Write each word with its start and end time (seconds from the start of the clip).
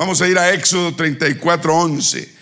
Vamos 0.00 0.22
a 0.22 0.28
ir 0.28 0.38
a 0.38 0.50
Éxodo 0.54 0.96
34, 0.96 1.74
11. 1.74 2.34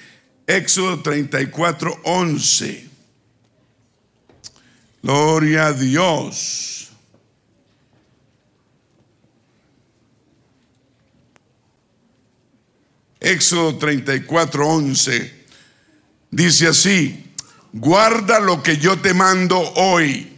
Éxodo 0.47 1.03
34, 1.03 2.03
11. 2.05 2.89
Gloria 5.03 5.67
a 5.67 5.73
Dios. 5.73 6.91
Éxodo 13.19 13.77
34, 13.77 14.65
11. 14.65 15.45
Dice 16.31 16.69
así, 16.69 17.35
guarda 17.73 18.39
lo 18.39 18.63
que 18.63 18.77
yo 18.77 19.01
te 19.01 19.13
mando 19.15 19.59
hoy. 19.59 20.33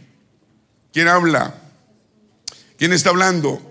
¿Quién 0.91 1.07
habla? 1.07 1.53
¿Quién 2.79 2.93
está 2.93 3.11
hablando? 3.11 3.70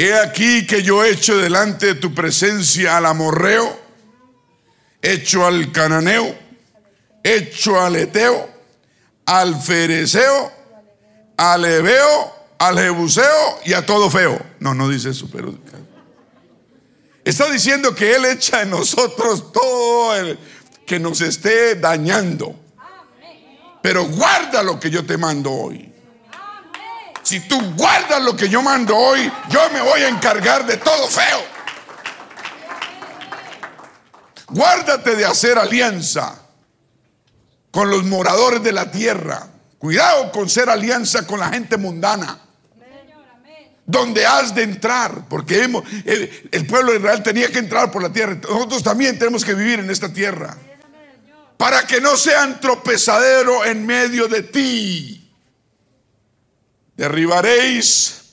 He 0.00 0.14
aquí 0.14 0.66
que 0.66 0.82
yo 0.82 1.04
echo 1.04 1.36
delante 1.36 1.88
de 1.88 1.94
tu 1.94 2.14
presencia 2.14 2.96
al 2.96 3.04
amorreo, 3.04 3.78
hecho 5.02 5.44
al 5.44 5.72
cananeo, 5.72 6.38
hecho 7.22 7.78
al 7.78 7.96
eteo, 7.96 8.48
al 9.26 9.60
fereceo, 9.60 10.50
al 11.36 11.66
ebeo, 11.66 12.34
al 12.58 12.78
jebuseo 12.78 13.60
y 13.66 13.74
a 13.74 13.84
todo 13.84 14.08
feo. 14.08 14.40
No, 14.58 14.72
no 14.72 14.88
dice 14.88 15.10
eso, 15.10 15.28
pero 15.30 15.54
está 17.22 17.50
diciendo 17.50 17.94
que 17.94 18.16
Él 18.16 18.24
echa 18.24 18.62
en 18.62 18.70
nosotros 18.70 19.52
todo 19.52 20.16
el 20.16 20.38
que 20.86 20.98
nos 20.98 21.20
esté 21.20 21.74
dañando. 21.74 22.58
Pero 23.82 24.06
guarda 24.06 24.62
lo 24.62 24.80
que 24.80 24.88
yo 24.88 25.04
te 25.04 25.18
mando 25.18 25.52
hoy. 25.52 25.89
Si 27.30 27.38
tú 27.38 27.60
guardas 27.76 28.20
lo 28.24 28.34
que 28.34 28.48
yo 28.48 28.60
mando 28.60 28.96
hoy, 28.96 29.30
yo 29.50 29.60
me 29.72 29.80
voy 29.80 30.00
a 30.00 30.08
encargar 30.08 30.66
de 30.66 30.78
todo 30.78 31.06
feo. 31.06 31.40
Guárdate 34.48 35.14
de 35.14 35.24
hacer 35.24 35.56
alianza 35.56 36.42
con 37.70 37.88
los 37.88 38.02
moradores 38.02 38.64
de 38.64 38.72
la 38.72 38.90
tierra. 38.90 39.46
Cuidado 39.78 40.32
con 40.32 40.50
ser 40.50 40.68
alianza 40.70 41.24
con 41.24 41.38
la 41.38 41.50
gente 41.50 41.76
mundana. 41.76 42.36
Donde 43.86 44.26
has 44.26 44.52
de 44.52 44.64
entrar, 44.64 45.28
porque 45.28 45.70
el 46.50 46.66
pueblo 46.66 46.90
de 46.90 46.98
Israel 46.98 47.22
tenía 47.22 47.48
que 47.52 47.60
entrar 47.60 47.92
por 47.92 48.02
la 48.02 48.12
tierra. 48.12 48.34
Nosotros 48.42 48.82
también 48.82 49.20
tenemos 49.20 49.44
que 49.44 49.54
vivir 49.54 49.78
en 49.78 49.88
esta 49.88 50.12
tierra. 50.12 50.56
Para 51.56 51.86
que 51.86 52.00
no 52.00 52.16
sean 52.16 52.58
tropezadero 52.58 53.64
en 53.64 53.86
medio 53.86 54.26
de 54.26 54.42
ti 54.42 55.19
derribaréis 57.00 58.24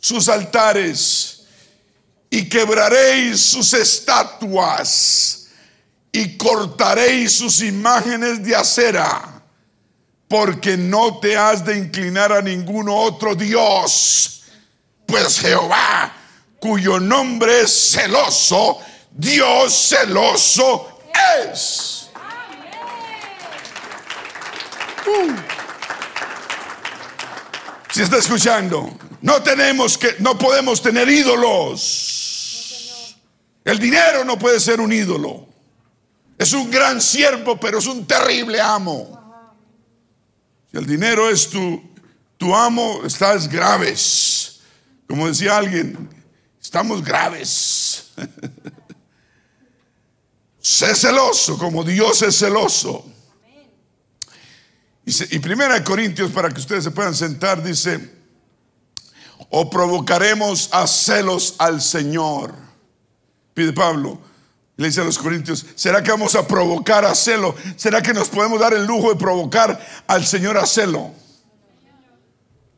sus 0.00 0.30
altares 0.30 1.42
y 2.30 2.48
quebraréis 2.48 3.38
sus 3.38 3.74
estatuas 3.74 5.48
y 6.10 6.38
cortaréis 6.38 7.34
sus 7.34 7.60
imágenes 7.60 8.42
de 8.42 8.56
acera, 8.56 9.42
porque 10.26 10.74
no 10.74 11.18
te 11.18 11.36
has 11.36 11.62
de 11.66 11.76
inclinar 11.76 12.32
a 12.32 12.40
ningún 12.40 12.88
otro 12.88 13.34
Dios, 13.34 14.44
pues 15.04 15.40
Jehová, 15.40 16.10
cuyo 16.58 16.98
nombre 16.98 17.60
es 17.60 17.92
celoso, 17.92 18.78
Dios 19.10 19.90
celoso 19.90 20.98
es. 21.42 22.08
Uh. 25.06 25.63
Si 27.94 28.02
está 28.02 28.18
escuchando, 28.18 28.92
no 29.22 29.40
tenemos 29.40 29.96
que, 29.96 30.16
no 30.18 30.36
podemos 30.36 30.82
tener 30.82 31.08
ídolos. 31.08 33.14
El 33.64 33.78
dinero 33.78 34.24
no 34.24 34.36
puede 34.36 34.58
ser 34.58 34.80
un 34.80 34.92
ídolo. 34.92 35.46
Es 36.36 36.52
un 36.54 36.72
gran 36.72 37.00
siervo, 37.00 37.60
pero 37.60 37.78
es 37.78 37.86
un 37.86 38.04
terrible 38.04 38.60
amo. 38.60 39.54
Si 40.72 40.76
el 40.76 40.86
dinero 40.86 41.30
es 41.30 41.48
tu, 41.48 41.80
tu 42.36 42.52
amo, 42.52 43.02
estás 43.04 43.48
graves. 43.48 44.58
Como 45.08 45.28
decía 45.28 45.56
alguien, 45.56 46.10
estamos 46.60 47.04
graves. 47.04 48.10
sé 50.58 50.96
celoso 50.96 51.56
como 51.58 51.84
Dios 51.84 52.22
es 52.22 52.36
celoso. 52.36 53.13
Y, 55.06 55.38
primera 55.38 55.74
de 55.74 55.84
Corintios, 55.84 56.30
para 56.30 56.48
que 56.48 56.60
ustedes 56.60 56.84
se 56.84 56.90
puedan 56.90 57.14
sentar, 57.14 57.62
dice, 57.62 58.10
o 59.50 59.68
provocaremos 59.68 60.70
a 60.72 60.86
celos 60.86 61.56
al 61.58 61.82
Señor. 61.82 62.54
Pide 63.52 63.72
Pablo, 63.72 64.18
le 64.76 64.86
dice 64.86 65.02
a 65.02 65.04
los 65.04 65.18
Corintios, 65.18 65.66
¿será 65.74 66.02
que 66.02 66.10
vamos 66.10 66.34
a 66.34 66.46
provocar 66.46 67.04
a 67.04 67.14
celo? 67.14 67.54
¿Será 67.76 68.00
que 68.00 68.14
nos 68.14 68.28
podemos 68.28 68.58
dar 68.58 68.72
el 68.72 68.86
lujo 68.86 69.10
de 69.10 69.16
provocar 69.16 69.78
al 70.06 70.24
Señor 70.24 70.56
a 70.56 70.66
celo? 70.66 71.12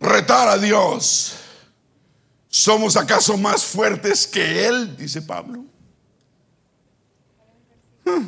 Retar 0.01 0.49
a 0.49 0.59
Dios. 0.59 1.35
¿Somos 2.49 2.97
acaso 2.97 3.37
más 3.37 3.65
fuertes 3.65 4.27
que 4.27 4.67
Él? 4.67 4.97
Dice 4.97 5.23
Pablo. 5.23 5.65
Hmm. 8.05 8.27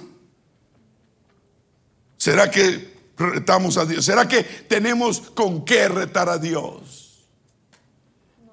¿Será 2.16 2.50
que 2.50 2.87
retamos 3.18 3.76
a 3.76 3.84
Dios? 3.84 4.04
¿Será 4.04 4.26
que 4.26 4.42
tenemos 4.42 5.20
con 5.20 5.64
qué 5.64 5.88
retar 5.88 6.28
a 6.28 6.38
Dios? 6.38 7.26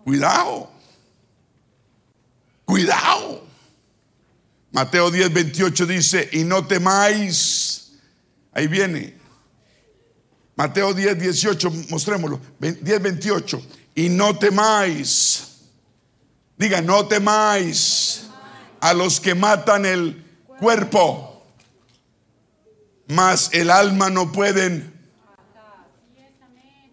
Cuidado. 0.03 0.71
Cuidado. 2.65 3.43
Mateo 4.71 5.09
10, 5.09 5.33
28 5.33 5.85
dice, 5.85 6.29
y 6.33 6.43
no 6.43 6.65
temáis. 6.67 7.93
Ahí 8.51 8.67
viene. 8.67 9.15
Mateo 10.55 10.93
10, 10.93 11.19
18, 11.19 11.71
mostrémoslo. 11.89 12.41
10, 12.59 13.01
28. 13.01 13.61
Y 13.95 14.09
no 14.09 14.37
temáis. 14.37 15.59
Diga, 16.57 16.81
no 16.81 17.07
temáis 17.07 18.27
a 18.79 18.93
los 18.93 19.19
que 19.19 19.35
matan 19.35 19.85
el 19.85 20.23
cuerpo 20.59 21.34
mas 23.07 23.49
el 23.53 23.69
alma 23.69 24.09
no 24.09 24.31
pueden. 24.31 24.93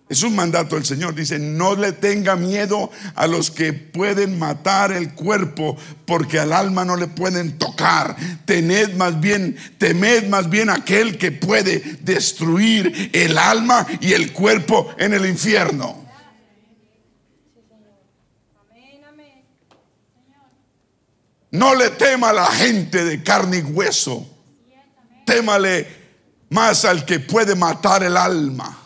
Es 0.08 0.22
un 0.22 0.36
mandato 0.36 0.74
del 0.74 0.84
Señor. 0.84 1.14
Dice, 1.14 1.38
no 1.38 1.74
le 1.74 1.92
tenga 1.92 2.36
miedo 2.36 2.90
a 3.14 3.26
los 3.26 3.50
que 3.50 3.72
pueden 3.72 4.38
matar 4.38 4.92
el 4.92 5.14
cuerpo, 5.14 5.78
porque 6.04 6.38
al 6.38 6.52
alma 6.52 6.84
no 6.84 6.96
le 6.96 7.06
pueden 7.06 7.56
tocar. 7.56 8.14
Tened 8.44 8.94
más 8.96 9.18
bien, 9.20 9.56
temed 9.78 10.28
más 10.28 10.50
bien 10.50 10.68
aquel 10.68 11.16
que 11.16 11.32
puede 11.32 11.78
destruir 12.00 13.10
el 13.14 13.38
alma 13.38 13.86
y 14.00 14.12
el 14.12 14.32
cuerpo 14.34 14.94
en 14.98 15.14
el 15.14 15.24
infierno. 15.24 16.02
No 21.52 21.74
le 21.74 21.90
tema 21.90 22.30
a 22.30 22.34
la 22.34 22.46
gente 22.46 23.04
de 23.04 23.22
carne 23.22 23.58
y 23.58 23.62
hueso. 23.62 24.26
Témale 25.24 26.01
más 26.52 26.84
al 26.84 27.04
que 27.06 27.18
puede 27.18 27.54
matar 27.54 28.02
el 28.02 28.16
alma. 28.16 28.78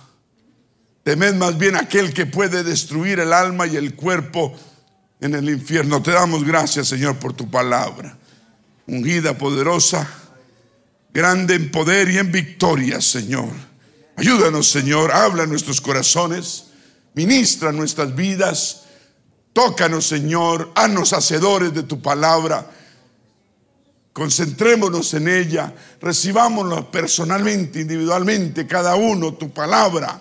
Temed 1.03 1.35
más 1.35 1.59
bien 1.59 1.77
aquel 1.77 2.15
que 2.15 2.25
puede 2.25 2.63
destruir 2.63 3.19
el 3.19 3.33
alma 3.33 3.67
y 3.67 3.77
el 3.77 3.95
cuerpo 3.95 4.55
en 5.21 5.35
el 5.35 5.51
infierno. 5.51 6.01
Te 6.01 6.13
damos 6.13 6.45
gracias, 6.45 6.89
Señor, 6.89 7.17
por 7.17 7.33
tu 7.33 7.51
palabra. 7.51 8.17
Ungida, 8.87 9.37
poderosa, 9.37 10.09
grande 11.13 11.55
en 11.57 11.71
poder 11.73 12.09
y 12.09 12.19
en 12.19 12.31
victoria, 12.31 13.01
Señor. 13.01 13.51
Ayúdanos, 14.17 14.71
Señor. 14.71 15.11
Habla 15.11 15.43
en 15.43 15.51
nuestros 15.51 15.81
corazones. 15.81 16.67
Ministra 17.15 17.73
nuestras 17.73 18.15
vidas. 18.15 18.85
Tócanos, 19.53 20.07
Señor. 20.07 20.71
Haznos 20.77 21.13
hacedores 21.13 21.75
de 21.75 21.83
tu 21.83 22.01
palabra. 22.01 22.71
Concentrémonos 24.17 25.13
en 25.13 25.29
ella, 25.29 25.75
recibámonos 26.01 26.87
personalmente, 26.87 27.81
individualmente, 27.81 28.67
cada 28.67 28.95
uno 28.95 29.35
tu 29.35 29.53
palabra. 29.53 30.19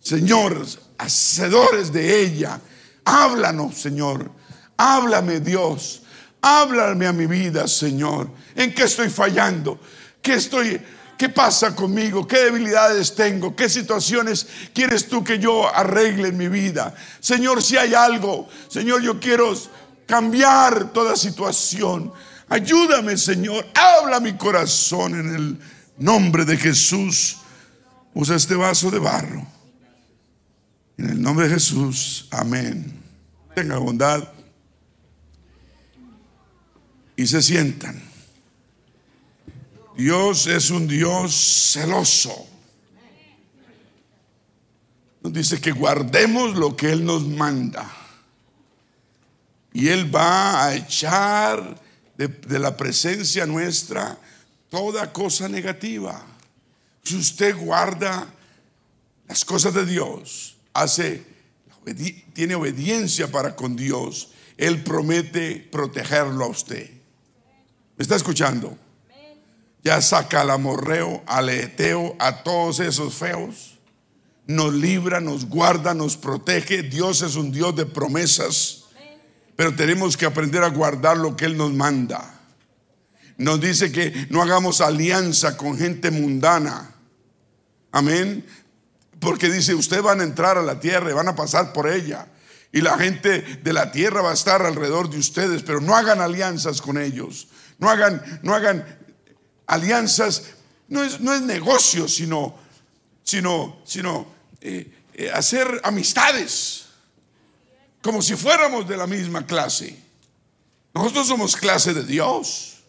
Señor, 0.00 0.64
hacedores 0.96 1.92
de 1.92 2.22
ella, 2.22 2.58
háblanos, 3.04 3.74
Señor. 3.74 4.30
Háblame, 4.78 5.40
Dios. 5.40 6.00
Háblame 6.40 7.06
a 7.06 7.12
mi 7.12 7.26
vida, 7.26 7.68
Señor. 7.68 8.30
¿En 8.54 8.72
qué 8.72 8.84
estoy 8.84 9.10
fallando? 9.10 9.78
¿Qué 10.22 10.36
estoy 10.36 10.80
¿Qué 11.18 11.28
pasa 11.28 11.76
conmigo? 11.76 12.26
¿Qué 12.26 12.38
debilidades 12.38 13.14
tengo? 13.14 13.54
¿Qué 13.54 13.68
situaciones 13.68 14.46
quieres 14.72 15.08
tú 15.10 15.22
que 15.22 15.38
yo 15.38 15.68
arregle 15.68 16.28
en 16.28 16.38
mi 16.38 16.48
vida? 16.48 16.94
Señor, 17.20 17.62
si 17.62 17.76
hay 17.76 17.92
algo, 17.92 18.48
Señor, 18.68 19.02
yo 19.02 19.20
quiero 19.20 19.52
cambiar 20.06 20.90
toda 20.90 21.16
situación. 21.16 22.10
Ayúdame, 22.48 23.16
Señor. 23.16 23.66
Habla 23.74 24.20
mi 24.20 24.34
corazón 24.34 25.18
en 25.18 25.34
el 25.34 25.58
nombre 25.98 26.44
de 26.44 26.56
Jesús. 26.56 27.38
Usa 28.14 28.36
este 28.36 28.54
vaso 28.54 28.90
de 28.90 28.98
barro. 28.98 29.46
En 30.96 31.10
el 31.10 31.22
nombre 31.22 31.48
de 31.48 31.54
Jesús. 31.54 32.28
Amén. 32.30 33.00
Tenga 33.54 33.78
bondad. 33.78 34.34
y 37.16 37.26
se 37.26 37.42
sientan. 37.42 38.00
Dios 39.96 40.46
es 40.46 40.70
un 40.70 40.88
Dios 40.88 41.72
celoso. 41.72 42.48
Nos 45.22 45.32
dice 45.32 45.60
que 45.60 45.70
guardemos 45.70 46.56
lo 46.56 46.76
que 46.76 46.92
Él 46.92 47.04
nos 47.04 47.24
manda. 47.24 47.90
Y 49.72 49.88
Él 49.88 50.14
va 50.14 50.66
a 50.66 50.74
echar 50.74 51.80
de, 52.16 52.58
la 52.58 52.76
presencia 52.76 53.46
nuestra 53.46 54.18
toda 54.70 55.12
cosa 55.12 55.48
negativa. 55.48 56.24
Si 57.02 57.16
usted 57.16 57.56
guarda 57.56 58.26
las 59.28 59.44
cosas 59.44 59.74
de 59.74 59.86
Dios, 59.86 60.56
hace, 60.72 61.24
tiene 62.32 62.54
obediencia 62.54 63.30
para 63.30 63.56
con 63.56 63.76
Dios, 63.76 64.30
Él 64.56 64.82
promete 64.82 65.68
protegerlo 65.70 66.44
a 66.44 66.48
usted. 66.48 66.90
¿Me 67.96 68.02
está 68.02 68.16
escuchando? 68.16 68.76
Ya 69.82 70.00
saca 70.00 70.40
al 70.40 70.50
amorreo, 70.50 71.22
al 71.26 71.50
eteo, 71.50 72.16
a 72.18 72.42
todos 72.42 72.80
esos 72.80 73.14
feos. 73.14 73.78
Nos 74.46 74.72
libra, 74.72 75.20
nos 75.20 75.46
guarda, 75.46 75.94
nos 75.94 76.16
protege. 76.16 76.82
Dios 76.82 77.20
es 77.20 77.36
un 77.36 77.52
Dios 77.52 77.76
de 77.76 77.84
promesas. 77.84 78.83
Pero 79.56 79.74
tenemos 79.74 80.16
que 80.16 80.26
aprender 80.26 80.62
a 80.62 80.68
guardar 80.68 81.16
lo 81.16 81.36
que 81.36 81.44
Él 81.44 81.56
nos 81.56 81.72
manda. 81.72 82.40
Nos 83.36 83.60
dice 83.60 83.90
que 83.90 84.26
no 84.30 84.42
hagamos 84.42 84.80
alianza 84.80 85.56
con 85.56 85.76
gente 85.76 86.10
mundana. 86.10 86.94
Amén. 87.92 88.44
Porque 89.20 89.50
dice, 89.50 89.74
ustedes 89.74 90.02
van 90.02 90.20
a 90.20 90.24
entrar 90.24 90.58
a 90.58 90.62
la 90.62 90.78
tierra 90.78 91.10
y 91.10 91.14
van 91.14 91.28
a 91.28 91.36
pasar 91.36 91.72
por 91.72 91.88
ella. 91.88 92.26
Y 92.72 92.80
la 92.80 92.98
gente 92.98 93.40
de 93.62 93.72
la 93.72 93.92
tierra 93.92 94.20
va 94.20 94.32
a 94.32 94.34
estar 94.34 94.62
alrededor 94.62 95.08
de 95.08 95.18
ustedes, 95.18 95.62
pero 95.62 95.80
no 95.80 95.94
hagan 95.94 96.20
alianzas 96.20 96.82
con 96.82 96.98
ellos. 96.98 97.48
No 97.78 97.88
hagan, 97.88 98.40
no 98.42 98.54
hagan 98.54 98.84
alianzas. 99.66 100.44
No 100.88 101.02
es, 101.02 101.20
no 101.20 101.32
es 101.32 101.40
negocio, 101.40 102.08
sino, 102.08 102.56
sino, 103.22 103.80
sino 103.84 104.26
eh, 104.60 104.92
eh, 105.14 105.30
hacer 105.32 105.80
amistades. 105.84 106.83
Como 108.04 108.20
si 108.20 108.36
fuéramos 108.36 108.86
de 108.86 108.98
la 108.98 109.06
misma 109.06 109.46
clase. 109.46 109.98
Nosotros 110.92 111.26
somos 111.26 111.56
clase 111.56 111.94
de 111.94 112.04
Dios. 112.04 112.84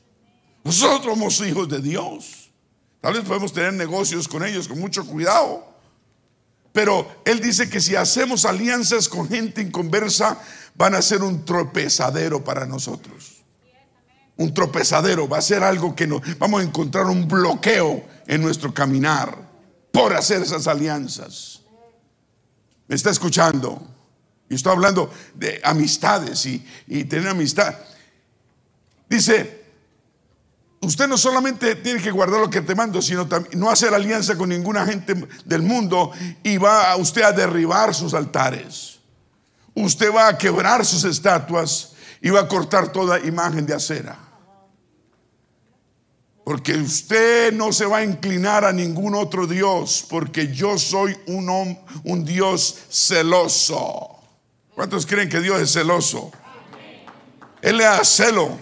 Nosotros 0.62 1.13
somos 1.13 1.39
hijos 1.39 1.69
de 1.69 1.79
Dios. 1.79 2.51
Tal 3.00 3.13
vez 3.13 3.23
podemos 3.23 3.53
tener 3.53 3.71
negocios 3.71 4.27
con 4.27 4.44
ellos 4.44 4.67
con 4.67 4.77
mucho 4.77 5.06
cuidado. 5.06 5.65
Pero 6.73 7.21
Él 7.23 7.39
dice 7.39 7.69
que 7.69 7.79
si 7.79 7.95
hacemos 7.95 8.44
alianzas 8.44 9.07
con 9.07 9.29
gente 9.29 9.62
inconversa, 9.62 10.38
van 10.75 10.95
a 10.95 11.01
ser 11.01 11.23
un 11.23 11.45
tropezadero 11.45 12.44
para 12.44 12.65
nosotros. 12.65 13.41
Un 14.35 14.53
tropezadero, 14.53 15.29
va 15.29 15.38
a 15.38 15.41
ser 15.41 15.63
algo 15.63 15.95
que 15.95 16.07
nos 16.07 16.38
vamos 16.38 16.59
a 16.59 16.65
encontrar 16.65 17.06
un 17.06 17.25
bloqueo 17.25 18.03
en 18.27 18.41
nuestro 18.41 18.73
caminar 18.73 19.33
por 19.94 20.13
hacer 20.13 20.41
esas 20.41 20.67
alianzas. 20.67 21.62
¿Me 22.89 22.97
está 22.97 23.12
escuchando? 23.12 23.94
Y 24.50 24.56
estoy 24.56 24.74
hablando 24.74 25.12
de 25.33 25.59
amistades 25.63 26.45
y, 26.45 26.59
tener 27.06 27.30
amistad. 27.30 27.75
Dice, 29.09 29.65
usted 30.81 31.07
no 31.07 31.18
solamente 31.18 31.75
tiene 31.75 32.01
que 32.01 32.12
guardar 32.12 32.42
lo 32.42 32.50
que 32.50 32.62
te 32.62 32.75
mando, 32.75 33.01
sino 33.01 33.27
también 33.27 33.59
no 33.59 33.69
hacer 33.69 33.94
alianza 33.94 34.38
con 34.38 34.50
ninguna 34.50 34.86
gente 34.86 35.15
del 35.45 35.62
mundo 35.62 36.12
y 36.44 36.57
va 36.57 36.95
usted 36.97 37.24
a 37.24 37.31
derribar 37.31 37.94
sus 37.94 38.13
altares. 38.13 39.00
Usted 39.74 40.13
va 40.13 40.27
a 40.27 40.38
quebrar 40.38 40.86
sus 40.86 41.03
estatuas 41.03 41.94
y 42.21 42.30
va 42.30 42.41
a 42.41 42.48
cortar 42.48 42.91
toda 42.91 43.19
imagen 43.19 43.65
de 43.65 43.74
acera. 43.74 44.18
Porque 46.45 46.74
usted 46.74 47.51
no 47.51 47.74
se 47.74 47.88
va 47.88 47.98
a 47.98 48.03
inclinar 48.03 48.63
a 48.63 48.71
ningún 48.71 49.15
otro 49.15 49.48
Dios, 49.48 50.06
porque 50.07 50.53
yo 50.53 50.77
soy 50.77 51.18
un, 51.25 51.80
un 52.03 52.24
Dios 52.24 52.77
celoso. 52.89 54.14
¿Cuántos 54.75 55.06
creen 55.06 55.30
que 55.30 55.39
Dios 55.39 55.62
es 55.62 55.72
celoso? 55.72 56.31
Él 57.62 57.77
le 57.77 57.86
da 57.86 58.04
celo 58.04 58.60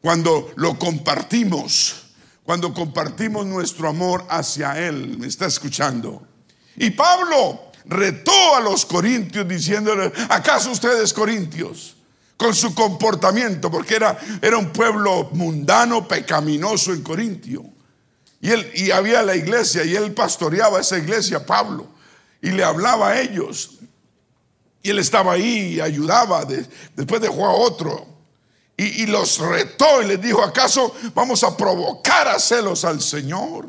cuando 0.00 0.50
lo 0.56 0.76
compartimos, 0.76 2.06
cuando 2.42 2.74
compartimos 2.74 3.46
nuestro 3.46 3.88
amor 3.88 4.26
hacia 4.28 4.76
Él. 4.78 5.16
¿Me 5.18 5.28
está 5.28 5.46
escuchando? 5.46 6.26
Y 6.76 6.90
Pablo 6.90 7.70
retó 7.84 8.56
a 8.56 8.60
los 8.60 8.84
corintios 8.84 9.46
diciéndole, 9.46 10.12
¿acaso 10.28 10.72
ustedes 10.72 11.12
corintios? 11.12 11.96
Con 12.36 12.52
su 12.52 12.74
comportamiento, 12.74 13.70
porque 13.70 13.94
era, 13.94 14.18
era 14.40 14.58
un 14.58 14.72
pueblo 14.72 15.30
mundano, 15.34 16.08
pecaminoso 16.08 16.92
en 16.92 17.02
Corintio. 17.02 17.64
Y, 18.40 18.50
él, 18.50 18.68
y 18.74 18.90
había 18.90 19.22
la 19.22 19.36
iglesia 19.36 19.84
y 19.84 19.94
él 19.94 20.12
pastoreaba 20.12 20.80
esa 20.80 20.98
iglesia, 20.98 21.46
Pablo, 21.46 21.86
y 22.40 22.50
le 22.50 22.64
hablaba 22.64 23.10
a 23.10 23.20
ellos. 23.20 23.78
Y 24.82 24.90
él 24.90 24.98
estaba 24.98 25.32
ahí 25.32 25.74
y 25.74 25.80
ayudaba. 25.80 26.44
después 26.94 27.20
dejó 27.20 27.46
a 27.46 27.52
otro 27.52 28.12
y, 28.76 29.06
los 29.06 29.38
retó 29.38 30.02
y 30.02 30.06
les 30.06 30.20
dijo, 30.20 30.42
¿acaso 30.42 30.94
vamos 31.14 31.44
a 31.44 31.56
provocar 31.56 32.26
a 32.28 32.38
celos 32.38 32.84
al 32.84 33.00
Señor? 33.00 33.68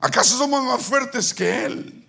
¿Acaso 0.00 0.36
somos 0.36 0.64
más 0.64 0.82
fuertes 0.82 1.32
que 1.32 1.64
Él? 1.64 2.08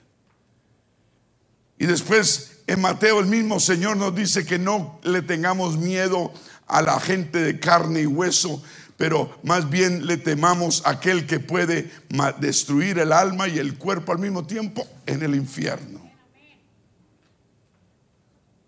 Y 1.77 1.85
después 1.85 2.61
en 2.65 2.81
Mateo 2.81 3.19
el 3.19 3.27
mismo 3.27 3.59
Señor 3.59 3.97
nos 3.97 4.15
dice 4.15 4.45
que 4.45 4.57
no 4.57 4.99
le 5.03 5.21
tengamos 5.21 5.77
miedo 5.77 6.33
a 6.65 6.81
la 6.81 6.99
gente 6.99 7.39
de 7.39 7.59
carne 7.59 8.01
y 8.01 8.05
hueso, 8.07 8.63
pero 8.97 9.37
más 9.43 9.69
bien 9.69 10.07
le 10.07 10.17
temamos 10.17 10.81
a 10.85 10.91
aquel 10.91 11.27
que 11.27 11.39
puede 11.39 11.91
destruir 12.39 12.97
el 12.99 13.11
alma 13.11 13.47
y 13.47 13.59
el 13.59 13.77
cuerpo 13.77 14.13
al 14.13 14.19
mismo 14.19 14.47
tiempo 14.47 14.87
en 15.05 15.21
el 15.21 15.35
infierno. 15.35 16.02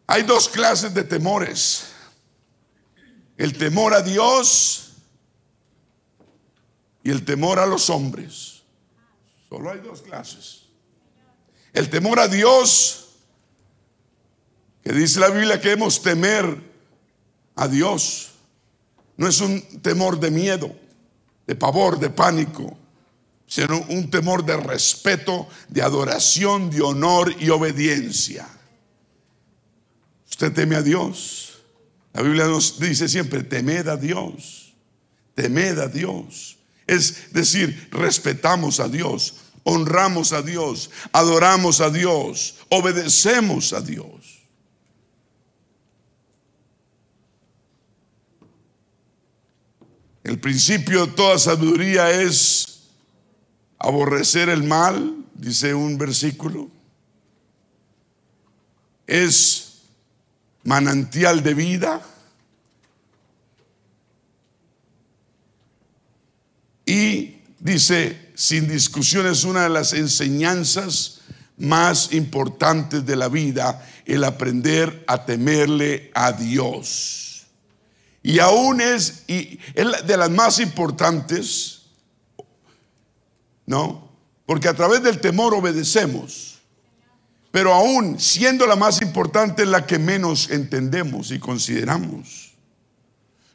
Hay 0.07 0.23
dos 0.23 0.49
clases 0.49 0.93
de 0.93 1.03
temores. 1.03 1.91
El 3.37 3.57
temor 3.57 3.93
a 3.93 4.01
Dios 4.01 4.93
y 7.03 7.11
el 7.11 7.25
temor 7.25 7.59
a 7.59 7.65
los 7.65 7.89
hombres. 7.89 8.63
Solo 9.49 9.71
hay 9.71 9.79
dos 9.79 10.01
clases. 10.01 10.63
El 11.73 11.89
temor 11.89 12.19
a 12.19 12.27
Dios, 12.27 13.09
que 14.83 14.93
dice 14.93 15.19
la 15.19 15.29
Biblia 15.29 15.59
que 15.59 15.71
hemos 15.71 16.01
temer 16.01 16.61
a 17.55 17.67
Dios. 17.67 18.31
No 19.17 19.27
es 19.27 19.41
un 19.41 19.81
temor 19.81 20.19
de 20.19 20.31
miedo, 20.31 20.75
de 21.45 21.55
pavor, 21.55 21.99
de 21.99 22.09
pánico, 22.09 22.77
sino 23.47 23.81
un 23.89 24.09
temor 24.09 24.45
de 24.45 24.57
respeto, 24.57 25.47
de 25.67 25.81
adoración, 25.81 26.69
de 26.69 26.81
honor 26.81 27.33
y 27.39 27.49
obediencia. 27.49 28.47
Usted 30.35 30.51
teme 30.51 30.75
a 30.75 30.81
Dios. 30.81 31.59
La 32.11 32.21
Biblia 32.21 32.43
nos 32.43 32.77
dice 32.77 33.07
siempre, 33.07 33.41
temed 33.41 33.87
a 33.87 33.95
Dios, 33.95 34.75
temed 35.33 35.79
a 35.79 35.87
Dios. 35.87 36.57
Es 36.85 37.31
decir, 37.31 37.87
respetamos 37.89 38.81
a 38.81 38.89
Dios, 38.89 39.35
honramos 39.63 40.33
a 40.33 40.41
Dios, 40.41 40.89
adoramos 41.13 41.79
a 41.79 41.89
Dios, 41.89 42.57
obedecemos 42.67 43.71
a 43.71 43.79
Dios. 43.79 44.41
El 50.21 50.37
principio 50.41 51.05
de 51.05 51.13
toda 51.13 51.39
sabiduría 51.39 52.11
es 52.11 52.89
aborrecer 53.79 54.49
el 54.49 54.63
mal, 54.63 55.15
dice 55.33 55.73
un 55.73 55.97
versículo. 55.97 56.69
Es 59.07 59.64
manantial 60.65 61.41
de 61.41 61.53
vida. 61.53 62.01
Y 66.85 67.37
dice, 67.59 68.31
sin 68.35 68.67
discusión 68.67 69.25
es 69.27 69.43
una 69.43 69.63
de 69.63 69.69
las 69.69 69.93
enseñanzas 69.93 71.21
más 71.57 72.11
importantes 72.11 73.05
de 73.05 73.15
la 73.15 73.29
vida, 73.29 73.87
el 74.05 74.23
aprender 74.23 75.03
a 75.07 75.25
temerle 75.25 76.11
a 76.13 76.33
Dios. 76.33 77.45
Y 78.21 78.39
aún 78.39 78.81
es, 78.81 79.23
y 79.27 79.59
de 79.75 80.17
las 80.17 80.29
más 80.29 80.59
importantes, 80.59 81.83
¿no? 83.65 84.09
Porque 84.45 84.67
a 84.67 84.73
través 84.73 85.01
del 85.01 85.21
temor 85.21 85.53
obedecemos 85.53 86.54
pero 87.55 87.73
aún 87.73 88.19
siendo 88.19 88.67
la 88.67 88.75
más 88.75 89.01
importante 89.01 89.63
es 89.63 89.69
la 89.69 89.85
que 89.85 89.97
menos 89.97 90.49
entendemos 90.49 91.31
y 91.31 91.39
consideramos. 91.39 92.53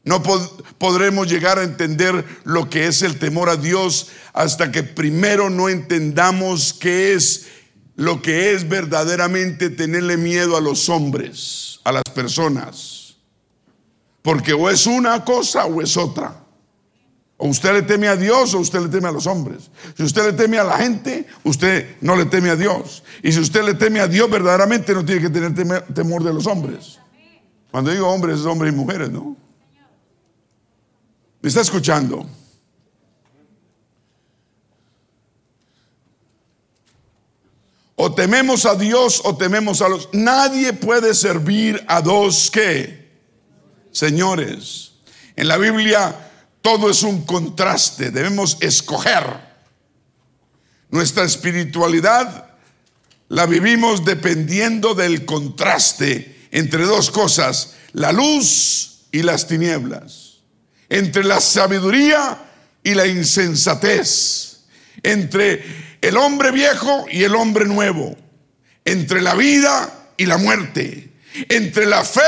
No 0.04 0.22
podremos 0.22 1.28
llegar 1.28 1.58
a 1.58 1.64
entender 1.64 2.24
lo 2.44 2.70
que 2.70 2.86
es 2.86 3.02
el 3.02 3.18
temor 3.18 3.50
a 3.50 3.56
Dios 3.56 4.08
hasta 4.32 4.72
que 4.72 4.84
primero 4.84 5.50
no 5.50 5.68
entendamos 5.68 6.72
qué 6.72 7.12
es 7.12 7.48
lo 7.94 8.22
que 8.22 8.54
es 8.54 8.66
verdaderamente 8.66 9.68
tenerle 9.68 10.16
miedo 10.16 10.56
a 10.56 10.62
los 10.62 10.88
hombres, 10.88 11.80
a 11.84 11.92
las 11.92 12.04
personas. 12.14 13.16
Porque 14.22 14.54
o 14.54 14.70
es 14.70 14.86
una 14.86 15.26
cosa 15.26 15.66
o 15.66 15.82
es 15.82 15.98
otra. 15.98 16.42
O 17.42 17.48
usted 17.48 17.72
le 17.72 17.82
teme 17.82 18.06
a 18.06 18.16
Dios 18.16 18.52
o 18.52 18.58
usted 18.58 18.80
le 18.80 18.88
teme 18.88 19.08
a 19.08 19.12
los 19.12 19.26
hombres. 19.26 19.70
Si 19.96 20.02
usted 20.02 20.26
le 20.26 20.32
teme 20.34 20.58
a 20.58 20.64
la 20.64 20.76
gente, 20.76 21.26
usted 21.42 21.96
no 22.02 22.14
le 22.14 22.26
teme 22.26 22.50
a 22.50 22.56
Dios. 22.56 23.02
Y 23.22 23.32
si 23.32 23.40
usted 23.40 23.64
le 23.64 23.72
teme 23.72 23.98
a 24.00 24.06
Dios, 24.06 24.28
verdaderamente 24.28 24.92
no 24.92 25.02
tiene 25.02 25.22
que 25.22 25.30
tener 25.30 25.86
temor 25.94 26.22
de 26.22 26.34
los 26.34 26.46
hombres. 26.46 26.98
Cuando 27.70 27.92
digo 27.92 28.06
hombres, 28.08 28.40
es 28.40 28.44
hombres 28.44 28.74
y 28.74 28.76
mujeres, 28.76 29.10
¿no? 29.10 29.38
¿Me 31.40 31.48
está 31.48 31.62
escuchando? 31.62 32.26
O 37.96 38.12
tememos 38.12 38.66
a 38.66 38.74
Dios 38.74 39.22
o 39.24 39.34
tememos 39.34 39.80
a 39.80 39.88
los... 39.88 40.10
Nadie 40.12 40.74
puede 40.74 41.14
servir 41.14 41.82
a 41.88 42.02
dos 42.02 42.50
que, 42.50 43.18
señores. 43.92 44.92
En 45.36 45.48
la 45.48 45.56
Biblia 45.56 46.29
todo 46.62 46.90
es 46.90 47.02
un 47.02 47.24
contraste, 47.24 48.10
debemos 48.10 48.58
escoger. 48.60 49.50
Nuestra 50.90 51.24
espiritualidad 51.24 52.50
la 53.28 53.46
vivimos 53.46 54.04
dependiendo 54.04 54.94
del 54.94 55.24
contraste 55.24 56.48
entre 56.50 56.84
dos 56.84 57.10
cosas, 57.10 57.74
la 57.92 58.12
luz 58.12 59.06
y 59.12 59.22
las 59.22 59.46
tinieblas, 59.46 60.38
entre 60.88 61.24
la 61.24 61.40
sabiduría 61.40 62.38
y 62.82 62.94
la 62.94 63.06
insensatez, 63.06 64.62
entre 65.02 65.64
el 66.00 66.16
hombre 66.16 66.50
viejo 66.50 67.06
y 67.10 67.22
el 67.22 67.34
hombre 67.36 67.66
nuevo, 67.66 68.16
entre 68.84 69.22
la 69.22 69.34
vida 69.34 70.08
y 70.16 70.26
la 70.26 70.38
muerte, 70.38 71.12
entre 71.48 71.86
la 71.86 72.04
fe 72.04 72.20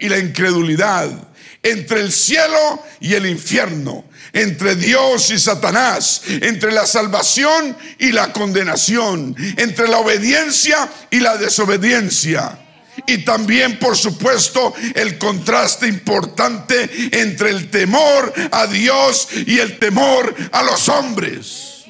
y 0.00 0.08
la 0.08 0.18
incredulidad 0.18 1.29
entre 1.62 2.00
el 2.00 2.12
cielo 2.12 2.82
y 3.00 3.14
el 3.14 3.26
infierno, 3.26 4.04
entre 4.32 4.76
Dios 4.76 5.30
y 5.30 5.38
Satanás, 5.38 6.22
entre 6.26 6.72
la 6.72 6.86
salvación 6.86 7.76
y 7.98 8.12
la 8.12 8.32
condenación, 8.32 9.36
entre 9.56 9.88
la 9.88 9.98
obediencia 9.98 10.90
y 11.10 11.20
la 11.20 11.36
desobediencia. 11.36 12.58
Y 13.06 13.18
también, 13.18 13.78
por 13.78 13.96
supuesto, 13.96 14.74
el 14.94 15.18
contraste 15.18 15.86
importante 15.86 16.90
entre 17.12 17.50
el 17.50 17.70
temor 17.70 18.32
a 18.50 18.66
Dios 18.66 19.28
y 19.46 19.58
el 19.58 19.78
temor 19.78 20.34
a 20.52 20.62
los 20.62 20.88
hombres. 20.88 21.84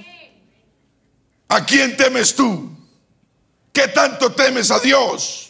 ¿A 1.49 1.65
quién 1.65 1.97
temes 1.97 2.35
tú? 2.35 2.71
¿Qué 3.73 3.89
tanto 3.89 4.33
temes 4.33 4.71
a 4.71 4.79
Dios? 4.79 5.50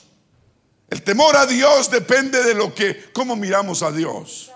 El 0.90 1.02
temor 1.02 1.36
a 1.36 1.46
Dios 1.46 1.88
depende 1.88 2.42
de 2.42 2.52
lo 2.52 2.74
que, 2.74 3.12
cómo 3.12 3.36
miramos 3.36 3.82
a 3.82 3.92
Dios. 3.92 4.50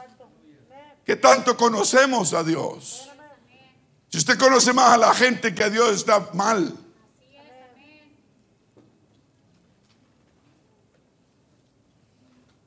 ¿Qué 1.07 1.15
tanto 1.15 1.57
conocemos 1.57 2.35
a 2.35 2.43
Dios? 2.43 3.09
Si 4.09 4.19
usted 4.19 4.37
conoce 4.37 4.73
más 4.73 4.95
a 4.95 4.97
la 4.99 5.15
gente 5.15 5.55
que 5.55 5.63
a 5.63 5.71
Dios 5.71 5.95
está 5.95 6.31
mal. 6.35 6.77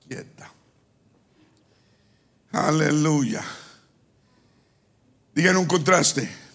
Quieta. 0.07 0.51
Aleluya. 2.51 3.43
Digan 5.33 5.57
un 5.57 5.65
contraste. 5.65 6.46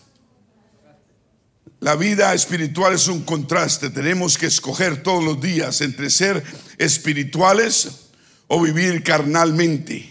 La 1.82 1.96
vida 1.96 2.32
espiritual 2.32 2.94
es 2.94 3.08
un 3.08 3.22
contraste. 3.22 3.90
Tenemos 3.90 4.38
que 4.38 4.46
escoger 4.46 5.02
todos 5.02 5.24
los 5.24 5.40
días 5.40 5.80
entre 5.80 6.10
ser 6.10 6.40
espirituales 6.78 7.88
o 8.46 8.62
vivir 8.62 9.02
carnalmente. 9.02 10.08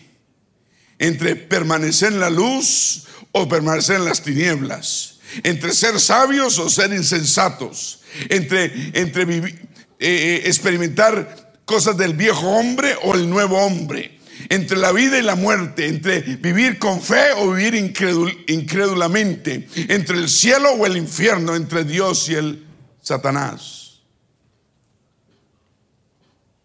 Entre 1.00 1.38
permanecer 1.38 2.12
en 2.12 2.20
la 2.20 2.30
luz 2.30 3.06
o 3.32 3.48
permanecer 3.48 3.96
en 3.96 4.04
las 4.04 4.22
tinieblas. 4.22 5.20
Entre 5.44 5.72
ser 5.72 5.98
sabios 6.02 6.60
o 6.60 6.70
ser 6.70 6.92
insensatos. 6.92 8.02
Entre, 8.28 8.66
entre 9.00 9.24
eh, 9.24 9.56
eh, 10.00 10.42
experimentar 10.48 11.54
cosas 11.64 11.96
del 11.96 12.16
viejo 12.16 12.50
hombre 12.50 12.98
o 13.02 13.14
el 13.14 13.30
nuevo 13.30 13.58
hombre 13.58 14.20
entre 14.50 14.78
la 14.78 14.92
vida 14.92 15.18
y 15.18 15.22
la 15.22 15.36
muerte, 15.36 15.88
entre 15.88 16.22
vivir 16.22 16.80
con 16.80 17.02
fe 17.02 17.32
o 17.38 17.52
vivir 17.52 17.76
incrédulamente, 17.76 19.68
entre 19.88 20.18
el 20.18 20.30
cielo 20.30 20.72
o 20.72 20.86
el 20.86 20.98
infierno, 20.98 21.56
entre 21.56 21.84
Dios 21.84 22.30
y 22.30 22.36
el 22.36 22.66
Satanás. 23.02 24.02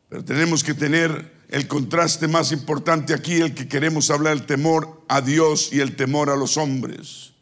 Pero 0.08 0.24
tenemos 0.24 0.62
que 0.62 0.74
tener 0.74 1.36
el 1.48 1.68
contraste 1.68 2.28
más 2.28 2.52
importante 2.52 3.14
aquí, 3.14 3.34
el 3.34 3.54
que 3.54 3.68
queremos 3.68 4.10
hablar, 4.10 4.32
el 4.32 4.46
temor 4.46 5.04
a 5.08 5.20
Dios 5.20 5.70
y 5.72 5.80
el 5.80 5.96
temor 5.96 6.30
a 6.30 6.36
los 6.36 6.56
hombres. 6.56 7.32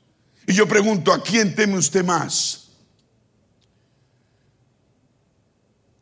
Y 0.47 0.53
yo 0.53 0.69
pregunto, 0.69 1.13
¿a 1.13 1.23
quién 1.23 1.55
teme 1.55 1.79
usted 1.79 2.05
más? 2.05 2.69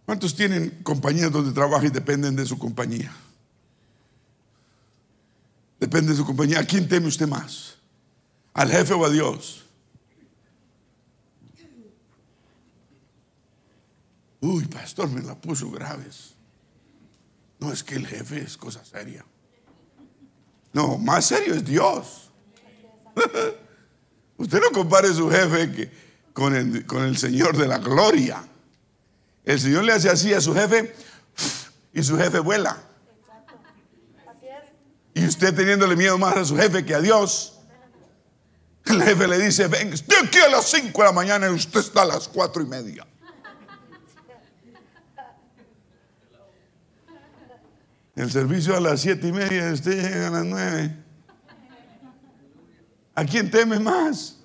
¿Cuántos 0.05 0.35
tienen 0.35 0.81
compañías 0.83 1.31
donde 1.31 1.53
trabajan 1.53 1.87
y 1.87 1.91
dependen 1.91 2.35
de 2.35 2.45
su 2.45 2.59
compañía? 2.59 3.13
Depende 5.83 6.13
de 6.13 6.17
su 6.17 6.25
compañía. 6.25 6.61
¿A 6.61 6.65
quién 6.65 6.87
teme 6.89 7.09
usted 7.09 7.27
más? 7.27 7.77
¿Al 8.55 8.71
jefe 8.71 8.95
o 8.95 9.05
a 9.05 9.11
Dios? 9.11 9.65
Uy, 14.41 14.65
pastor, 14.67 15.09
me 15.11 15.21
la 15.23 15.35
puso 15.35 15.73
graves. 15.73 16.35
No, 17.59 17.73
es 17.73 17.83
que 17.83 17.97
el 17.97 18.07
jefe 18.07 18.43
es 18.43 18.57
cosa 18.57 18.85
seria. 18.85 19.25
No, 20.73 20.99
más 20.99 21.27
serio 21.27 21.53
es 21.53 21.65
Dios. 21.65 22.31
Usted 24.37 24.61
no 24.61 24.71
compare 24.71 25.13
su 25.13 25.29
jefe 25.29 25.91
con 26.33 26.55
el 26.55 27.17
Señor 27.17 27.57
de 27.57 27.67
la 27.67 27.79
gloria. 27.79 28.47
El 29.45 29.59
Señor 29.59 29.83
le 29.83 29.95
hace 29.95 30.11
así 30.11 30.33
a 30.33 30.41
su 30.41 30.55
jefe 30.55 30.95
y 31.93 32.05
su 32.05 32.17
jefe 32.17 32.39
vuela. 32.39 32.81
Y 35.15 35.27
usted 35.27 35.55
teniéndole 35.55 35.95
miedo 35.97 36.17
más 36.19 36.37
a 36.37 36.45
su 36.45 36.57
jefe 36.57 36.85
que 36.85 36.95
a 36.95 37.01
Dios. 37.01 37.59
El 38.87 39.03
jefe 39.03 39.29
le 39.29 39.39
dice, 39.39 39.69
ven, 39.69 39.93
estoy 39.93 40.27
aquí 40.27 40.39
a 40.39 40.49
las 40.49 40.67
5 40.71 41.01
de 41.01 41.07
la 41.07 41.13
mañana 41.13 41.47
y 41.49 41.51
usted 41.51 41.81
está 41.81 42.03
a 42.03 42.07
las 42.07 42.29
cuatro 42.29 42.63
y 42.63 42.67
media. 42.67 43.07
El 48.15 48.31
servicio 48.31 48.77
a 48.77 48.81
las 48.81 49.01
siete 49.01 49.29
y 49.29 49.33
media 49.33 49.73
usted 49.73 49.93
llega 49.93 50.29
a 50.29 50.31
las 50.31 50.45
nueve. 50.45 50.97
¿A 53.15 53.25
quién 53.25 53.51
temes 53.51 53.81
más? 53.81 54.39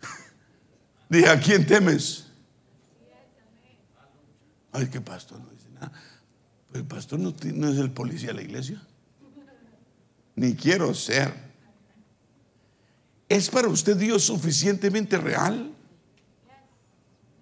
Dije, 1.08 1.28
¿a 1.28 1.40
quién 1.40 1.66
temes? 1.66 2.26
Ay, 4.70 4.86
qué 4.88 5.00
pastor 5.00 5.40
no 5.40 5.48
dice 5.48 5.70
nada. 5.70 5.92
Pues 6.68 6.82
el 6.82 6.86
pastor 6.86 7.20
no 7.20 7.30
es 7.30 7.78
el 7.78 7.90
policía 7.90 8.28
de 8.28 8.34
la 8.34 8.42
iglesia 8.42 8.82
ni 10.36 10.54
quiero 10.54 10.94
ser. 10.94 11.32
¿Es 13.28 13.48
para 13.48 13.68
usted 13.68 13.96
Dios 13.96 14.24
suficientemente 14.24 15.16
real? 15.16 15.72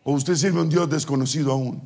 ¿O 0.03 0.13
usted 0.13 0.35
sirve 0.35 0.59
a 0.61 0.63
un 0.63 0.69
Dios 0.69 0.89
desconocido 0.89 1.53
aún? 1.53 1.83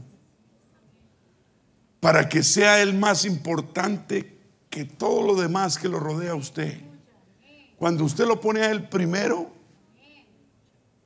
Para 2.00 2.28
que 2.28 2.42
sea 2.42 2.82
el 2.82 2.94
más 2.94 3.24
importante 3.24 4.38
que 4.68 4.84
todo 4.84 5.22
lo 5.22 5.40
demás 5.40 5.78
que 5.78 5.88
lo 5.88 5.98
rodea 5.98 6.32
a 6.32 6.36
usted. 6.36 6.80
Cuando 7.76 8.04
usted 8.04 8.26
lo 8.26 8.40
pone 8.40 8.60
a 8.60 8.70
Él 8.70 8.88
primero, 8.88 9.52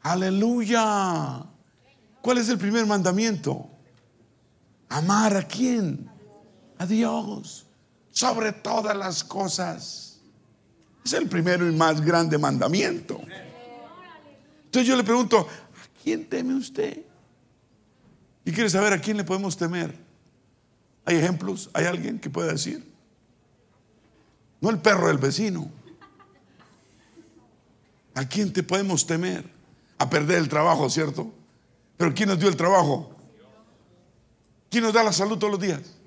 aleluya. 0.01 1.45
¿Cuál 2.21 2.39
es 2.39 2.49
el 2.49 2.59
primer 2.59 2.85
mandamiento? 2.87 3.71
Amar 4.89 5.37
a 5.37 5.47
quién? 5.47 6.11
A 6.79 6.87
Dios 6.87 7.68
sobre 8.19 8.51
todas 8.51 8.97
las 8.97 9.23
cosas. 9.23 10.19
Es 11.05 11.13
el 11.13 11.29
primero 11.29 11.69
y 11.69 11.73
más 11.73 12.01
grande 12.01 12.37
mandamiento. 12.37 13.21
Entonces 14.65 14.89
yo 14.89 14.97
le 14.97 15.05
pregunto, 15.05 15.39
¿a 15.39 16.03
quién 16.03 16.29
teme 16.29 16.55
usted? 16.55 17.01
Y 18.45 18.51
quiere 18.51 18.69
saber 18.71 18.93
a 18.93 19.01
quién 19.01 19.19
le 19.19 19.23
podemos 19.23 19.57
temer. 19.57 19.97
¿Hay 21.05 21.15
ejemplos? 21.15 21.71
¿Hay 21.73 21.85
alguien 21.85 22.19
que 22.19 22.29
pueda 22.29 22.51
decir? 22.51 22.93
No 24.61 24.71
el 24.71 24.79
perro 24.79 25.07
del 25.07 25.19
vecino. 25.19 25.71
¿A 28.17 28.25
quién 28.29 28.53
te 28.53 28.65
podemos 28.65 29.07
temer? 29.07 29.49
A 29.97 30.11
perder 30.11 30.39
el 30.39 30.49
trabajo, 30.49 30.91
¿cierto? 30.91 31.33
Pero 31.97 32.13
¿quién 32.13 32.31
nos 32.31 32.41
dio 32.41 32.49
el 32.49 32.57
trabajo? 32.57 33.15
¿Quién 34.69 34.83
nos 34.83 34.93
da 34.93 35.05
la 35.05 35.13
salud 35.13 35.39
todos 35.39 35.53
los 35.53 35.61
días? 35.61 35.98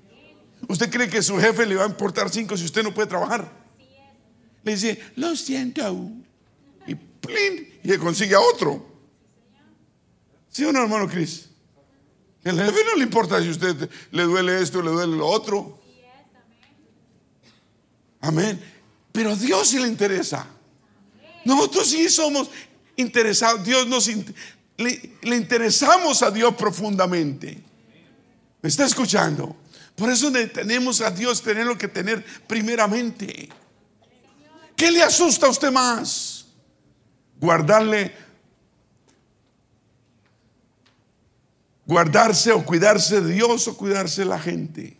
¿Usted 0.68 0.90
cree 0.90 1.08
que 1.08 1.22
su 1.22 1.38
jefe 1.38 1.66
le 1.66 1.76
va 1.76 1.84
a 1.84 1.88
importar 1.88 2.30
cinco 2.30 2.56
si 2.56 2.64
usted 2.64 2.82
no 2.82 2.94
puede 2.94 3.08
trabajar? 3.08 3.50
Le 4.62 4.72
dice, 4.72 5.00
lo 5.16 5.34
siento. 5.34 6.10
Y 6.86 6.94
plin, 6.94 7.80
y 7.82 7.88
le 7.88 7.98
consigue 7.98 8.34
a 8.34 8.40
otro. 8.40 8.86
¿Sí 10.48 10.64
o 10.64 10.72
no, 10.72 10.82
hermano 10.82 11.08
Cris? 11.08 11.48
El 12.44 12.58
jefe 12.58 12.84
no 12.84 12.96
le 12.96 13.04
importa 13.04 13.40
si 13.40 13.48
usted 13.48 13.88
le 14.10 14.22
duele 14.24 14.60
esto, 14.60 14.82
le 14.82 14.90
duele 14.90 15.16
lo 15.16 15.26
otro. 15.26 15.80
Amén. 18.20 18.60
Pero 19.12 19.30
a 19.30 19.36
Dios 19.36 19.68
sí 19.68 19.78
le 19.78 19.88
interesa. 19.88 20.46
Nosotros 21.44 21.88
sí 21.88 22.08
somos 22.08 22.50
interesados. 22.96 23.64
Dios 23.64 23.86
nos 23.86 24.08
le, 24.76 25.16
le 25.22 25.36
interesamos 25.36 26.22
a 26.22 26.30
Dios 26.30 26.54
profundamente. 26.54 27.60
¿Me 28.60 28.68
está 28.68 28.84
escuchando? 28.84 29.56
Por 29.96 30.10
eso 30.10 30.32
tenemos 30.52 31.00
a 31.00 31.10
Dios 31.10 31.42
tenerlo 31.42 31.76
que 31.76 31.88
tener 31.88 32.24
primeramente. 32.46 33.48
¿Qué 34.74 34.90
le 34.90 35.02
asusta 35.02 35.46
a 35.46 35.50
usted 35.50 35.70
más? 35.70 36.46
Guardarle, 37.38 38.14
guardarse 41.86 42.52
o 42.52 42.64
cuidarse 42.64 43.20
de 43.20 43.34
Dios 43.34 43.68
o 43.68 43.76
cuidarse 43.76 44.22
de 44.22 44.26
la 44.28 44.38
gente. 44.38 44.96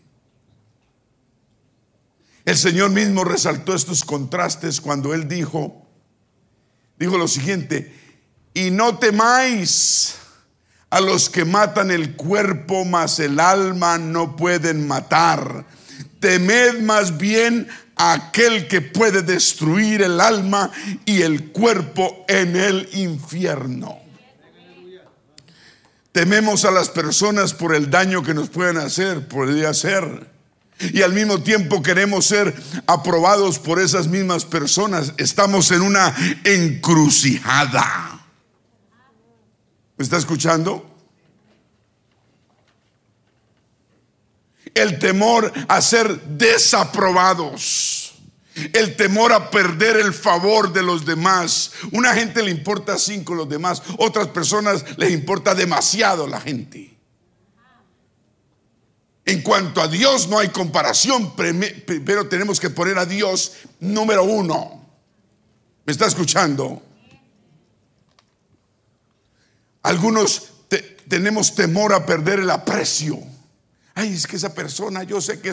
El 2.44 2.56
Señor 2.56 2.90
mismo 2.90 3.25
resaltó 3.25 3.75
estos 3.75 4.04
contrastes 4.04 4.80
cuando 4.80 5.14
Él 5.14 5.28
dijo, 5.28 5.87
dijo 6.99 7.16
lo 7.16 7.28
siguiente, 7.28 7.96
y 8.52 8.70
no 8.70 8.99
temáis 8.99 10.16
a 10.92 11.00
los 11.00 11.30
que 11.30 11.46
matan 11.46 11.90
el 11.90 12.16
cuerpo, 12.16 12.84
mas 12.84 13.18
el 13.18 13.40
alma 13.40 13.96
no 13.96 14.37
pueden 14.37 14.87
matar. 14.87 15.64
Temed 16.20 16.80
más 16.80 17.16
bien 17.16 17.66
a 17.96 18.12
aquel 18.12 18.68
que 18.68 18.82
puede 18.82 19.22
destruir 19.22 20.02
el 20.02 20.20
alma 20.20 20.70
y 21.06 21.22
el 21.22 21.50
cuerpo 21.50 22.26
en 22.28 22.56
el 22.56 22.90
infierno. 22.92 24.00
Tememos 26.12 26.66
a 26.66 26.70
las 26.70 26.90
personas 26.90 27.54
por 27.54 27.75
el 27.75 27.88
daño 27.88 28.22
que 28.22 28.34
nos 28.34 28.50
pueden 28.50 28.76
hacer, 28.76 29.26
podría 29.28 29.72
ser. 29.72 30.30
Y 30.78 31.00
al 31.00 31.14
mismo 31.14 31.42
tiempo 31.42 31.82
queremos 31.82 32.26
ser 32.26 32.54
aprobados 32.87 33.58
por 33.58 33.80
esas 33.80 34.08
mismas 34.08 34.44
personas. 34.44 35.14
Estamos 35.16 35.70
en 35.70 35.80
una 35.80 36.14
encrucijada. 36.44 38.22
¿Me 40.02 40.04
está 40.04 40.16
escuchando? 40.16 40.85
El 44.75 44.99
temor 44.99 45.52
a 45.68 45.80
ser 45.80 46.21
desaprobados. 46.23 48.14
El 48.73 48.97
temor 48.97 49.32
a 49.32 49.49
perder 49.49 49.99
el 49.99 50.12
favor 50.12 50.73
de 50.73 50.82
los 50.82 51.06
demás. 51.06 51.71
Una 51.92 52.14
gente 52.14 52.42
le 52.42 52.50
importa 52.50 52.99
cinco 52.99 53.37
los 53.37 53.49
demás. 53.49 53.80
Otras 53.99 54.26
personas 54.26 54.85
les 54.97 55.12
importa 55.12 55.54
demasiado 55.54 56.26
la 56.26 56.40
gente. 56.40 56.99
En 59.25 59.40
cuanto 59.42 59.80
a 59.80 59.87
Dios 59.87 60.26
no 60.26 60.40
hay 60.40 60.49
comparación, 60.49 61.32
pero 61.37 62.26
tenemos 62.26 62.59
que 62.59 62.71
poner 62.71 62.99
a 62.99 63.06
Dios 63.06 63.52
número 63.78 64.25
uno. 64.25 64.85
¿Me 65.87 65.92
está 65.92 66.06
escuchando? 66.06 66.82
Algunos 69.82 70.52
tenemos 71.08 71.54
temor 71.54 71.92
a 71.92 72.06
perder 72.06 72.40
el 72.40 72.50
aprecio. 72.50 73.18
Ay, 73.94 74.14
es 74.14 74.26
que 74.26 74.36
esa 74.36 74.54
persona, 74.54 75.02
yo 75.02 75.20
sé 75.20 75.40
que 75.40 75.52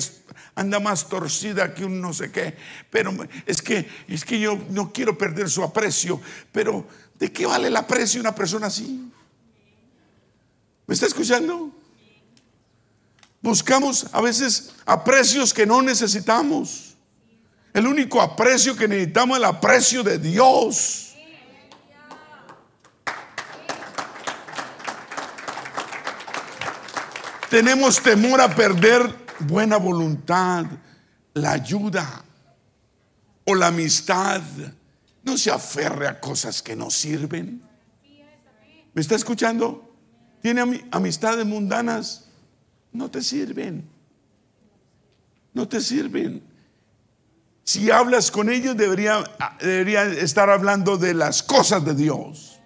anda 0.56 0.80
más 0.80 1.10
torcida 1.10 1.74
que 1.74 1.84
un 1.84 2.00
no 2.00 2.14
sé 2.14 2.32
qué, 2.32 2.56
pero 2.90 3.14
es 3.46 3.62
que, 3.62 3.90
es 4.08 4.24
que 4.24 4.40
yo 4.40 4.58
no 4.70 4.94
quiero 4.94 5.18
perder 5.18 5.50
su 5.50 5.64
aprecio. 5.64 6.22
Pero, 6.52 6.88
¿de 7.20 7.32
qué 7.32 7.46
vale 7.46 7.68
el 7.68 7.76
aprecio 7.76 8.22
una 8.22 8.34
persona 8.34 8.68
así? 8.68 9.12
¿Me 10.88 10.94
está 10.94 11.08
escuchando? 11.08 11.72
Buscamos 13.42 14.08
a 14.12 14.22
veces 14.22 14.72
aprecios 14.86 15.54
que 15.54 15.66
no 15.66 15.82
necesitamos. 15.82 16.96
El 17.74 17.88
único 17.88 18.22
aprecio 18.22 18.76
que 18.76 18.88
necesitamos 18.88 19.38
es 19.38 19.44
el 19.44 19.46
aprecio 19.46 20.04
de 20.04 20.18
Dios. 20.18 21.09
Tenemos 27.50 28.02
temor 28.02 28.40
a 28.42 28.54
perder 28.54 29.16
buena 29.40 29.78
voluntad, 29.78 30.66
la 31.34 31.54
ayuda 31.54 32.24
o 33.46 33.56
la 33.56 33.68
amistad. 33.68 34.42
No 35.24 35.36
se 35.36 35.50
aferre 35.50 36.08
a 36.08 36.20
cosas 36.20 36.62
que 36.62 36.76
no 36.76 36.92
sirven. 36.92 37.64
¿Me 38.94 39.02
está 39.02 39.16
escuchando? 39.16 39.96
Tiene 40.42 40.86
amistades 40.92 41.46
mundanas. 41.46 42.30
No 42.92 43.10
te 43.10 43.22
sirven. 43.22 43.90
No 45.54 45.68
te 45.68 45.82
sirven. 45.82 46.44
Si 47.64 47.90
hablas 47.90 48.32
con 48.32 48.50
ellos, 48.50 48.78
debería, 48.78 49.24
debería 49.60 50.04
estar 50.04 50.50
hablando 50.50 50.98
de 50.98 51.14
las 51.16 51.42
cosas 51.42 51.84
de 51.84 51.96
Dios. 51.96 52.60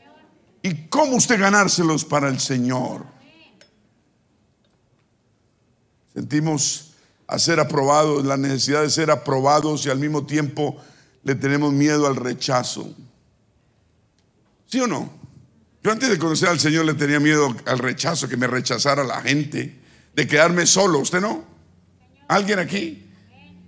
Y 0.62 0.88
cómo 0.88 1.16
usted 1.16 1.40
ganárselos 1.40 2.06
para 2.06 2.30
el 2.30 2.40
Señor. 2.40 3.06
Sentimos 6.14 6.94
a 7.28 7.40
ser 7.40 7.60
aprobados, 7.60 8.26
la 8.26 8.38
necesidad 8.38 8.82
de 8.82 8.90
ser 8.90 9.10
aprobados 9.10 9.86
y 9.86 9.90
al 9.90 10.00
mismo 10.00 10.26
tiempo 10.26 10.78
le 11.24 11.36
tenemos 11.36 11.74
miedo 11.74 12.06
al 12.08 12.16
rechazo. 12.16 12.94
¿Sí 14.68 14.80
o 14.80 14.88
no? 14.88 15.12
Yo 15.84 15.92
antes 15.92 16.10
de 16.10 16.18
conocer 16.18 16.50
al 16.50 16.60
Señor 16.60 16.86
le 16.86 16.94
tenía 16.94 17.20
miedo 17.20 17.56
al 17.66 17.80
rechazo, 17.80 18.30
que 18.30 18.38
me 18.38 18.48
rechazara 18.48 19.04
la 19.04 19.22
gente, 19.22 19.80
de 20.16 20.28
quedarme 20.28 20.66
solo. 20.66 21.00
¿Usted 21.00 21.22
no? 21.22 21.46
¿Alguien 22.28 22.60
aquí? 22.60 23.06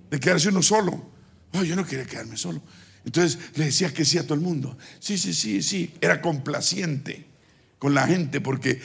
De 0.10 0.20
quedarse 0.20 0.50
uno 0.50 0.62
solo. 0.62 1.10
Oh, 1.54 1.64
yo 1.64 1.76
no 1.76 1.86
quería 1.86 2.06
quedarme 2.06 2.38
solo. 2.38 2.62
Entonces 3.04 3.38
le 3.56 3.66
decía 3.66 3.94
que 3.94 4.06
sí 4.06 4.18
a 4.18 4.24
todo 4.24 4.36
el 4.36 4.42
mundo. 4.42 4.78
Sí, 5.00 5.18
sí, 5.18 5.34
sí, 5.34 5.62
sí. 5.62 5.94
Era 6.02 6.22
complaciente 6.22 7.26
con 7.78 7.94
la 7.94 8.08
gente 8.08 8.42
porque 8.42 8.82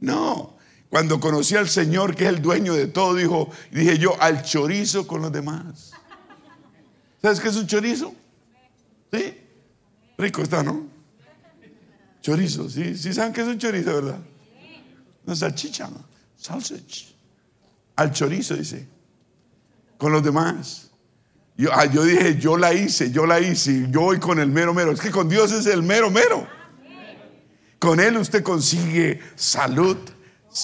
no, 0.00 0.56
cuando 0.94 1.18
conocí 1.18 1.56
al 1.56 1.68
Señor, 1.68 2.14
que 2.14 2.22
es 2.22 2.28
el 2.30 2.40
dueño 2.40 2.72
de 2.72 2.86
todo, 2.86 3.16
dijo, 3.16 3.50
dije 3.72 3.98
yo, 3.98 4.14
al 4.22 4.44
chorizo 4.44 5.08
con 5.08 5.22
los 5.22 5.32
demás. 5.32 5.90
¿Sabes 7.20 7.40
qué 7.40 7.48
es 7.48 7.56
un 7.56 7.66
chorizo? 7.66 8.14
¿Sí? 9.12 9.36
Rico 10.16 10.42
está, 10.42 10.62
¿no? 10.62 10.86
Chorizo, 12.22 12.70
¿sí? 12.70 12.96
¿Sí 12.96 13.12
saben 13.12 13.32
qué 13.32 13.40
es 13.40 13.48
un 13.48 13.58
chorizo, 13.58 13.92
verdad? 13.92 14.20
Una 15.26 15.34
salchicha, 15.34 15.90
sausage. 16.36 17.12
Al 17.96 18.12
chorizo, 18.12 18.54
dice. 18.54 18.86
Con 19.98 20.12
los 20.12 20.22
demás. 20.22 20.92
Yo, 21.56 21.70
ah, 21.72 21.86
yo 21.86 22.04
dije, 22.04 22.38
yo 22.38 22.56
la 22.56 22.72
hice, 22.72 23.10
yo 23.10 23.26
la 23.26 23.40
hice. 23.40 23.88
Yo 23.90 24.02
voy 24.02 24.20
con 24.20 24.38
el 24.38 24.48
mero 24.48 24.72
mero. 24.72 24.92
Es 24.92 25.00
que 25.00 25.10
con 25.10 25.28
Dios 25.28 25.50
es 25.50 25.66
el 25.66 25.82
mero 25.82 26.08
mero. 26.08 26.46
Con 27.80 27.98
Él 27.98 28.16
usted 28.16 28.44
consigue 28.44 29.18
salud, 29.34 29.96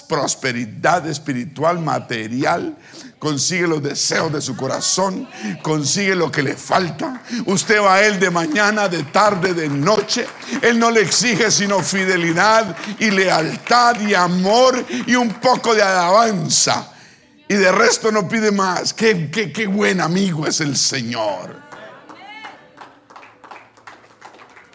prosperidad 0.06 1.06
espiritual, 1.08 1.80
material, 1.80 2.76
consigue 3.18 3.66
los 3.66 3.82
deseos 3.82 4.32
de 4.32 4.40
su 4.40 4.56
corazón, 4.56 5.28
consigue 5.62 6.14
lo 6.14 6.30
que 6.30 6.42
le 6.42 6.54
falta. 6.54 7.22
Usted 7.46 7.80
va 7.80 7.96
a 7.96 8.02
Él 8.06 8.20
de 8.20 8.30
mañana, 8.30 8.88
de 8.88 9.02
tarde, 9.04 9.52
de 9.52 9.68
noche. 9.68 10.26
Él 10.62 10.78
no 10.78 10.90
le 10.90 11.00
exige 11.02 11.50
sino 11.50 11.80
fidelidad 11.80 12.76
y 13.00 13.10
lealtad 13.10 14.00
y 14.00 14.14
amor 14.14 14.84
y 15.06 15.16
un 15.16 15.30
poco 15.34 15.74
de 15.74 15.82
alabanza. 15.82 16.92
Y 17.48 17.54
de 17.54 17.72
resto 17.72 18.12
no 18.12 18.28
pide 18.28 18.52
más. 18.52 18.94
Qué, 18.94 19.28
qué, 19.28 19.52
qué 19.52 19.66
buen 19.66 20.00
amigo 20.00 20.46
es 20.46 20.60
el 20.60 20.76
Señor. 20.76 21.69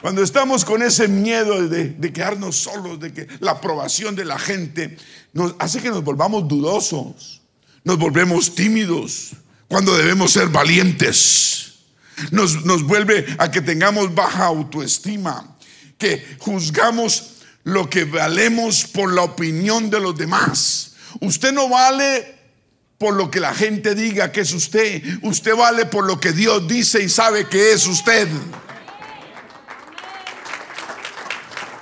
Cuando 0.05 0.21
estamos 0.21 0.63
con 0.63 0.83
ese 0.83 1.07
miedo 1.07 1.67
de, 1.67 2.13
quedarnos 2.13 2.57
solos, 2.57 2.99
de 2.99 3.11
que 3.11 3.27
la 3.39 3.53
aprobación 3.53 4.15
de 4.15 4.23
la 4.23 4.37
gente 4.37 4.99
nos 5.33 5.55
hace 5.57 5.81
que 5.81 5.89
nos 5.89 6.03
volvamos 6.03 6.47
dudosos, 6.47 7.41
nos 7.83 7.97
volvemos 7.97 8.53
tímidos, 8.53 9.31
cuando 9.67 9.97
debemos 9.97 10.33
ser 10.33 10.49
valientes. 10.49 11.71
Nos, 12.29 12.63
nos 12.65 12.83
vuelve 12.83 13.25
a 13.39 13.49
que 13.49 13.61
tengamos 13.61 14.13
baja 14.13 14.45
autoestima, 14.45 15.57
que 15.97 16.23
juzgamos 16.37 17.37
lo 17.63 17.89
que 17.89 18.05
valemos 18.05 18.85
por 18.85 19.11
la 19.11 19.23
opinión 19.23 19.89
de 19.89 20.01
los 20.01 20.15
demás. 20.15 20.93
Usted 21.19 21.51
no 21.51 21.67
vale 21.67 22.35
por 22.99 23.15
lo 23.15 23.31
que 23.31 23.39
la 23.39 23.55
gente 23.55 23.95
diga 23.95 24.31
que 24.31 24.41
es 24.41 24.53
usted, 24.53 25.01
usted 25.23 25.55
vale 25.55 25.87
por 25.87 26.05
lo 26.05 26.19
que 26.19 26.31
Dios 26.31 26.67
dice 26.67 27.01
y 27.01 27.09
sabe 27.09 27.47
que 27.47 27.73
es 27.73 27.87
usted. 27.87 28.27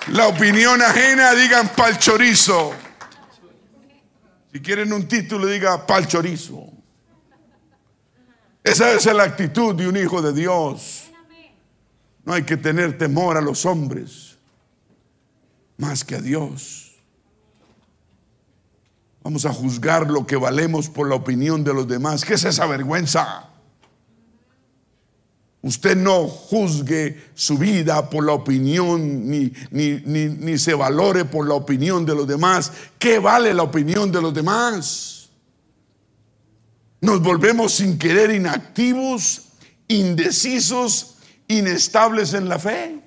La 0.07 0.27
opinión 0.27 0.81
ajena, 0.81 1.33
digan 1.33 1.69
pal 1.69 1.97
chorizo. 1.97 2.73
Si 4.51 4.61
quieren 4.61 4.91
un 4.91 5.07
título, 5.07 5.47
diga 5.47 5.85
pal 5.87 6.07
chorizo. 6.07 6.67
Esa 8.63 8.91
es 8.93 9.05
la 9.05 9.23
actitud 9.23 9.75
de 9.75 9.87
un 9.87 9.97
hijo 9.97 10.21
de 10.21 10.33
Dios. 10.33 11.11
No 12.25 12.33
hay 12.33 12.43
que 12.43 12.57
tener 12.57 12.97
temor 12.97 13.37
a 13.37 13.41
los 13.41 13.65
hombres 13.65 14.37
más 15.77 16.03
que 16.03 16.15
a 16.15 16.21
Dios. 16.21 16.95
Vamos 19.23 19.45
a 19.45 19.53
juzgar 19.53 20.09
lo 20.09 20.27
que 20.27 20.35
valemos 20.35 20.89
por 20.89 21.07
la 21.07 21.15
opinión 21.15 21.63
de 21.63 21.73
los 21.73 21.87
demás. 21.87 22.25
¿Qué 22.25 22.33
es 22.33 22.43
esa 22.43 22.65
vergüenza? 22.65 23.52
Usted 25.63 25.95
no 25.95 26.27
juzgue 26.27 27.23
su 27.33 27.57
vida 27.57 28.09
por 28.09 28.25
la 28.25 28.33
opinión, 28.33 29.29
ni, 29.29 29.53
ni, 29.71 30.01
ni, 30.05 30.25
ni, 30.25 30.57
se 30.57 30.73
valore 30.73 31.23
por 31.23 31.47
la 31.47 31.53
opinión 31.53 32.05
de 32.05 32.13
los 32.13 32.27
demás. 32.27 32.69
¿Qué 32.99 33.17
vale 33.17 33.53
la 33.53 33.63
opinión 33.63 34.11
de 34.11 34.21
los 34.21 34.33
demás? 34.33 35.29
Nos 36.99 37.21
volvemos 37.21 37.75
sin 37.75 37.97
querer 37.97 38.31
inactivos, 38.31 39.43
indecisos, 39.87 41.15
inestables 41.47 42.33
en 42.33 42.49
la 42.49 42.59
fe. 42.59 42.99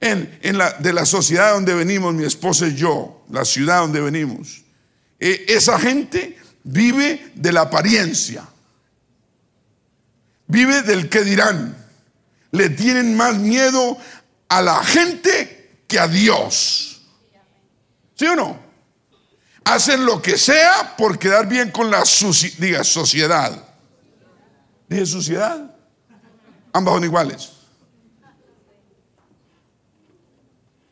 En, 0.00 0.38
en 0.40 0.56
la, 0.56 0.72
de 0.72 0.94
la 0.94 1.04
sociedad 1.04 1.52
donde 1.52 1.74
venimos, 1.74 2.14
mi 2.14 2.24
esposa 2.24 2.66
y 2.66 2.74
yo, 2.76 3.26
la 3.28 3.44
ciudad 3.44 3.82
donde 3.82 4.00
venimos, 4.00 4.62
eh, 5.18 5.44
esa 5.48 5.78
gente 5.78 6.38
vive 6.64 7.30
de 7.34 7.52
la 7.52 7.60
apariencia 7.60 8.49
vive 10.50 10.82
del 10.82 11.08
que 11.08 11.22
dirán. 11.22 11.76
Le 12.50 12.68
tienen 12.70 13.16
más 13.16 13.38
miedo 13.38 13.96
a 14.48 14.60
la 14.60 14.82
gente 14.82 15.82
que 15.86 15.98
a 15.98 16.08
Dios. 16.08 17.02
¿Sí 18.14 18.26
o 18.26 18.36
no? 18.36 18.58
Hacen 19.64 20.04
lo 20.04 20.20
que 20.20 20.36
sea 20.36 20.96
por 20.96 21.18
quedar 21.18 21.48
bien 21.48 21.70
con 21.70 21.90
la 21.90 22.02
diga, 22.58 22.82
sociedad. 22.82 23.68
Dije 24.88 25.06
sociedad. 25.06 25.76
Ambas 26.72 26.94
son 26.94 27.04
iguales. 27.04 27.52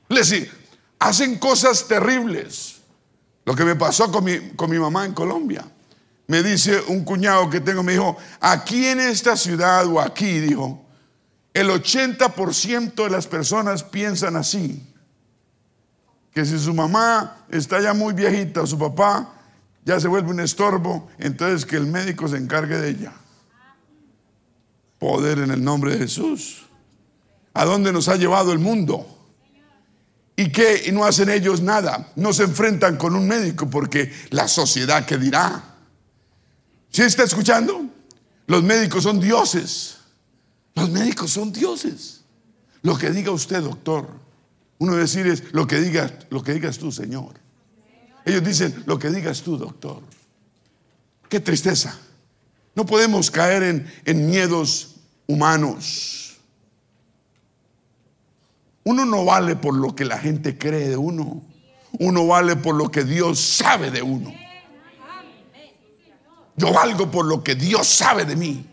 Les 0.09 0.31
digo, 0.31 0.53
hacen 1.01 1.38
cosas 1.38 1.87
terribles. 1.87 2.77
Lo 3.44 3.55
que 3.55 3.64
me 3.64 3.75
pasó 3.75 4.11
con 4.12 4.25
mi, 4.25 4.51
con 4.51 4.71
mi 4.71 4.79
mamá 4.79 5.05
en 5.05 5.12
Colombia 5.12 5.64
me 6.29 6.43
dice 6.43 6.81
un 6.88 7.05
cuñado 7.05 7.49
que 7.49 7.61
tengo, 7.61 7.83
me 7.83 7.93
dijo, 7.93 8.17
aquí 8.38 8.87
en 8.87 9.01
esta 9.01 9.35
ciudad 9.35 9.87
o 9.87 9.99
aquí, 9.99 10.38
dijo, 10.41 10.85
el 11.55 11.71
80% 11.71 12.95
de 12.95 13.11
las 13.11 13.27
personas 13.27 13.83
piensan 13.83 14.37
así, 14.37 14.87
que 16.33 16.45
si 16.45 16.59
su 16.59 16.75
mamá 16.75 17.38
está 17.49 17.81
ya 17.81 17.95
muy 17.95 18.12
viejita 18.12 18.62
o 18.62 18.67
su 18.67 18.79
papá 18.79 19.35
ya 19.85 19.99
se 19.99 20.07
vuelve 20.07 20.31
un 20.31 20.41
estorbo, 20.41 21.09
entonces 21.19 21.64
que 21.64 21.77
el 21.77 21.87
médico 21.87 22.29
se 22.29 22.37
encargue 22.37 22.77
de 22.77 22.91
ella. 22.91 23.12
Poder 24.99 25.38
en 25.38 25.51
el 25.51 25.64
nombre 25.64 25.93
de 25.93 25.99
Jesús. 25.99 26.67
¿A 27.55 27.64
dónde 27.64 27.91
nos 27.91 28.09
ha 28.09 28.17
llevado 28.17 28.53
el 28.53 28.59
mundo? 28.59 29.07
¿Y 30.37 30.53
qué? 30.53 30.85
Y 30.87 30.93
no 30.93 31.05
hacen 31.05 31.31
ellos 31.31 31.62
nada. 31.62 32.12
No 32.17 32.35
se 32.35 32.43
enfrentan 32.43 32.99
con 32.99 33.17
un 33.17 33.27
médico 33.27 33.71
porque 33.71 34.12
la 34.31 34.47
sociedad 34.47 35.07
que 35.07 35.17
dirá. 35.17 35.67
¿Sí 36.90 37.03
está 37.03 37.24
escuchando? 37.24 37.87
Los 38.46 38.62
médicos 38.62 39.03
son 39.03 39.20
dioses. 39.20 39.98
Los 40.74 40.90
médicos 40.90 41.31
son 41.31 41.53
dioses. 41.53 42.22
Lo 42.83 42.96
que 42.96 43.11
diga 43.11 43.31
usted, 43.31 43.62
doctor. 43.62 44.09
Uno 44.79 44.94
decir 44.94 45.27
es 45.27 45.53
lo 45.53 45.66
que 45.66 45.81
digas, 45.81 46.12
lo 46.31 46.42
que 46.42 46.55
digas 46.55 46.79
tú, 46.79 46.92
Señor. 46.92 47.35
Ellos 48.24 48.44
dicen 48.44 48.85
lo 48.87 48.98
que 48.98 49.11
digas 49.11 49.42
tú, 49.42 49.57
doctor. 49.59 50.03
Qué 51.29 51.40
tristeza. 51.40 51.98
No 52.74 52.87
podemos 52.87 53.31
caer 53.31 53.62
en, 53.64 53.92
en 54.05 54.27
miedos 54.27 54.96
humanos. 55.27 56.37
Uno 58.85 59.05
no 59.05 59.24
vale 59.24 59.57
por 59.57 59.74
lo 59.74 59.94
que 59.94 60.05
la 60.05 60.18
gente 60.18 60.57
cree 60.57 60.88
de 60.88 60.96
uno. 60.96 61.42
Uno 61.98 62.27
vale 62.27 62.57
por 62.57 62.74
lo 62.74 62.90
que 62.90 63.05
Dios 63.05 63.40
sabe 63.40 63.90
de 63.90 64.03
uno. 64.03 64.33
Yo 66.59 66.73
valgo 66.73 67.11
por 67.11 67.25
lo 67.25 67.42
que 67.42 67.55
Dios 67.55 67.87
sabe 67.87 68.25
de 68.25 68.37
mí. 68.37 68.66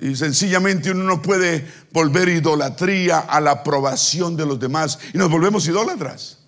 Y 0.00 0.14
sencillamente 0.14 0.90
uno 0.90 1.04
no 1.04 1.22
puede 1.22 1.66
volver 1.90 2.28
idolatría 2.28 3.20
a 3.20 3.40
la 3.40 3.52
aprobación 3.52 4.36
de 4.36 4.46
los 4.46 4.60
demás 4.60 4.98
y 5.12 5.18
nos 5.18 5.30
volvemos 5.30 5.66
idólatras. 5.66 6.38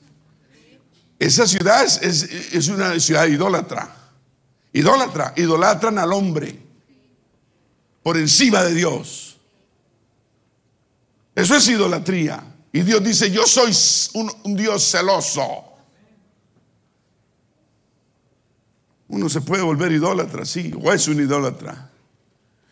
Esa 1.19 1.47
ciudad 1.47 1.85
es, 1.85 2.69
una 2.69 2.99
ciudad 3.01 3.27
idólatra. 3.27 3.97
Idólatra, 4.75 5.33
idolatran 5.37 5.99
al 5.99 6.13
hombre 6.13 6.59
por 8.03 8.17
encima 8.17 8.63
de 8.63 8.75
Dios. 8.75 9.39
Eso 11.35 11.57
es 11.57 11.69
idolatría. 11.69 12.45
Y 12.73 12.83
Dios 12.83 13.03
dice, 13.03 13.31
yo 13.31 13.47
soy 13.47 13.75
un 14.45 14.57
Dios 14.57 14.89
celoso. 14.91 15.72
Uno 19.13 19.29
se 19.29 19.43
puede 19.43 19.63
volver 19.63 19.93
idólatra, 19.93 20.47
sí, 20.47 20.73
o 20.83 20.91
es 20.91 21.07
un 21.07 21.21
idólatra. 21.21 21.91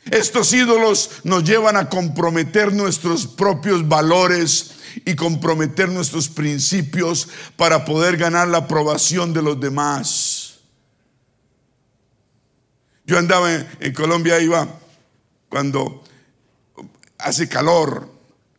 Estos 0.07 0.51
ídolos 0.55 1.21
nos 1.23 1.45
llevan 1.45 1.77
a 1.77 1.91
comprometer 1.91 2.73
nuestros 2.73 3.27
propios 3.27 3.87
valores 3.87 4.71
y 5.05 5.15
comprometer 5.17 5.91
nuestros 5.91 6.31
principios 6.31 7.29
para 7.59 7.85
poder 7.85 8.17
ganar 8.17 8.49
la 8.49 8.57
aprobación 8.57 9.35
de 9.35 9.43
los 9.43 9.61
demás. 9.61 10.61
Yo 13.05 13.19
andaba 13.19 13.53
en, 13.79 13.93
Colombia, 13.93 14.41
iba 14.41 14.67
cuando 15.51 16.03
hace 17.19 17.51
calor 17.51 18.11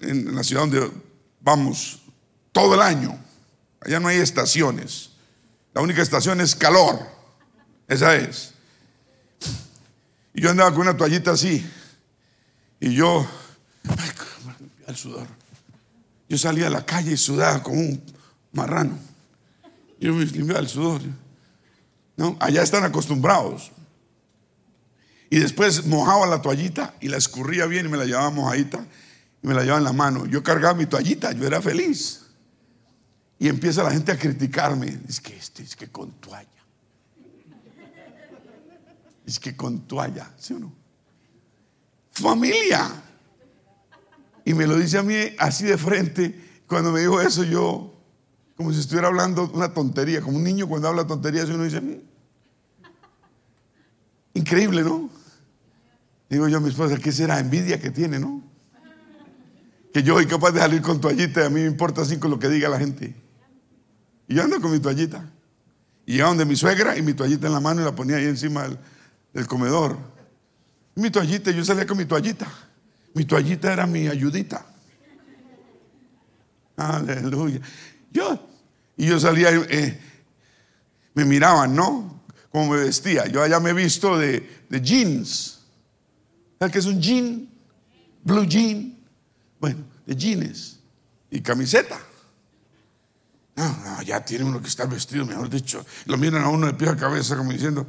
en 0.02 0.36
la 0.36 0.44
ciudad 0.44 0.68
donde 0.68 0.92
vamos 1.40 2.00
todo 2.52 2.76
el 2.76 2.82
año. 2.82 3.20
Allá 3.80 4.00
no 4.00 4.08
hay 4.08 4.18
estaciones. 4.18 5.10
La 5.74 5.82
única 5.82 6.04
estación 6.04 6.42
es 6.42 6.56
calor. 6.56 7.21
Esa 7.92 8.16
es. 8.16 8.54
Y 10.34 10.42
yo 10.42 10.50
andaba 10.50 10.72
con 10.72 10.84
una 10.84 10.96
toallita 10.96 11.32
así. 11.32 11.70
Y 12.80 12.94
yo, 12.94 13.28
ay, 14.88 14.96
sudor. 14.96 15.28
Yo 16.30 16.38
salía 16.38 16.68
a 16.68 16.70
la 16.70 16.86
calle 16.86 17.12
y 17.12 17.18
sudaba 17.18 17.62
como 17.62 17.82
un 17.82 18.02
marrano. 18.54 18.98
Yo 20.00 20.14
me 20.14 20.26
limpiaba 20.26 20.62
el 20.62 20.70
sudor. 20.70 21.02
¿No? 22.16 22.38
Allá 22.40 22.64
están 22.64 22.86
acostumbrados. 22.86 23.74
Y 25.30 25.40
después 25.40 25.86
mojaba 25.86 26.26
la 26.28 26.42
toallita 26.42 26.96
y 27.02 27.10
la 27.10 27.18
escurría 27.18 27.66
bien 27.66 27.88
y 27.88 27.90
me 27.90 27.98
la 27.98 28.06
llevaba 28.06 28.30
mojadita 28.30 28.86
y 29.44 29.48
me 29.48 29.54
la 29.54 29.64
llevaba 29.64 29.80
en 29.80 29.84
la 29.84 29.94
mano. 29.94 30.26
Yo 30.28 30.42
cargaba 30.42 30.76
mi 30.76 30.86
toallita, 30.86 31.34
yo 31.34 31.46
era 31.46 31.62
feliz. 31.62 32.22
Y 33.38 33.50
empieza 33.50 33.84
la 33.84 33.92
gente 33.92 34.14
a 34.14 34.18
criticarme. 34.18 34.98
Es 35.10 35.20
que 35.20 35.36
este, 35.36 35.64
es 35.64 35.76
que 35.76 35.90
con 35.90 36.10
toalla. 36.22 36.61
Es 39.26 39.40
que 39.40 39.56
con 39.56 39.88
toalla, 39.88 40.32
¿sí 40.38 40.54
o 40.54 40.60
no? 40.60 40.74
Familia. 42.12 42.90
Y 44.44 44.54
me 44.54 44.68
lo 44.68 44.78
dice 44.78 44.98
a 44.98 45.04
mí 45.04 45.16
así 45.38 45.66
de 45.66 45.78
frente. 45.78 46.64
Cuando 46.68 46.92
me 46.92 47.02
dijo 47.02 47.22
eso, 47.22 47.44
yo, 47.44 47.94
como 48.56 48.72
si 48.74 48.80
estuviera 48.80 49.08
hablando 49.08 49.50
una 49.54 49.74
tontería, 49.74 50.22
como 50.22 50.38
un 50.38 50.44
niño 50.44 50.68
cuando 50.68 50.88
habla 50.88 51.06
tonterías, 51.06 51.50
uno 51.50 51.64
dice, 51.64 51.82
mm". 51.82 52.02
increíble, 54.34 54.84
¿no? 54.84 55.10
Digo 56.30 56.48
yo 56.48 56.58
a 56.58 56.62
mi 56.62 56.70
esposa, 56.70 56.98
¿qué 56.98 57.12
será? 57.12 57.40
Envidia 57.40 57.80
que 57.80 57.92
tiene, 57.92 58.18
¿no? 58.18 58.42
Que 59.94 60.02
yo 60.02 60.14
soy 60.16 60.26
capaz 60.26 60.52
de 60.52 60.62
salir 60.62 60.82
con 60.82 61.02
toallita 61.02 61.42
y 61.42 61.46
a 61.46 61.50
mí 61.50 61.60
me 61.60 61.68
importa 61.68 62.02
así 62.02 62.18
con 62.18 62.32
lo 62.32 62.40
que 62.40 62.48
diga 62.48 62.70
la 62.70 62.80
gente. 62.80 63.14
Y 64.30 64.36
yo 64.36 64.44
ando 64.44 64.62
con 64.62 64.72
mi 64.72 64.80
toallita. 64.80 65.30
Y 66.06 66.16
iba 66.16 66.28
donde 66.28 66.46
mi 66.46 66.56
suegra 66.56 66.98
y 66.98 67.02
mi 67.02 67.14
toallita 67.14 67.48
en 67.48 67.54
la 67.54 67.60
mano 67.60 67.82
y 67.82 67.84
la 67.84 67.94
ponía 67.94 68.16
ahí 68.16 68.26
encima 68.26 68.64
del, 68.64 68.80
del 69.34 69.48
comedor. 69.48 69.98
Mi 70.96 71.10
toallita, 71.10 71.52
yo 71.52 71.64
salía 71.64 71.86
con 71.86 71.98
mi 71.98 72.06
toallita. 72.06 72.48
Mi 73.14 73.26
toallita 73.26 73.74
era 73.74 73.86
mi 73.86 74.08
ayudita. 74.08 74.66
Aleluya. 76.76 77.60
Yo, 78.12 78.48
y 78.98 79.08
yo 79.08 79.20
salía, 79.20 79.50
eh, 79.52 80.00
me 81.14 81.26
miraban, 81.26 81.76
¿no? 81.76 82.22
Como 82.52 82.74
me 82.74 82.84
vestía. 82.84 83.28
Yo 83.28 83.42
allá 83.42 83.60
me 83.60 83.70
he 83.70 83.74
visto 83.74 84.18
de, 84.18 84.48
jeans. 84.70 85.60
¿Sabes 86.60 86.74
qué 86.74 86.80
es 86.80 86.86
un 86.86 87.02
jean? 87.02 87.50
Blue 88.24 88.46
jean. 88.46 88.98
Bueno, 89.60 89.84
de 90.06 90.16
jeans. 90.16 90.80
Y 91.30 91.42
camiseta. 91.42 92.00
No, 93.56 93.78
no, 93.84 94.02
ya 94.02 94.24
tiene 94.24 94.44
uno 94.44 94.62
que 94.62 94.68
estar 94.68 94.90
vestido, 94.90 95.26
mejor 95.26 95.50
dicho. 95.50 95.86
Lo 96.06 96.18
miran 96.18 96.44
a 96.44 96.50
uno 96.50 96.68
de 96.68 96.74
pie 96.74 96.90
a 96.90 96.96
cabeza 96.96 97.38
como 97.38 97.52
diciendo, 97.52 97.88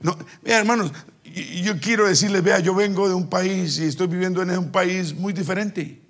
no, 0.00 0.16
vea, 0.42 0.58
hermanos, 0.58 0.92
yo 1.24 1.78
quiero 1.80 2.06
decirles, 2.06 2.42
vea, 2.42 2.58
yo 2.58 2.74
vengo 2.74 3.08
de 3.08 3.14
un 3.14 3.28
país 3.28 3.78
y 3.78 3.84
estoy 3.84 4.06
viviendo 4.06 4.42
en 4.42 4.50
un 4.58 4.70
país 4.70 5.14
muy 5.14 5.32
diferente. 5.32 6.02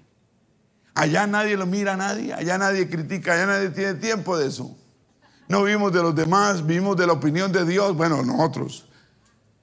Allá 0.95 1.27
nadie 1.27 1.57
lo 1.57 1.67
mira 1.67 1.95
a 1.95 1.97
nadie, 1.97 2.35
allá 2.35 2.59
nadie 2.59 2.89
critica, 2.89 3.35
allá 3.35 3.47
nadie 3.47 3.71
tiene 3.71 3.95
tiempo 3.95 4.37
de 4.37 4.49
eso. 4.49 4.77
No 5.49 5.63
vivimos 5.63 5.93
de 5.93 6.03
los 6.03 6.15
demás, 6.15 6.67
vivimos 6.67 6.97
de 6.97 7.07
la 7.07 7.15
opinión 7.15 7.51
de 7.53 7.65
Dios, 7.65 7.97
bueno, 7.97 8.23
nosotros. 8.23 8.87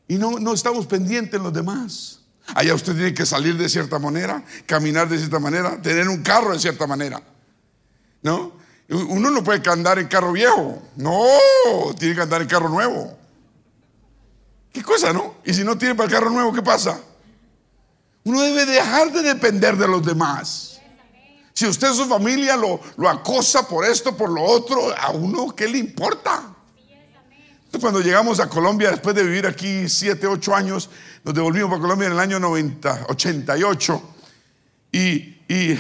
Y 0.08 0.18
no, 0.18 0.40
no 0.40 0.54
estamos 0.54 0.88
pendientes 0.88 1.36
en 1.36 1.44
los 1.44 1.54
demás. 1.54 2.22
Allá 2.56 2.74
usted 2.74 2.94
tiene 2.94 3.14
que 3.14 3.26
salir 3.26 3.58
de 3.58 3.70
cierta 3.70 4.00
manera, 4.00 4.44
caminar 4.66 5.08
de 5.08 5.18
cierta 5.18 5.40
manera, 5.40 5.80
tener 5.82 6.08
un 6.08 6.24
carro 6.24 6.54
de 6.54 6.60
cierta 6.60 6.88
manera. 6.88 7.22
¿No? 8.24 8.54
Uno 8.90 9.30
no 9.30 9.44
puede 9.44 9.62
andar 9.70 10.00
en 10.00 10.08
carro 10.08 10.32
viejo. 10.32 10.82
No, 10.96 11.24
tiene 12.00 12.16
que 12.16 12.22
andar 12.22 12.42
en 12.42 12.48
carro 12.48 12.70
nuevo. 12.70 13.19
¿Qué 14.80 14.86
cosa, 14.86 15.12
no? 15.12 15.36
Y 15.44 15.54
si 15.54 15.66
no 15.66 15.78
tiene 15.78 15.94
para 15.94 16.06
el 16.06 16.14
carro 16.14 16.30
nuevo, 16.30 16.54
¿qué 16.54 16.62
pasa? 16.62 17.02
Uno 18.24 18.40
debe 18.40 18.66
dejar 18.66 19.12
de 19.12 19.22
depender 19.24 19.76
de 19.76 19.86
los 19.86 20.06
demás. 20.06 20.80
Si 21.54 21.68
usted 21.68 21.92
su 21.92 22.06
familia 22.06 22.56
lo, 22.56 22.80
lo 22.96 23.10
acosa 23.10 23.68
por 23.68 23.84
esto, 23.84 24.16
por 24.16 24.30
lo 24.30 24.42
otro, 24.42 24.96
a 24.98 25.10
uno, 25.10 25.54
¿qué 25.54 25.68
le 25.68 25.80
importa? 25.80 26.56
Cuando 27.82 28.00
llegamos 28.00 28.40
a 28.40 28.48
Colombia, 28.48 28.92
después 28.92 29.14
de 29.18 29.24
vivir 29.24 29.46
aquí 29.48 29.90
7, 29.90 30.26
8 30.26 30.56
años, 30.56 30.90
nos 31.26 31.34
devolvimos 31.34 31.72
para 31.72 31.82
Colombia 31.82 32.08
en 32.08 32.14
el 32.14 32.20
año 32.22 32.40
90, 32.40 33.08
88. 33.10 34.02
Y, 34.94 34.98
y, 35.50 35.78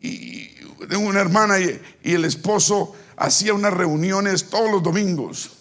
y 0.00 0.48
tengo 0.88 1.06
una 1.06 1.20
hermana 1.20 1.58
y, 1.58 1.78
y 2.02 2.14
el 2.14 2.24
esposo 2.24 2.96
hacía 3.18 3.52
unas 3.52 3.74
reuniones 3.74 4.48
todos 4.48 4.70
los 4.70 4.82
domingos 4.82 5.55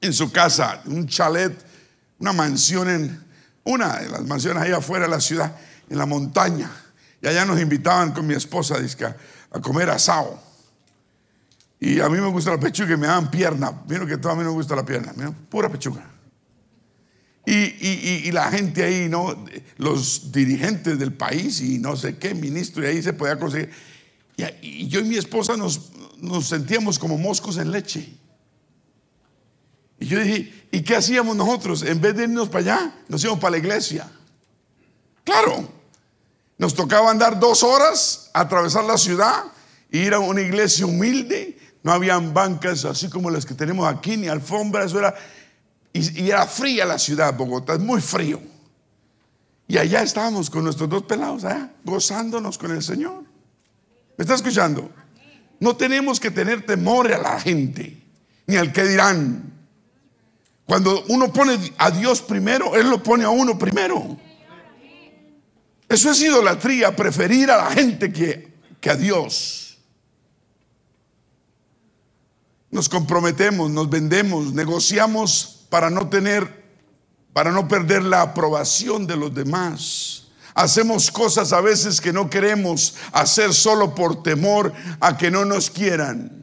en 0.00 0.12
su 0.12 0.30
casa, 0.32 0.82
un 0.86 1.06
chalet, 1.06 1.52
una 2.18 2.32
mansión 2.32 2.88
en 2.88 3.24
una 3.64 3.98
de 3.98 4.08
las 4.08 4.24
mansiones 4.24 4.62
allá 4.62 4.78
afuera 4.78 5.04
de 5.04 5.10
la 5.10 5.20
ciudad, 5.20 5.54
en 5.88 5.98
la 5.98 6.06
montaña. 6.06 6.70
Y 7.22 7.26
allá 7.26 7.44
nos 7.44 7.60
invitaban 7.60 8.12
con 8.12 8.26
mi 8.26 8.34
esposa 8.34 8.76
a 9.50 9.60
comer 9.60 9.90
asado. 9.90 10.40
Y 11.78 12.00
a 12.00 12.08
mí 12.08 12.20
me 12.20 12.28
gusta 12.28 12.50
la 12.50 12.60
pechuga 12.60 12.94
y 12.94 12.96
me 12.96 13.06
daban 13.06 13.30
pierna. 13.30 13.72
Miren 13.88 14.06
que 14.06 14.18
todo 14.18 14.32
a 14.32 14.36
mí 14.36 14.44
me 14.44 14.50
gusta 14.50 14.76
la 14.76 14.84
pierna. 14.84 15.12
pura 15.48 15.68
pechuga. 15.68 16.04
Y, 17.46 18.30
la 18.30 18.50
gente 18.50 18.84
ahí, 18.84 19.08
¿no? 19.08 19.44
Los 19.76 20.30
dirigentes 20.30 20.98
del 20.98 21.12
país 21.12 21.60
y 21.60 21.78
no 21.78 21.96
sé 21.96 22.16
qué, 22.16 22.34
ministro, 22.34 22.84
y 22.84 22.86
ahí 22.86 23.02
se 23.02 23.12
podía 23.12 23.38
conseguir. 23.38 23.70
Y, 24.62 24.88
yo 24.88 25.00
y 25.00 25.04
mi 25.04 25.16
esposa 25.16 25.56
nos, 25.56 25.90
nos 26.18 26.46
sentíamos 26.46 26.98
como 26.98 27.18
moscos 27.18 27.56
en 27.56 27.72
leche. 27.72 28.19
Y 30.00 30.06
yo 30.06 30.18
dije, 30.18 30.66
¿y 30.72 30.82
qué 30.82 30.96
hacíamos 30.96 31.36
nosotros? 31.36 31.82
En 31.82 32.00
vez 32.00 32.16
de 32.16 32.24
irnos 32.24 32.48
para 32.48 32.60
allá, 32.60 32.94
nos 33.06 33.22
íbamos 33.22 33.38
para 33.38 33.52
la 33.52 33.58
iglesia. 33.58 34.10
Claro, 35.22 35.68
nos 36.56 36.74
tocaba 36.74 37.10
andar 37.10 37.38
dos 37.38 37.62
horas, 37.62 38.30
atravesar 38.32 38.84
la 38.84 38.96
ciudad, 38.96 39.44
e 39.92 39.98
ir 39.98 40.14
a 40.14 40.18
una 40.18 40.40
iglesia 40.40 40.86
humilde. 40.86 41.58
No 41.82 41.92
habían 41.92 42.32
bancas 42.32 42.84
así 42.86 43.10
como 43.10 43.30
las 43.30 43.44
que 43.44 43.54
tenemos 43.54 43.86
aquí, 43.86 44.16
ni 44.16 44.28
alfombras, 44.28 44.86
eso 44.86 44.98
era. 44.98 45.14
Y, 45.92 46.22
y 46.22 46.30
era 46.30 46.46
fría 46.46 46.86
la 46.86 46.98
ciudad, 46.98 47.36
Bogotá, 47.36 47.74
es 47.74 47.80
muy 47.80 48.00
frío. 48.00 48.40
Y 49.68 49.76
allá 49.76 50.02
estábamos 50.02 50.48
con 50.48 50.64
nuestros 50.64 50.88
dos 50.88 51.02
pelados, 51.02 51.44
gozándonos 51.84 52.56
con 52.56 52.70
el 52.70 52.82
Señor. 52.82 53.22
¿Me 54.16 54.22
está 54.22 54.34
escuchando? 54.34 54.90
No 55.60 55.76
tenemos 55.76 56.18
que 56.18 56.30
tener 56.30 56.64
temor 56.64 57.12
a 57.12 57.18
la 57.18 57.38
gente, 57.38 58.02
ni 58.46 58.56
al 58.56 58.72
que 58.72 58.84
dirán. 58.84 59.49
Cuando 60.70 61.02
uno 61.08 61.32
pone 61.32 61.58
a 61.78 61.90
Dios 61.90 62.22
primero, 62.22 62.76
Él 62.76 62.88
lo 62.88 63.02
pone 63.02 63.24
a 63.24 63.28
uno 63.28 63.58
primero. 63.58 64.16
Eso 65.88 66.12
es 66.12 66.22
idolatría, 66.22 66.94
preferir 66.94 67.50
a 67.50 67.56
la 67.56 67.70
gente 67.72 68.12
que, 68.12 68.52
que 68.80 68.88
a 68.88 68.94
Dios. 68.94 69.78
Nos 72.70 72.88
comprometemos, 72.88 73.68
nos 73.68 73.90
vendemos, 73.90 74.52
negociamos 74.52 75.66
para 75.70 75.90
no 75.90 76.08
tener, 76.08 76.64
para 77.32 77.50
no 77.50 77.66
perder 77.66 78.04
la 78.04 78.22
aprobación 78.22 79.08
de 79.08 79.16
los 79.16 79.34
demás. 79.34 80.28
Hacemos 80.54 81.10
cosas 81.10 81.52
a 81.52 81.60
veces 81.60 82.00
que 82.00 82.12
no 82.12 82.30
queremos 82.30 82.94
hacer 83.10 83.54
solo 83.54 83.92
por 83.92 84.22
temor 84.22 84.72
a 85.00 85.16
que 85.16 85.32
no 85.32 85.44
nos 85.44 85.68
quieran. 85.68 86.39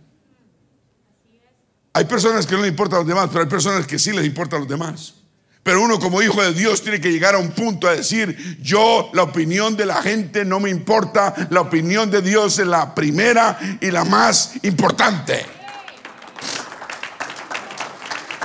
Hay 1.97 2.05
personas 2.05 2.45
que 2.45 2.53
no 2.53 2.61
les 2.61 2.69
importan 2.69 2.97
a 2.97 2.99
los 2.99 3.07
demás, 3.07 3.27
pero 3.29 3.41
hay 3.41 3.49
personas 3.49 3.87
que 3.87 3.97
sí 3.97 4.11
les 4.11 4.23
importan 4.23 4.57
a 4.57 4.59
los 4.59 4.67
demás. 4.69 5.15
Pero 5.63 5.81
uno 5.81 5.99
como 5.99 6.21
hijo 6.21 6.43
de 6.43 6.53
Dios 6.53 6.83
tiene 6.83 7.01
que 7.01 7.11
llegar 7.11 7.33
a 7.33 7.39
un 7.39 7.49
punto 7.49 7.87
a 7.87 7.95
decir, 7.95 8.59
yo 8.61 9.09
la 9.13 9.23
opinión 9.23 9.75
de 9.75 9.87
la 9.87 10.03
gente 10.03 10.45
no 10.45 10.59
me 10.59 10.69
importa, 10.69 11.33
la 11.49 11.61
opinión 11.61 12.11
de 12.11 12.21
Dios 12.21 12.59
es 12.59 12.67
la 12.67 12.93
primera 12.93 13.57
y 13.81 13.89
la 13.89 14.05
más 14.05 14.51
importante. 14.61 15.43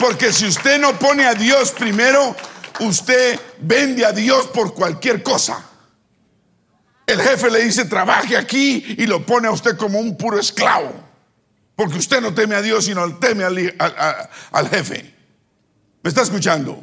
Porque 0.01 0.33
si 0.33 0.47
usted 0.47 0.81
no 0.81 0.99
pone 0.99 1.27
a 1.27 1.35
Dios 1.35 1.73
primero, 1.73 2.35
usted 2.81 3.39
vende 3.61 4.07
a 4.07 4.13
Dios 4.13 4.47
por 4.47 4.73
cualquier 4.73 5.23
cosa. 5.23 5.63
El 7.07 7.21
jefe 7.21 7.51
le 7.51 7.65
dice, 7.65 7.85
trabaje 7.85 8.35
aquí 8.35 8.97
y 8.97 9.05
lo 9.05 9.27
pone 9.27 9.47
a 9.47 9.51
usted 9.51 9.77
como 9.77 9.99
un 9.99 10.17
puro 10.17 10.39
esclavo. 10.39 11.12
Porque 11.83 11.99
usted 11.99 12.21
no 12.21 12.33
teme 12.33 12.55
a 12.55 12.63
Dios, 12.63 12.85
sino 12.85 13.19
teme 13.19 13.43
al, 13.43 14.69
jefe. 14.71 15.13
¿Me 16.01 16.09
está 16.09 16.23
escuchando? 16.23 16.81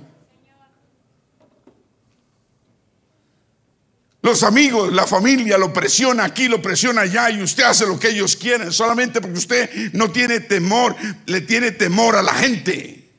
Los 4.22 4.44
amigos, 4.44 4.92
la 4.92 5.08
familia 5.08 5.58
lo 5.58 5.72
presiona 5.72 6.26
aquí, 6.26 6.50
lo 6.50 6.62
presiona 6.62 7.02
allá 7.02 7.30
y 7.30 7.42
usted 7.42 7.64
hace 7.64 7.88
lo 7.88 7.98
que 7.98 8.10
ellos 8.10 8.36
quieren 8.36 8.74
solamente 8.74 9.22
porque 9.22 9.38
usted 9.38 9.94
no 9.94 10.12
tiene 10.12 10.42
temor, 10.42 10.98
le 11.28 11.40
tiene 11.40 11.72
temor 11.72 12.18
a 12.18 12.22
la 12.22 12.34
gente. 12.34 13.10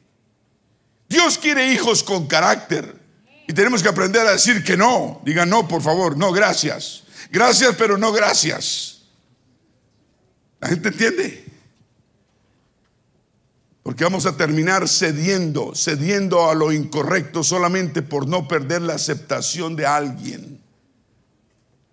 Dios 1.09 1.39
quiere 1.39 1.73
hijos 1.73 2.03
con 2.03 2.27
carácter 2.27 2.95
y 3.49 3.55
tenemos 3.55 3.83
que 3.83 3.89
aprender 3.89 4.27
a 4.27 4.33
decir 4.33 4.63
que 4.63 4.77
no. 4.77 5.23
Diga 5.25 5.47
no, 5.47 5.67
por 5.67 5.81
favor, 5.81 6.15
no, 6.15 6.31
gracias. 6.31 7.05
Gracias, 7.31 7.75
pero 7.79 7.97
no 7.97 8.13
gracias. 8.13 9.01
¿La 10.61 10.69
gente 10.69 10.91
entiende? 10.91 11.50
Porque 13.91 14.05
vamos 14.05 14.25
a 14.25 14.37
terminar 14.37 14.89
cediendo, 14.89 15.75
cediendo 15.75 16.49
a 16.49 16.55
lo 16.55 16.71
incorrecto 16.71 17.43
solamente 17.43 18.03
por 18.03 18.29
no 18.29 18.47
perder 18.47 18.83
la 18.83 18.95
aceptación 18.95 19.75
de 19.75 19.85
alguien. 19.85 20.61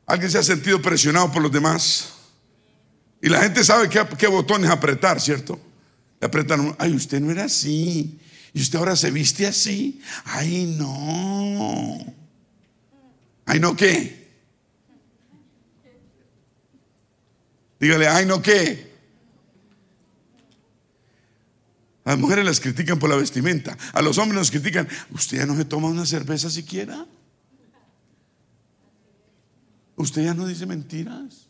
Alguien 0.05 0.29
se 0.29 0.37
ha 0.37 0.43
sentido 0.43 0.79
presionado 0.79 1.31
por 1.31 1.41
los 1.41 1.51
demás. 1.51 2.09
Y 3.19 3.29
la 3.29 3.41
gente 3.41 3.63
sabe 3.63 3.89
qué, 3.89 4.27
botones 4.27 4.69
apretar, 4.69 5.19
¿cierto? 5.19 5.59
Le 6.21 6.27
apretan, 6.27 6.75
ay, 6.77 6.93
usted 6.93 7.19
no 7.19 7.31
era 7.31 7.45
así. 7.45 8.19
Y 8.53 8.61
usted 8.61 8.77
ahora 8.77 8.95
se 8.95 9.09
viste 9.09 9.47
así. 9.47 9.99
Ay, 10.25 10.75
no. 10.77 11.97
Ay, 13.47 13.59
no, 13.59 13.75
¿qué? 13.75 14.35
Dígale, 17.79 18.07
ay, 18.07 18.27
no, 18.27 18.39
¿qué? 18.39 18.86
A 22.07 22.11
las 22.11 22.19
mujeres 22.19 22.45
las 22.45 22.61
critican 22.61 22.99
por 22.99 23.09
la 23.09 23.17
vestimenta. 23.17 23.77
A 23.91 24.01
los 24.01 24.17
hombres 24.17 24.39
nos 24.39 24.49
critican. 24.49 24.87
Usted 25.11 25.39
ya 25.39 25.45
no 25.45 25.57
se 25.57 25.65
toma 25.65 25.89
una 25.89 26.05
cerveza 26.05 26.49
siquiera. 26.49 27.05
Usted 29.97 30.23
ya 30.23 30.33
no 30.33 30.47
dice 30.47 30.65
mentiras. 30.65 31.49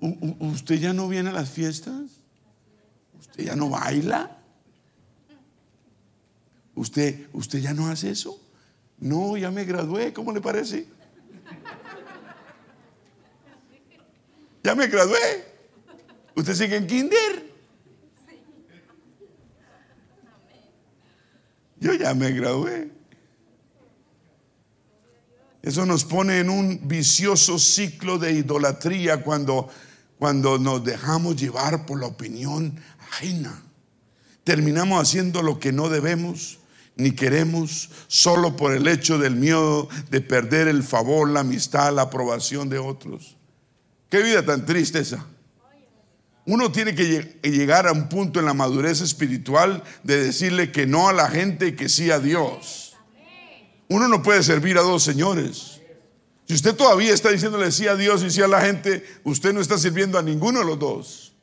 usted 0.00 0.74
ya 0.74 0.92
no 0.92 1.08
viene 1.08 1.30
a 1.30 1.32
las 1.32 1.48
fiestas. 1.48 2.20
Usted 3.18 3.44
ya 3.44 3.56
no 3.56 3.70
baila. 3.70 4.36
Usted, 6.74 7.26
usted 7.32 7.60
ya 7.60 7.72
no 7.72 7.88
hace 7.88 8.10
eso. 8.10 8.38
No, 8.98 9.38
ya 9.38 9.50
me 9.50 9.64
gradué. 9.64 10.12
¿Cómo 10.12 10.30
le 10.30 10.42
parece? 10.42 10.86
Ya 14.62 14.74
me 14.74 14.88
gradué. 14.88 15.46
Usted 16.34 16.54
sigue 16.54 16.76
en 16.76 16.86
kinder. 16.86 17.47
Yo 21.80 21.94
ya 21.94 22.14
me 22.14 22.32
gradué. 22.32 22.90
Eso 25.62 25.84
nos 25.84 26.04
pone 26.04 26.38
en 26.40 26.50
un 26.50 26.88
vicioso 26.88 27.58
ciclo 27.58 28.18
de 28.18 28.32
idolatría 28.32 29.22
cuando, 29.22 29.68
cuando 30.18 30.58
nos 30.58 30.84
dejamos 30.84 31.36
llevar 31.36 31.84
por 31.84 32.00
la 32.00 32.06
opinión 32.06 32.80
ajena. 33.10 33.62
Terminamos 34.44 35.02
haciendo 35.02 35.42
lo 35.42 35.58
que 35.58 35.72
no 35.72 35.88
debemos 35.88 36.58
ni 36.98 37.12
queremos 37.12 37.90
solo 38.08 38.56
por 38.56 38.72
el 38.72 38.88
hecho 38.88 39.18
del 39.18 39.36
miedo 39.36 39.88
de 40.10 40.20
perder 40.20 40.66
el 40.66 40.82
favor, 40.82 41.30
la 41.30 41.40
amistad, 41.40 41.94
la 41.94 42.02
aprobación 42.02 42.68
de 42.68 42.78
otros. 42.78 43.36
Qué 44.10 44.20
vida 44.22 44.44
tan 44.44 44.66
triste 44.66 44.98
esa. 44.98 45.24
Uno 46.48 46.72
tiene 46.72 46.94
que 46.94 47.38
llegar 47.42 47.86
a 47.86 47.92
un 47.92 48.08
punto 48.08 48.40
en 48.40 48.46
la 48.46 48.54
madurez 48.54 49.02
espiritual 49.02 49.84
de 50.02 50.24
decirle 50.24 50.72
que 50.72 50.86
no 50.86 51.10
a 51.10 51.12
la 51.12 51.28
gente 51.28 51.66
y 51.66 51.72
que 51.76 51.90
sí 51.90 52.10
a 52.10 52.20
Dios. 52.20 52.96
Uno 53.88 54.08
no 54.08 54.22
puede 54.22 54.42
servir 54.42 54.78
a 54.78 54.80
dos 54.80 55.02
señores. 55.02 55.82
Si 56.46 56.54
usted 56.54 56.74
todavía 56.74 57.12
está 57.12 57.28
diciéndole 57.28 57.70
sí 57.70 57.86
a 57.86 57.96
Dios 57.96 58.22
y 58.22 58.30
sí 58.30 58.40
a 58.40 58.48
la 58.48 58.62
gente, 58.62 59.04
usted 59.24 59.52
no 59.52 59.60
está 59.60 59.76
sirviendo 59.76 60.18
a 60.18 60.22
ninguno 60.22 60.60
de 60.60 60.64
los 60.64 60.78
dos. 60.78 61.34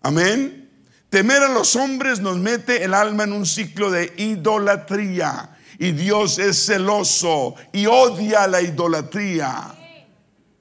Amén. 0.00 0.70
Temer 1.10 1.42
a 1.42 1.52
los 1.52 1.76
hombres 1.76 2.20
nos 2.20 2.38
mete 2.38 2.82
el 2.82 2.94
alma 2.94 3.24
en 3.24 3.34
un 3.34 3.44
ciclo 3.44 3.90
de 3.90 4.10
idolatría. 4.16 5.50
Y 5.78 5.92
Dios 5.92 6.38
es 6.38 6.64
celoso 6.64 7.54
y 7.74 7.84
odia 7.84 8.46
la 8.46 8.62
idolatría. 8.62 9.74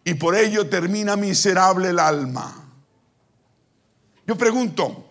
Y 0.04 0.16
por 0.16 0.36
ello 0.36 0.68
termina 0.68 1.16
miserable 1.16 1.92
el 1.92 2.00
alma. 2.00 2.65
Yo 4.28 4.38
pregunto, 4.38 5.06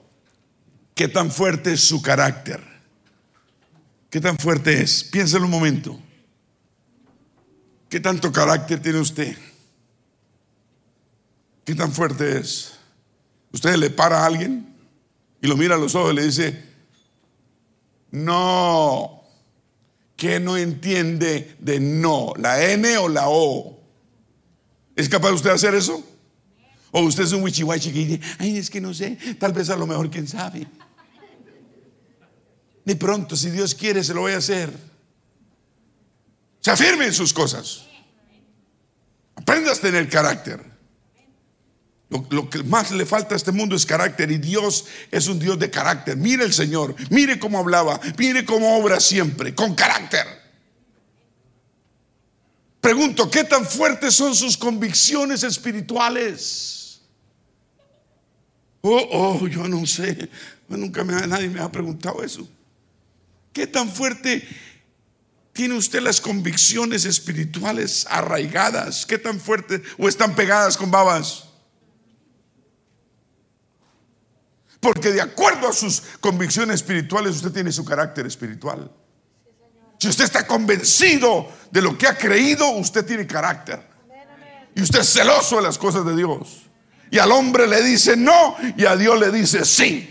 ¿Qué 0.95 1.09
tan 1.09 1.31
fuerte 1.31 1.73
es 1.73 1.81
su 1.81 2.01
carácter? 2.01 2.63
¿Qué 4.11 4.21
tan 4.21 4.39
fuerte 4.39 4.81
es? 4.81 5.03
Piénselo 5.03 5.45
un 5.47 5.51
momento. 5.51 5.99
¿Qué 7.89 7.99
tanto 7.99 8.31
carácter 8.31 8.81
tiene 8.81 9.01
usted? 9.01 9.37
¿Qué 11.65 11.75
tan 11.75 11.93
fuerte 11.93 12.39
es? 12.39 12.75
Usted 13.53 13.75
le 13.77 13.91
para 13.91 14.23
a 14.23 14.27
alguien 14.27 14.73
y 15.41 15.49
lo 15.49 15.57
mira 15.57 15.75
a 15.75 15.79
los 15.79 15.95
ojos 15.97 16.13
y 16.13 16.17
le 16.17 16.25
dice, 16.27 16.65
no, 18.13 19.25
que 20.17 20.39
no 20.39 20.57
entiende 20.57 21.57
de 21.59 21.81
no, 21.81 22.35
la 22.37 22.65
N 22.71 22.99
o 22.99 23.09
la 23.09 23.25
O. 23.27 23.81
¿Es 24.95 25.09
capaz 25.09 25.33
usted 25.33 25.51
hacer 25.51 25.75
eso? 25.75 26.05
O 26.97 27.01
usted 27.01 27.25
es 27.25 27.33
un 27.33 27.43
wichiwachi 27.43 27.93
que 27.93 27.99
dice, 27.99 28.21
ay, 28.39 28.57
es 28.57 28.71
que 28.71 28.81
no 28.81 28.95
sé, 28.95 29.19
tal 29.41 29.53
vez 29.53 29.69
a 29.69 29.75
lo 29.77 29.85
mejor, 29.85 30.09
quién 30.09 30.29
sabe. 30.29 30.65
Ni 32.85 32.95
pronto, 32.95 33.35
si 33.35 33.51
Dios 33.51 33.75
quiere, 33.75 34.05
se 34.05 34.15
lo 34.15 34.21
voy 34.21 34.33
a 34.33 34.37
hacer. 34.37 34.73
Se 36.61 36.71
afirme 36.71 37.07
en 37.07 37.13
sus 37.13 37.33
cosas. 37.33 37.87
Aprendas 39.35 39.79
a 39.79 39.81
tener 39.81 40.09
carácter. 40.09 40.65
Lo, 42.11 42.25
lo, 42.31 42.49
que 42.49 42.63
más 42.63 42.93
le 42.93 43.05
falta 43.05 43.35
a 43.35 43.39
este 43.39 43.51
mundo 43.51 43.75
es 43.75 43.85
carácter 43.85 44.31
y 44.31 44.39
Dios 44.39 44.85
es 45.11 45.27
un 45.27 45.41
Dios 45.41 45.59
de 45.59 45.71
carácter. 45.71 46.17
Mire 46.17 46.45
el 46.45 46.53
Señor, 46.53 46.95
mire 47.11 47.41
cómo 47.41 47.59
hablaba, 47.59 48.01
mire 48.17 48.45
cómo 48.45 48.79
obra 48.79 49.01
siempre, 49.01 49.53
con 49.53 49.75
carácter. 49.75 50.27
Pregunto, 52.81 53.29
¿qué 53.29 53.43
tan 53.43 53.67
fuertes 53.67 54.15
son 54.15 54.33
sus 54.37 54.57
convicciones 54.57 55.43
espirituales? 55.43 56.84
Oh, 58.87 59.09
oh, 59.13 59.49
yo 59.49 59.67
no 59.67 59.87
sé. 59.87 60.29
Nunca 60.69 61.05
me, 61.05 61.27
nadie 61.27 61.49
me 61.49 61.59
ha 61.59 61.73
preguntado 61.73 62.23
eso. 62.23 62.47
¿Qué 63.51 63.67
tan 63.67 63.91
fuerte 63.91 64.47
tiene 65.55 65.75
usted 65.75 66.03
las 66.03 66.21
convicciones 66.21 67.07
espirituales 67.07 68.07
arraigadas? 68.11 69.07
¿Qué 69.07 69.17
tan 69.17 69.41
fuerte 69.41 69.83
o 69.97 70.07
están 70.07 70.35
pegadas 70.35 70.77
con 70.77 70.91
babas? 70.91 71.45
Porque 74.81 75.13
de 75.13 75.23
acuerdo 75.23 75.69
a 75.69 75.73
sus 75.73 76.03
convicciones 76.21 76.75
espirituales, 76.75 77.37
usted 77.37 77.53
tiene 77.53 77.73
su 77.73 77.87
carácter 77.87 78.27
espiritual. 78.27 78.93
Si 79.99 80.09
usted 80.09 80.25
está 80.25 80.47
convencido 80.47 81.49
de 81.71 81.81
lo 81.81 81.97
que 81.97 82.07
ha 82.07 82.19
creído, 82.19 82.69
usted 82.73 83.07
tiene 83.07 83.27
carácter. 83.27 83.81
Y 84.75 84.83
usted 84.83 85.01
es 85.01 85.09
celoso 85.11 85.57
de 85.57 85.63
las 85.63 85.79
cosas 85.79 86.05
de 86.05 86.15
Dios. 86.15 86.64
Y 87.15 87.19
al 87.21 87.31
hombre 87.31 87.69
le 87.69 87.81
dice 87.81 88.17
no 88.17 88.57
y 88.77 88.87
a 88.87 88.97
Dios 88.97 89.21
le 89.21 89.31
dice 89.31 89.65
sí. 89.65 90.11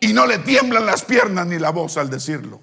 Y 0.00 0.14
no 0.14 0.24
le 0.24 0.38
tiemblan 0.38 0.86
las 0.86 1.04
piernas 1.04 1.46
ni 1.46 1.58
la 1.58 1.68
voz 1.68 1.98
al 1.98 2.08
decirlo. 2.08 2.58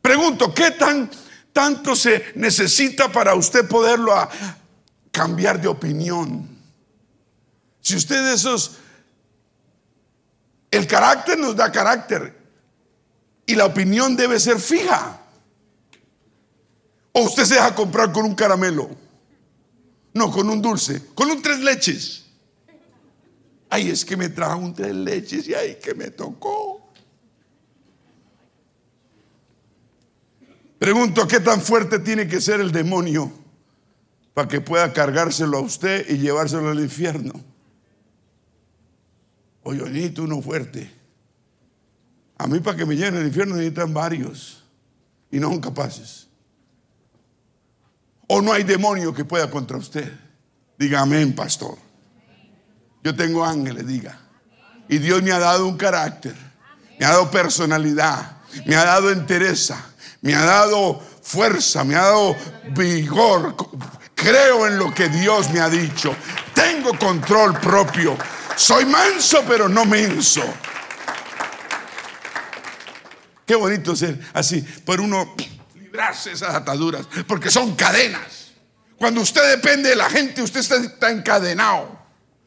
Pregunto, 0.00 0.54
¿qué 0.54 0.70
tan 0.70 1.10
tanto 1.52 1.96
se 1.96 2.26
necesita 2.36 3.10
para 3.10 3.34
usted 3.34 3.66
poderlo 3.66 4.14
a 4.14 4.30
cambiar 5.10 5.60
de 5.60 5.66
opinión? 5.66 6.48
Si 7.80 7.96
usted 7.96 8.32
esos 8.32 8.76
el 10.70 10.86
carácter 10.86 11.40
nos 11.40 11.56
da 11.56 11.72
carácter 11.72 12.38
y 13.46 13.56
la 13.56 13.64
opinión 13.64 14.14
debe 14.14 14.38
ser 14.38 14.60
fija. 14.60 15.18
O 17.10 17.22
usted 17.22 17.44
se 17.46 17.54
deja 17.54 17.74
comprar 17.74 18.12
con 18.12 18.26
un 18.26 18.36
caramelo. 18.36 19.05
No, 20.16 20.30
con 20.30 20.48
un 20.48 20.62
dulce, 20.62 21.02
con 21.14 21.30
un 21.30 21.42
tres 21.42 21.60
leches. 21.60 22.24
Ay, 23.68 23.90
es 23.90 24.02
que 24.02 24.16
me 24.16 24.30
trajo 24.30 24.56
un 24.56 24.72
tres 24.72 24.94
leches 24.94 25.46
y 25.46 25.52
ay, 25.52 25.76
que 25.76 25.94
me 25.94 26.10
tocó. 26.10 26.90
Pregunto, 30.78 31.28
¿qué 31.28 31.38
tan 31.38 31.60
fuerte 31.60 31.98
tiene 31.98 32.26
que 32.26 32.40
ser 32.40 32.62
el 32.62 32.72
demonio 32.72 33.30
para 34.32 34.48
que 34.48 34.62
pueda 34.62 34.90
cargárselo 34.90 35.58
a 35.58 35.60
usted 35.60 36.08
y 36.08 36.16
llevárselo 36.16 36.70
al 36.70 36.80
infierno? 36.80 37.34
Oye, 39.64 39.82
necesito 39.82 40.22
uno 40.22 40.40
fuerte. 40.40 40.90
A 42.38 42.46
mí 42.46 42.60
para 42.60 42.78
que 42.78 42.86
me 42.86 42.96
lleven 42.96 43.16
al 43.16 43.26
infierno 43.26 43.56
necesitan 43.56 43.92
varios 43.92 44.64
y 45.30 45.38
no 45.40 45.50
son 45.50 45.60
capaces. 45.60 46.25
¿O 48.28 48.42
no 48.42 48.52
hay 48.52 48.64
demonio 48.64 49.14
que 49.14 49.24
pueda 49.24 49.50
contra 49.50 49.76
usted? 49.76 50.12
Diga 50.78 51.00
amén, 51.00 51.34
pastor. 51.34 51.78
Yo 53.02 53.14
tengo 53.14 53.44
ángeles, 53.44 53.86
diga. 53.86 54.18
Y 54.88 54.98
Dios 54.98 55.22
me 55.22 55.32
ha 55.32 55.38
dado 55.38 55.66
un 55.66 55.76
carácter, 55.76 56.34
me 56.98 57.06
ha 57.06 57.10
dado 57.10 57.30
personalidad, 57.30 58.38
me 58.64 58.76
ha 58.76 58.84
dado 58.84 59.10
entereza, 59.10 59.84
me 60.20 60.34
ha 60.34 60.44
dado 60.44 61.00
fuerza, 61.22 61.84
me 61.84 61.94
ha 61.94 62.02
dado 62.02 62.36
vigor. 62.70 63.54
Creo 64.14 64.66
en 64.66 64.78
lo 64.78 64.92
que 64.92 65.08
Dios 65.08 65.50
me 65.50 65.60
ha 65.60 65.68
dicho. 65.68 66.14
Tengo 66.54 66.98
control 66.98 67.58
propio. 67.60 68.16
Soy 68.56 68.86
manso, 68.86 69.44
pero 69.46 69.68
no 69.68 69.84
menso. 69.84 70.42
Qué 73.44 73.54
bonito 73.54 73.94
ser 73.94 74.18
así, 74.34 74.62
por 74.84 75.00
uno 75.00 75.36
esas 76.26 76.54
ataduras, 76.54 77.06
porque 77.26 77.50
son 77.50 77.74
cadenas. 77.74 78.52
Cuando 78.96 79.20
usted 79.20 79.50
depende 79.50 79.90
de 79.90 79.96
la 79.96 80.08
gente, 80.08 80.42
usted 80.42 80.60
está 80.60 81.10
encadenado 81.10 81.98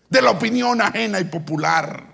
de 0.09 0.21
la 0.21 0.31
opinión 0.31 0.81
ajena 0.81 1.19
y 1.19 1.25
popular. 1.25 2.09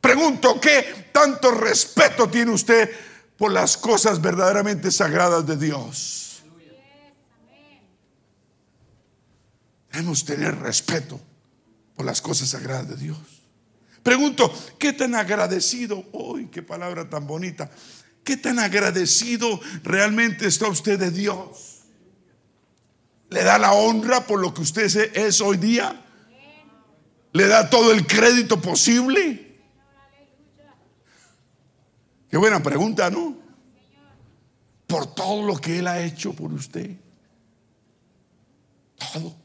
Pregunto, 0.00 0.60
¿qué 0.60 1.10
tanto 1.12 1.50
respeto 1.50 2.28
tiene 2.28 2.52
usted 2.52 2.90
por 3.36 3.52
las 3.52 3.76
cosas 3.76 4.20
verdaderamente 4.20 4.90
sagradas 4.90 5.46
de 5.46 5.56
Dios? 5.56 6.42
Debemos 9.92 10.24
tener 10.24 10.58
respeto 10.60 11.20
por 11.96 12.06
las 12.06 12.22
cosas 12.22 12.50
sagradas 12.50 12.88
de 12.88 12.96
Dios. 12.96 13.18
Pregunto, 14.02 14.52
¿qué 14.78 14.92
tan 14.92 15.14
agradecido, 15.14 16.04
hoy 16.12 16.46
qué 16.46 16.62
palabra 16.62 17.10
tan 17.10 17.26
bonita, 17.26 17.68
¿Qué 18.28 18.36
tan 18.36 18.58
agradecido 18.58 19.58
realmente 19.82 20.46
está 20.46 20.68
usted 20.68 20.98
de 20.98 21.10
Dios? 21.10 21.84
¿Le 23.30 23.42
da 23.42 23.58
la 23.58 23.72
honra 23.72 24.26
por 24.26 24.38
lo 24.38 24.52
que 24.52 24.60
usted 24.60 24.84
es 25.16 25.40
hoy 25.40 25.56
día? 25.56 26.04
¿Le 27.32 27.46
da 27.46 27.70
todo 27.70 27.90
el 27.90 28.06
crédito 28.06 28.60
posible? 28.60 29.58
Qué 32.28 32.36
buena 32.36 32.62
pregunta, 32.62 33.08
¿no? 33.08 33.34
Por 34.86 35.14
todo 35.14 35.46
lo 35.46 35.56
que 35.56 35.78
Él 35.78 35.86
ha 35.86 35.98
hecho 36.02 36.34
por 36.34 36.52
usted. 36.52 36.98
Todo. 39.10 39.36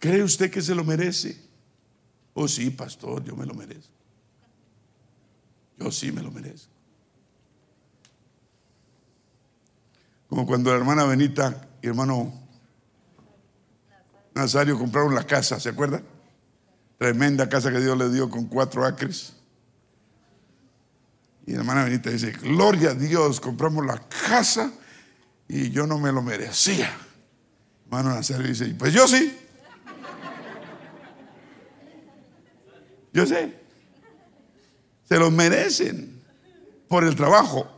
¿Cree 0.00 0.24
usted 0.24 0.50
que 0.50 0.60
se 0.60 0.74
lo 0.74 0.82
merece? 0.82 1.40
Oh, 2.34 2.48
sí, 2.48 2.70
pastor, 2.70 3.22
yo 3.22 3.36
me 3.36 3.46
lo 3.46 3.54
merezco. 3.54 3.99
Yo 5.80 5.90
sí 5.90 6.12
me 6.12 6.22
lo 6.22 6.30
merezco. 6.30 6.70
Como 10.28 10.46
cuando 10.46 10.70
la 10.70 10.76
hermana 10.76 11.04
Benita 11.04 11.68
y 11.82 11.88
hermano 11.88 12.32
Nazario 14.34 14.78
compraron 14.78 15.14
la 15.14 15.24
casa, 15.24 15.58
¿se 15.58 15.70
acuerdan? 15.70 16.04
Tremenda 16.98 17.48
casa 17.48 17.72
que 17.72 17.80
Dios 17.80 17.96
le 17.96 18.10
dio 18.10 18.28
con 18.28 18.44
cuatro 18.46 18.84
acres. 18.84 19.34
Y 21.46 21.52
la 21.52 21.60
hermana 21.60 21.84
Benita 21.84 22.10
dice, 22.10 22.32
gloria 22.32 22.90
a 22.90 22.94
Dios, 22.94 23.40
compramos 23.40 23.84
la 23.86 23.98
casa 24.28 24.70
y 25.48 25.70
yo 25.70 25.86
no 25.86 25.98
me 25.98 26.12
lo 26.12 26.20
merecía. 26.20 26.90
Hermano 27.86 28.14
Nazario 28.14 28.46
dice, 28.46 28.66
pues 28.78 28.92
yo 28.92 29.08
sí. 29.08 29.36
Yo 33.12 33.26
sé 33.26 33.59
se 35.10 35.18
lo 35.18 35.32
merecen 35.32 36.22
por 36.86 37.02
el 37.02 37.16
trabajo, 37.16 37.68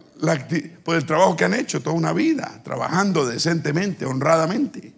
por 0.84 0.96
el 0.96 1.06
trabajo 1.06 1.34
que 1.34 1.46
han 1.46 1.54
hecho 1.54 1.80
toda 1.80 1.96
una 1.96 2.12
vida, 2.12 2.60
trabajando 2.62 3.26
decentemente, 3.26 4.04
honradamente. 4.04 4.92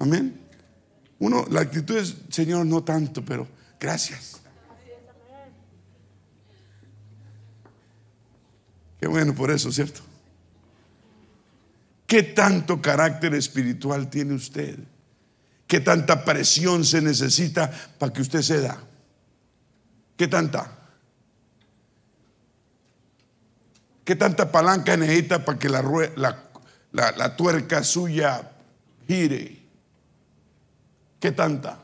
Amén. 0.00 0.40
Uno, 1.20 1.46
la 1.48 1.60
actitud 1.60 1.96
es, 1.96 2.16
Señor, 2.28 2.66
no 2.66 2.82
tanto, 2.82 3.24
pero 3.24 3.46
gracias. 3.78 4.40
Qué 8.98 9.06
bueno 9.06 9.32
por 9.32 9.52
eso, 9.52 9.70
¿cierto? 9.70 10.00
¿Qué 12.08 12.24
tanto 12.24 12.82
carácter 12.82 13.34
espiritual 13.34 14.10
tiene 14.10 14.34
usted? 14.34 14.76
¿Qué 15.68 15.78
tanta 15.78 16.24
presión 16.24 16.84
se 16.84 17.00
necesita 17.00 17.70
para 17.96 18.12
que 18.12 18.22
usted 18.22 18.42
se 18.42 18.60
da? 18.60 18.76
¿Qué 20.16 20.26
tanta? 20.26 20.77
¿Qué 24.08 24.16
tanta 24.16 24.50
palanca 24.50 24.96
necesita 24.96 25.44
para 25.44 25.58
que 25.58 25.68
la, 25.68 25.82
la, 26.16 27.12
la, 27.12 27.36
tuerca 27.36 27.84
suya 27.84 28.52
gire? 29.06 29.58
¿Qué 31.20 31.30
tanta? 31.30 31.78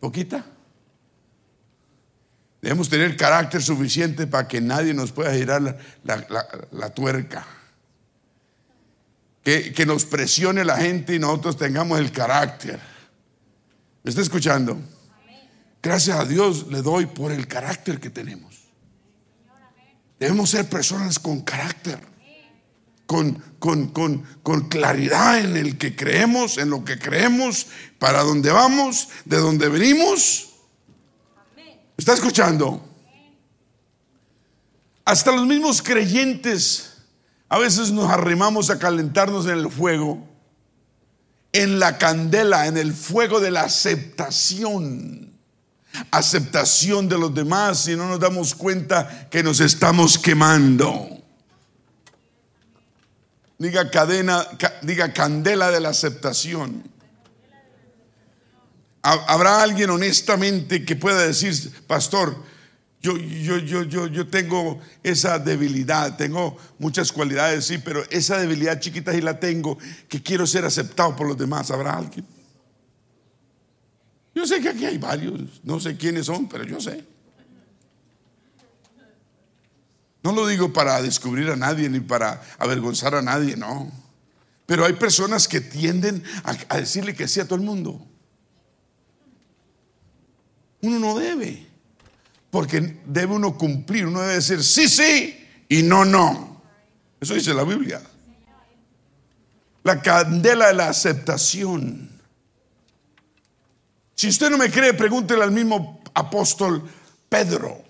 ¿Poquita? 0.00 0.44
Debemos 2.60 2.88
tener 2.88 3.16
carácter 3.16 3.62
suficiente 3.62 4.26
para 4.26 4.48
que 4.48 4.60
nadie 4.60 4.92
nos 4.94 5.12
pueda 5.12 5.32
girar 5.32 5.78
la, 6.02 6.90
tuerca. 6.90 7.46
Que, 9.44 9.72
que, 9.72 9.86
nos 9.86 10.04
presione 10.04 10.64
la 10.64 10.78
gente 10.78 11.14
y 11.14 11.20
nosotros 11.20 11.56
tengamos 11.56 12.00
el 12.00 12.10
carácter. 12.10 12.80
¿Me 14.02 14.08
está 14.08 14.22
escuchando? 14.22 14.76
Gracias 15.80 16.18
a 16.18 16.24
Dios 16.24 16.66
le 16.66 16.82
doy 16.82 17.06
por 17.06 17.30
el 17.30 17.46
carácter 17.46 18.00
que 18.00 18.10
tenemos. 18.10 18.63
Debemos 20.18 20.50
ser 20.50 20.68
personas 20.68 21.18
con 21.18 21.42
carácter, 21.42 22.00
con, 23.06 23.34
con, 23.58 23.88
con, 23.88 24.22
con 24.42 24.68
claridad 24.68 25.40
en 25.40 25.56
el 25.56 25.76
que 25.76 25.94
creemos, 25.94 26.58
en 26.58 26.70
lo 26.70 26.84
que 26.84 26.98
creemos, 26.98 27.66
para 27.98 28.22
dónde 28.22 28.50
vamos, 28.50 29.08
de 29.24 29.36
dónde 29.38 29.68
venimos 29.68 30.54
¿Está 31.96 32.14
escuchando? 32.14 32.82
Hasta 35.04 35.32
los 35.32 35.46
mismos 35.46 35.80
creyentes 35.80 36.94
a 37.48 37.58
veces 37.58 37.92
nos 37.92 38.10
arrimamos 38.10 38.70
a 38.70 38.78
calentarnos 38.78 39.46
en 39.46 39.52
el 39.52 39.70
fuego, 39.70 40.26
en 41.52 41.78
la 41.78 41.98
candela, 41.98 42.66
en 42.66 42.78
el 42.78 42.92
fuego 42.92 43.38
de 43.38 43.52
la 43.52 43.62
aceptación. 43.62 45.33
Aceptación 46.10 47.08
de 47.08 47.18
los 47.18 47.34
demás 47.34 47.86
y 47.88 47.96
no 47.96 48.08
nos 48.08 48.20
damos 48.20 48.54
cuenta 48.54 49.28
que 49.30 49.42
nos 49.42 49.60
estamos 49.60 50.18
quemando. 50.18 51.08
Diga 53.58 53.90
cadena, 53.90 54.46
diga 54.82 55.12
candela 55.12 55.70
de 55.70 55.80
la 55.80 55.90
aceptación. 55.90 56.82
¿Habrá 59.02 59.62
alguien 59.62 59.90
honestamente 59.90 60.84
que 60.84 60.96
pueda 60.96 61.26
decir, 61.26 61.54
pastor, 61.86 62.42
yo, 63.02 63.18
yo, 63.18 63.58
yo, 63.58 63.82
yo, 63.82 64.06
yo 64.06 64.26
tengo 64.28 64.80
esa 65.02 65.38
debilidad, 65.38 66.16
tengo 66.16 66.56
muchas 66.78 67.12
cualidades, 67.12 67.66
sí, 67.66 67.76
pero 67.76 68.02
esa 68.08 68.38
debilidad 68.38 68.80
chiquita 68.80 69.12
sí 69.12 69.20
la 69.20 69.38
tengo, 69.38 69.76
que 70.08 70.22
quiero 70.22 70.46
ser 70.46 70.64
aceptado 70.64 71.14
por 71.14 71.28
los 71.28 71.36
demás. 71.36 71.70
¿Habrá 71.70 71.92
alguien? 71.92 72.26
Yo 74.34 74.46
sé 74.46 74.60
que 74.60 74.70
aquí 74.70 74.84
hay 74.84 74.98
varios, 74.98 75.40
no 75.62 75.78
sé 75.78 75.96
quiénes 75.96 76.26
son, 76.26 76.48
pero 76.48 76.64
yo 76.64 76.80
sé. 76.80 77.04
No 80.24 80.32
lo 80.32 80.46
digo 80.46 80.72
para 80.72 81.00
descubrir 81.02 81.50
a 81.50 81.56
nadie 81.56 81.88
ni 81.88 82.00
para 82.00 82.42
avergonzar 82.58 83.14
a 83.14 83.22
nadie, 83.22 83.56
no. 83.56 83.92
Pero 84.66 84.86
hay 84.86 84.94
personas 84.94 85.46
que 85.46 85.60
tienden 85.60 86.24
a, 86.42 86.78
decirle 86.78 87.14
que 87.14 87.28
sí 87.28 87.40
a 87.40 87.44
todo 87.44 87.56
el 87.56 87.64
mundo. 87.64 88.04
Uno 90.80 90.98
no 90.98 91.18
debe, 91.18 91.66
porque 92.50 93.02
debe 93.06 93.34
uno 93.34 93.56
cumplir, 93.56 94.06
uno 94.06 94.22
debe 94.22 94.34
decir 94.34 94.64
sí, 94.64 94.88
sí 94.88 95.46
y 95.68 95.82
no, 95.82 96.04
no. 96.04 96.62
Eso 97.20 97.34
dice 97.34 97.54
la 97.54 97.64
Biblia. 97.64 98.02
La 99.82 100.00
candela 100.00 100.68
de 100.68 100.74
la 100.74 100.88
aceptación. 100.88 102.13
Si 104.14 104.28
usted 104.28 104.50
no 104.50 104.58
me 104.58 104.70
cree, 104.70 104.94
pregúntele 104.94 105.42
al 105.42 105.50
mismo 105.50 106.02
apóstol 106.14 106.82
Pedro, 107.28 107.82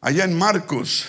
allá 0.00 0.24
en 0.24 0.36
Marcos 0.36 1.06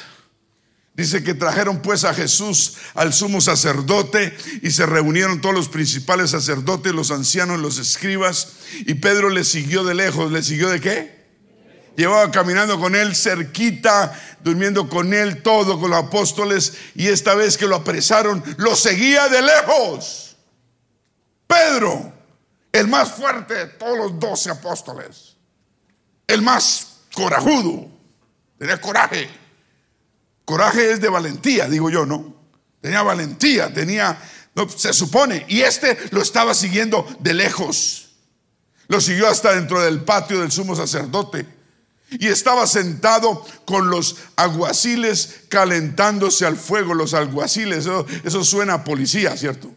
Dice 0.99 1.23
que 1.23 1.33
trajeron 1.33 1.81
pues 1.81 2.03
a 2.03 2.13
Jesús 2.13 2.73
al 2.93 3.13
sumo 3.13 3.39
sacerdote 3.39 4.37
y 4.61 4.71
se 4.71 4.85
reunieron 4.85 5.39
todos 5.39 5.55
los 5.55 5.69
principales 5.69 6.31
sacerdotes, 6.31 6.91
los 6.91 7.09
ancianos, 7.11 7.57
los 7.57 7.77
escribas. 7.77 8.49
Y 8.79 8.95
Pedro 8.95 9.29
le 9.29 9.45
siguió 9.45 9.85
de 9.85 9.95
lejos. 9.95 10.29
¿Le 10.29 10.43
siguió 10.43 10.67
de 10.67 10.81
qué? 10.81 11.25
Llevaba 11.95 12.29
caminando 12.31 12.81
con 12.81 12.95
él 12.95 13.15
cerquita, 13.15 14.11
durmiendo 14.43 14.89
con 14.89 15.13
él 15.13 15.41
todo, 15.41 15.79
con 15.79 15.91
los 15.91 16.03
apóstoles. 16.03 16.73
Y 16.95 17.07
esta 17.07 17.33
vez 17.33 17.57
que 17.57 17.67
lo 17.67 17.77
apresaron, 17.77 18.43
lo 18.57 18.75
seguía 18.75 19.29
de 19.29 19.41
lejos. 19.41 20.35
Pedro, 21.47 22.11
el 22.71 22.87
más 22.87 23.11
fuerte 23.11 23.53
de 23.53 23.65
todos 23.67 23.97
los 23.97 24.19
doce 24.19 24.49
apóstoles. 24.49 25.35
El 26.27 26.41
más 26.41 26.99
corajudo. 27.13 27.87
Tenía 28.57 28.79
coraje 28.79 29.29
Coraje 30.49 30.93
es 30.93 30.99
de 30.99 31.09
valentía, 31.09 31.69
digo 31.69 31.91
yo, 31.91 32.07
¿no? 32.07 32.33
Tenía 32.81 33.03
valentía, 33.03 33.71
tenía, 33.71 34.19
se 34.75 34.93
supone, 34.93 35.45
y 35.47 35.61
este 35.61 35.95
lo 36.09 36.23
estaba 36.23 36.55
siguiendo 36.55 37.05
de 37.19 37.35
lejos. 37.35 38.09
Lo 38.87 38.99
siguió 38.99 39.27
hasta 39.27 39.53
dentro 39.53 39.79
del 39.79 40.01
patio 40.01 40.39
del 40.39 40.51
sumo 40.51 40.75
sacerdote. 40.75 41.45
Y 42.09 42.29
estaba 42.29 42.65
sentado 42.65 43.45
con 43.65 43.91
los 43.91 44.15
aguaciles 44.37 45.41
calentándose 45.49 46.47
al 46.47 46.57
fuego. 46.57 46.95
Los 46.95 47.13
alguaciles, 47.13 47.81
eso, 47.81 48.07
eso 48.23 48.43
suena 48.43 48.73
a 48.73 48.83
policía, 48.83 49.37
¿cierto? 49.37 49.71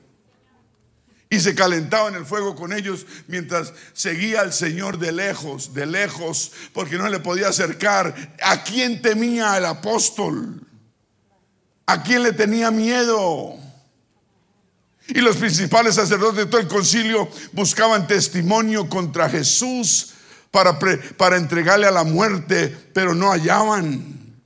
Y 1.32 1.40
se 1.40 1.54
calentaba 1.54 2.10
en 2.10 2.14
el 2.14 2.26
fuego 2.26 2.54
con 2.54 2.74
ellos 2.74 3.06
mientras 3.26 3.72
seguía 3.94 4.42
al 4.42 4.52
Señor 4.52 4.98
de 4.98 5.12
lejos, 5.12 5.72
de 5.72 5.86
lejos, 5.86 6.52
porque 6.74 6.98
no 6.98 7.08
le 7.08 7.20
podía 7.20 7.48
acercar. 7.48 8.34
¿A 8.42 8.62
quién 8.62 9.00
temía 9.00 9.56
el 9.56 9.64
apóstol? 9.64 10.60
¿A 11.86 12.02
quién 12.02 12.22
le 12.22 12.34
tenía 12.34 12.70
miedo? 12.70 13.56
Y 15.08 15.22
los 15.22 15.38
principales 15.38 15.94
sacerdotes 15.94 16.36
de 16.36 16.46
todo 16.50 16.60
el 16.60 16.68
concilio 16.68 17.30
buscaban 17.52 18.06
testimonio 18.06 18.90
contra 18.90 19.30
Jesús 19.30 20.10
para, 20.50 20.78
para 21.16 21.38
entregarle 21.38 21.86
a 21.86 21.92
la 21.92 22.04
muerte, 22.04 22.76
pero 22.92 23.14
no 23.14 23.30
hallaban. 23.30 24.36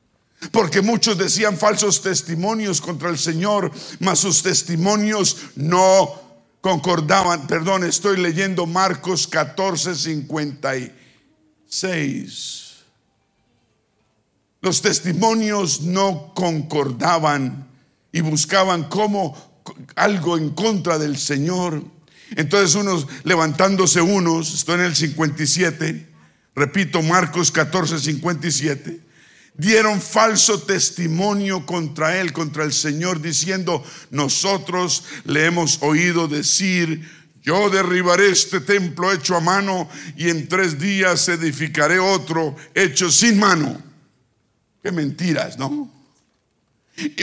Porque 0.53 0.83
muchos 0.83 1.19
decían 1.19 1.59
falsos 1.59 2.01
testimonios 2.01 2.81
contra 2.81 3.11
el 3.11 3.19
Señor, 3.19 3.73
mas 3.99 4.21
sus 4.21 4.45
testimonios 4.45 5.39
no 5.57 6.26
concordaban, 6.67 7.47
perdón, 7.47 7.85
estoy 7.85 8.17
leyendo 8.17 8.67
Marcos 8.67 9.29
14, 9.29 9.95
56. 9.95 12.75
Los 14.63 14.83
testimonios 14.83 15.83
no 15.83 16.35
concordaban 16.35 17.69
y 18.11 18.21
buscaban 18.21 18.89
como 18.89 19.63
algo 19.95 20.37
en 20.37 20.51
contra 20.51 20.99
del 20.99 21.19
Señor. 21.19 21.85
Entonces 22.35 22.75
unos, 22.75 23.07
levantándose 23.23 24.01
unos, 24.01 24.53
estoy 24.53 24.81
en 24.81 24.87
el 24.87 24.97
57, 24.97 26.09
repito, 26.57 27.01
Marcos 27.01 27.53
14, 27.53 28.01
57 28.01 29.06
dieron 29.59 30.01
falso 30.01 30.63
testimonio 30.63 31.65
contra 31.67 32.21
él, 32.21 32.33
contra 32.33 32.65
el 32.65 32.73
Señor, 32.73 33.21
diciendo, 33.21 33.85
nosotros 34.11 35.05
le 35.25 35.47
hemos 35.47 35.83
oído 35.83 36.29
decir, 36.29 37.09
yo 37.43 37.71
derribaré 37.71 38.31
este 38.31 38.61
templo 38.61 39.13
hecho 39.13 39.37
a 39.37 39.41
mano 39.41 39.89
y 40.17 40.31
en 40.31 40.49
tres 40.49 40.79
días 40.79 41.29
edificaré 41.29 41.99
otro 41.99 42.57
hecho 42.75 43.11
sin 43.11 43.39
mano. 43.39 43.81
Qué 44.83 44.91
mentiras, 44.91 45.57
¿no? 45.59 45.91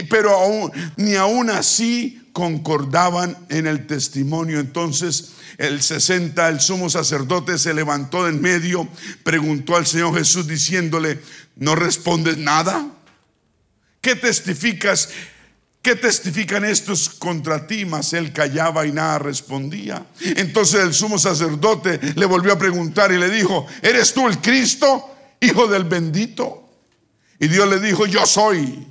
Pero 0.08 0.30
aún, 0.30 0.72
ni 0.96 1.14
aún 1.16 1.50
así 1.50 2.24
concordaban 2.32 3.36
en 3.48 3.66
el 3.66 3.86
testimonio. 3.86 4.60
Entonces 4.60 5.32
el 5.58 5.82
60, 5.82 6.48
el 6.48 6.60
sumo 6.60 6.90
sacerdote 6.90 7.58
se 7.58 7.74
levantó 7.74 8.24
de 8.24 8.30
en 8.30 8.42
medio, 8.42 8.88
preguntó 9.22 9.76
al 9.76 9.86
Señor 9.86 10.14
Jesús 10.16 10.46
diciéndole, 10.46 11.20
¿no 11.56 11.74
respondes 11.74 12.38
nada? 12.38 12.86
¿Qué 14.00 14.16
testificas? 14.16 15.08
¿Qué 15.82 15.96
testifican 15.96 16.64
estos 16.64 17.10
contra 17.10 17.66
ti? 17.66 17.84
Mas 17.84 18.14
él 18.14 18.32
callaba 18.32 18.86
y 18.86 18.92
nada 18.92 19.18
respondía. 19.18 20.06
Entonces 20.20 20.80
el 20.82 20.94
sumo 20.94 21.18
sacerdote 21.18 22.00
le 22.14 22.24
volvió 22.24 22.54
a 22.54 22.58
preguntar 22.58 23.12
y 23.12 23.18
le 23.18 23.28
dijo, 23.28 23.66
¿eres 23.82 24.14
tú 24.14 24.26
el 24.26 24.38
Cristo, 24.38 25.14
hijo 25.40 25.66
del 25.66 25.84
bendito? 25.84 26.70
Y 27.38 27.48
Dios 27.48 27.68
le 27.68 27.80
dijo, 27.80 28.06
yo 28.06 28.24
soy. 28.24 28.86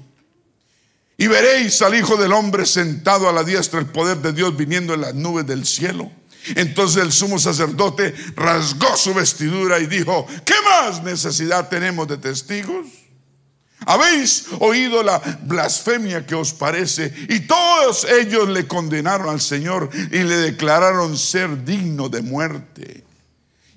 Y 1.17 1.27
veréis 1.27 1.81
al 1.81 1.95
Hijo 1.95 2.17
del 2.17 2.33
Hombre 2.33 2.65
sentado 2.65 3.29
a 3.29 3.33
la 3.33 3.43
diestra 3.43 3.79
el 3.79 3.85
poder 3.87 4.17
de 4.17 4.33
Dios 4.33 4.55
viniendo 4.57 4.93
en 4.93 5.01
las 5.01 5.15
nubes 5.15 5.45
del 5.45 5.65
cielo. 5.65 6.11
Entonces 6.55 7.03
el 7.03 7.11
sumo 7.11 7.39
sacerdote 7.39 8.13
rasgó 8.35 8.95
su 8.97 9.13
vestidura 9.13 9.79
y 9.79 9.87
dijo, 9.87 10.27
¿qué 10.45 10.55
más 10.69 11.03
necesidad 11.03 11.69
tenemos 11.69 12.07
de 12.07 12.17
testigos? 12.17 12.87
Habéis 13.85 14.45
oído 14.59 15.03
la 15.03 15.19
blasfemia 15.43 16.25
que 16.25 16.35
os 16.35 16.53
parece 16.53 17.13
y 17.29 17.41
todos 17.41 18.05
ellos 18.05 18.47
le 18.47 18.67
condenaron 18.67 19.29
al 19.29 19.41
Señor 19.41 19.89
y 20.11 20.19
le 20.19 20.37
declararon 20.37 21.17
ser 21.17 21.63
digno 21.65 22.09
de 22.09 22.21
muerte. 22.21 23.03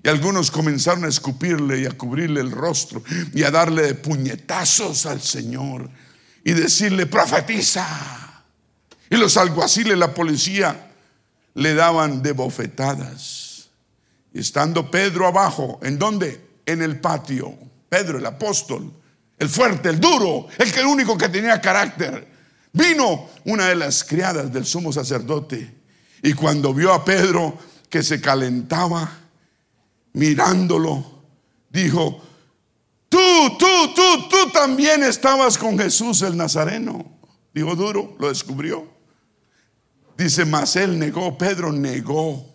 Y 0.02 0.08
algunos 0.08 0.52
comenzaron 0.52 1.04
a 1.04 1.08
escupirle 1.08 1.80
y 1.80 1.86
a 1.86 1.90
cubrirle 1.90 2.40
el 2.40 2.52
rostro 2.52 3.02
y 3.34 3.42
a 3.42 3.50
darle 3.50 3.94
puñetazos 3.94 5.06
al 5.06 5.20
Señor 5.20 5.90
y 6.44 6.52
decirle, 6.52 7.06
profetiza. 7.06 7.84
Y 9.10 9.16
los 9.16 9.36
alguaciles, 9.36 9.98
la 9.98 10.14
policía, 10.14 10.92
le 11.56 11.74
daban 11.74 12.22
de 12.22 12.32
bofetadas. 12.32 13.70
Estando 14.32 14.90
Pedro 14.90 15.26
abajo, 15.26 15.80
¿en 15.82 15.98
dónde? 15.98 16.40
En 16.66 16.82
el 16.82 17.00
patio. 17.00 17.54
Pedro, 17.88 18.18
el 18.18 18.26
apóstol, 18.26 18.92
el 19.38 19.48
fuerte, 19.48 19.88
el 19.88 19.98
duro, 19.98 20.48
el 20.58 20.70
que 20.70 20.80
el 20.80 20.86
único 20.86 21.16
que 21.16 21.28
tenía 21.28 21.60
carácter. 21.60 22.28
Vino 22.72 23.30
una 23.46 23.68
de 23.68 23.76
las 23.76 24.04
criadas 24.04 24.52
del 24.52 24.66
sumo 24.66 24.92
sacerdote 24.92 25.74
y 26.22 26.34
cuando 26.34 26.74
vio 26.74 26.92
a 26.92 27.02
Pedro 27.04 27.56
que 27.88 28.02
se 28.02 28.20
calentaba 28.20 29.10
mirándolo, 30.12 31.22
dijo, 31.70 32.20
tú, 33.08 33.18
tú, 33.58 33.94
tú, 33.94 34.28
tú 34.28 34.50
también 34.52 35.02
estabas 35.04 35.56
con 35.56 35.78
Jesús 35.78 36.20
el 36.20 36.36
Nazareno. 36.36 37.18
Dijo 37.54 37.74
duro, 37.74 38.14
lo 38.18 38.28
descubrió. 38.28 38.95
Dice, 40.16 40.44
mas 40.44 40.76
él 40.76 40.98
negó, 40.98 41.36
Pedro 41.36 41.72
negó, 41.72 42.54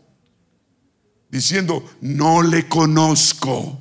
diciendo, 1.30 1.90
no 2.02 2.42
le 2.42 2.68
conozco, 2.68 3.80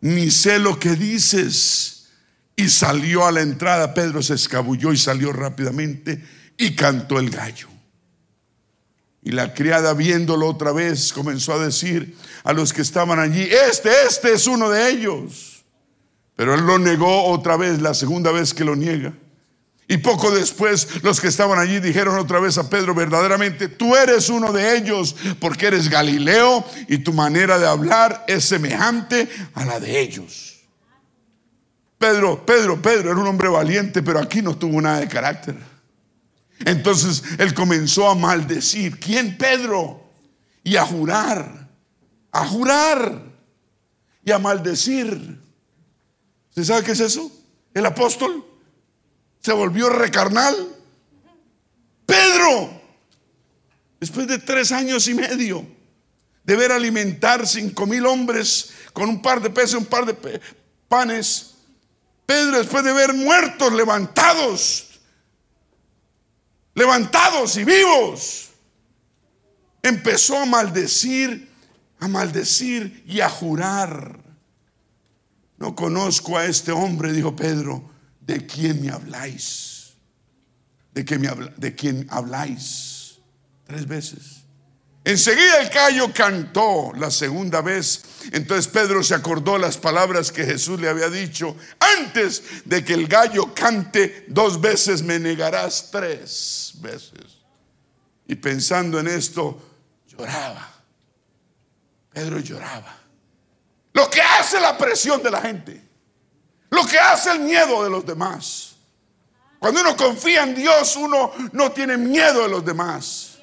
ni 0.00 0.30
sé 0.30 0.58
lo 0.58 0.78
que 0.78 0.94
dices. 0.94 2.08
Y 2.54 2.68
salió 2.68 3.26
a 3.26 3.32
la 3.32 3.42
entrada, 3.42 3.92
Pedro 3.92 4.22
se 4.22 4.34
escabulló 4.34 4.92
y 4.92 4.96
salió 4.96 5.32
rápidamente 5.32 6.24
y 6.56 6.74
cantó 6.74 7.18
el 7.18 7.30
gallo. 7.30 7.68
Y 9.22 9.32
la 9.32 9.52
criada 9.52 9.92
viéndolo 9.92 10.48
otra 10.48 10.72
vez 10.72 11.12
comenzó 11.12 11.52
a 11.52 11.58
decir 11.58 12.16
a 12.44 12.52
los 12.52 12.72
que 12.72 12.82
estaban 12.82 13.18
allí, 13.18 13.42
este, 13.42 13.90
este 14.08 14.32
es 14.32 14.46
uno 14.46 14.70
de 14.70 14.88
ellos. 14.88 15.64
Pero 16.36 16.54
él 16.54 16.60
lo 16.60 16.78
negó 16.78 17.24
otra 17.24 17.56
vez, 17.56 17.82
la 17.82 17.92
segunda 17.92 18.30
vez 18.30 18.54
que 18.54 18.64
lo 18.64 18.76
niega. 18.76 19.12
Y 19.88 19.98
poco 19.98 20.32
después 20.32 21.02
los 21.02 21.20
que 21.20 21.28
estaban 21.28 21.58
allí 21.58 21.78
dijeron 21.78 22.18
otra 22.18 22.40
vez 22.40 22.58
a 22.58 22.68
Pedro, 22.68 22.94
verdaderamente 22.94 23.68
tú 23.68 23.94
eres 23.94 24.28
uno 24.28 24.52
de 24.52 24.76
ellos 24.76 25.14
porque 25.38 25.68
eres 25.68 25.88
Galileo 25.88 26.64
y 26.88 26.98
tu 26.98 27.12
manera 27.12 27.58
de 27.58 27.66
hablar 27.66 28.24
es 28.26 28.44
semejante 28.44 29.28
a 29.54 29.64
la 29.64 29.78
de 29.78 30.00
ellos. 30.00 30.56
Pedro, 31.98 32.44
Pedro, 32.44 32.82
Pedro 32.82 33.12
era 33.12 33.20
un 33.20 33.26
hombre 33.28 33.48
valiente, 33.48 34.02
pero 34.02 34.18
aquí 34.18 34.42
no 34.42 34.56
tuvo 34.56 34.80
nada 34.82 35.00
de 35.00 35.08
carácter. 35.08 35.56
Entonces 36.64 37.22
él 37.38 37.54
comenzó 37.54 38.08
a 38.08 38.14
maldecir. 38.14 38.98
¿Quién? 38.98 39.38
Pedro. 39.38 40.02
Y 40.64 40.76
a 40.76 40.84
jurar, 40.84 41.68
a 42.32 42.46
jurar 42.46 43.22
y 44.24 44.32
a 44.32 44.38
maldecir. 44.40 45.38
¿Usted 46.48 46.64
sabe 46.64 46.82
qué 46.82 46.92
es 46.92 47.00
eso? 47.00 47.30
El 47.72 47.86
apóstol 47.86 48.45
se 49.46 49.52
volvió 49.52 49.88
recarnal. 49.88 50.56
Pedro, 52.04 52.82
después 54.00 54.26
de 54.26 54.38
tres 54.38 54.72
años 54.72 55.06
y 55.06 55.14
medio 55.14 55.64
de 56.42 56.56
ver 56.56 56.72
alimentar 56.72 57.46
cinco 57.46 57.86
mil 57.86 58.06
hombres 58.06 58.72
con 58.92 59.08
un 59.08 59.22
par 59.22 59.40
de 59.40 59.50
peces, 59.50 59.74
un 59.74 59.84
par 59.84 60.04
de 60.04 60.40
panes, 60.88 61.54
Pedro 62.26 62.58
después 62.58 62.82
de 62.82 62.92
ver 62.92 63.14
muertos 63.14 63.72
levantados, 63.72 64.98
levantados 66.74 67.56
y 67.56 67.62
vivos, 67.62 68.48
empezó 69.80 70.38
a 70.38 70.46
maldecir, 70.46 71.48
a 72.00 72.08
maldecir 72.08 73.04
y 73.06 73.20
a 73.20 73.30
jurar. 73.30 74.18
No 75.56 75.76
conozco 75.76 76.36
a 76.36 76.46
este 76.46 76.72
hombre, 76.72 77.12
dijo 77.12 77.36
Pedro 77.36 77.94
¿de 78.26 78.46
quién 78.46 78.82
me 78.82 78.90
habláis? 78.90 79.94
¿De, 80.92 81.04
qué 81.04 81.18
me 81.18 81.28
¿De 81.56 81.74
quién 81.74 82.06
habláis? 82.10 83.18
Tres 83.66 83.86
veces. 83.86 84.42
Enseguida 85.04 85.60
el 85.60 85.68
gallo 85.68 86.12
cantó 86.12 86.92
la 86.96 87.12
segunda 87.12 87.62
vez. 87.62 88.02
Entonces 88.32 88.66
Pedro 88.66 89.04
se 89.04 89.14
acordó 89.14 89.56
las 89.56 89.78
palabras 89.78 90.32
que 90.32 90.44
Jesús 90.44 90.80
le 90.80 90.88
había 90.88 91.08
dicho. 91.08 91.56
Antes 91.78 92.42
de 92.64 92.84
que 92.84 92.94
el 92.94 93.06
gallo 93.06 93.54
cante 93.54 94.24
dos 94.26 94.60
veces, 94.60 95.02
me 95.02 95.20
negarás 95.20 95.90
tres 95.92 96.72
veces. 96.80 97.38
Y 98.26 98.34
pensando 98.34 98.98
en 98.98 99.06
esto, 99.06 99.62
lloraba. 100.08 100.74
Pedro 102.12 102.40
lloraba. 102.40 102.98
Lo 103.92 104.10
que 104.10 104.20
hace 104.20 104.58
la 104.60 104.76
presión 104.76 105.22
de 105.22 105.30
la 105.30 105.40
gente. 105.40 105.85
Lo 106.70 106.84
que 106.86 106.98
hace 106.98 107.32
el 107.32 107.40
miedo 107.40 107.84
de 107.84 107.90
los 107.90 108.04
demás. 108.04 108.74
Cuando 109.58 109.80
uno 109.80 109.96
confía 109.96 110.42
en 110.42 110.54
Dios, 110.54 110.96
uno 110.96 111.32
no 111.52 111.72
tiene 111.72 111.96
miedo 111.96 112.42
de 112.42 112.48
los 112.48 112.64
demás. 112.64 113.36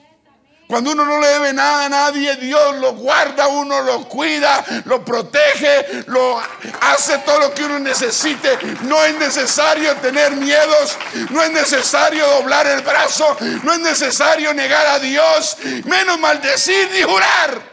Cuando 0.67 0.91
uno 0.91 1.05
no 1.05 1.19
le 1.19 1.27
debe 1.27 1.53
nada 1.53 1.85
a 1.85 1.89
nadie, 1.89 2.35
Dios 2.37 2.77
lo 2.77 2.93
guarda, 2.93 3.47
uno 3.47 3.81
lo 3.81 4.07
cuida, 4.07 4.63
lo 4.85 5.03
protege, 5.03 6.03
lo 6.07 6.41
hace 6.81 7.17
todo 7.19 7.39
lo 7.39 7.53
que 7.53 7.65
uno 7.65 7.79
necesite. 7.79 8.57
No 8.83 9.03
es 9.03 9.17
necesario 9.19 9.95
tener 9.97 10.35
miedos, 10.35 10.97
no 11.29 11.43
es 11.43 11.51
necesario 11.51 12.25
doblar 12.25 12.65
el 12.67 12.81
brazo, 12.81 13.37
no 13.63 13.73
es 13.73 13.79
necesario 13.79 14.53
negar 14.53 14.87
a 14.87 14.99
Dios, 14.99 15.57
menos 15.85 16.19
maldecir 16.19 16.89
ni 16.91 17.03
jurar. 17.03 17.72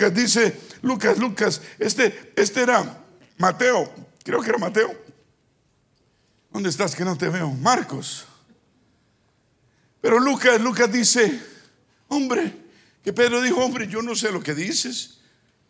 Lucas 0.00 0.14
dice, 0.14 0.60
Lucas, 0.80 1.18
Lucas, 1.18 1.60
este, 1.78 2.32
este 2.34 2.62
era 2.62 3.04
Mateo, 3.36 3.92
creo 4.24 4.40
que 4.40 4.48
era 4.48 4.58
Mateo. 4.58 4.96
¿Dónde 6.50 6.70
estás 6.70 6.94
que 6.94 7.04
no 7.04 7.18
te 7.18 7.28
veo? 7.28 7.50
Marcos. 7.50 8.24
Pero 10.00 10.18
Lucas, 10.18 10.58
Lucas 10.58 10.90
dice, 10.90 11.38
hombre, 12.08 12.50
que 13.04 13.12
Pedro 13.12 13.42
dijo, 13.42 13.62
hombre, 13.62 13.88
yo 13.88 14.00
no 14.00 14.14
sé 14.14 14.32
lo 14.32 14.42
que 14.42 14.54
dices. 14.54 15.18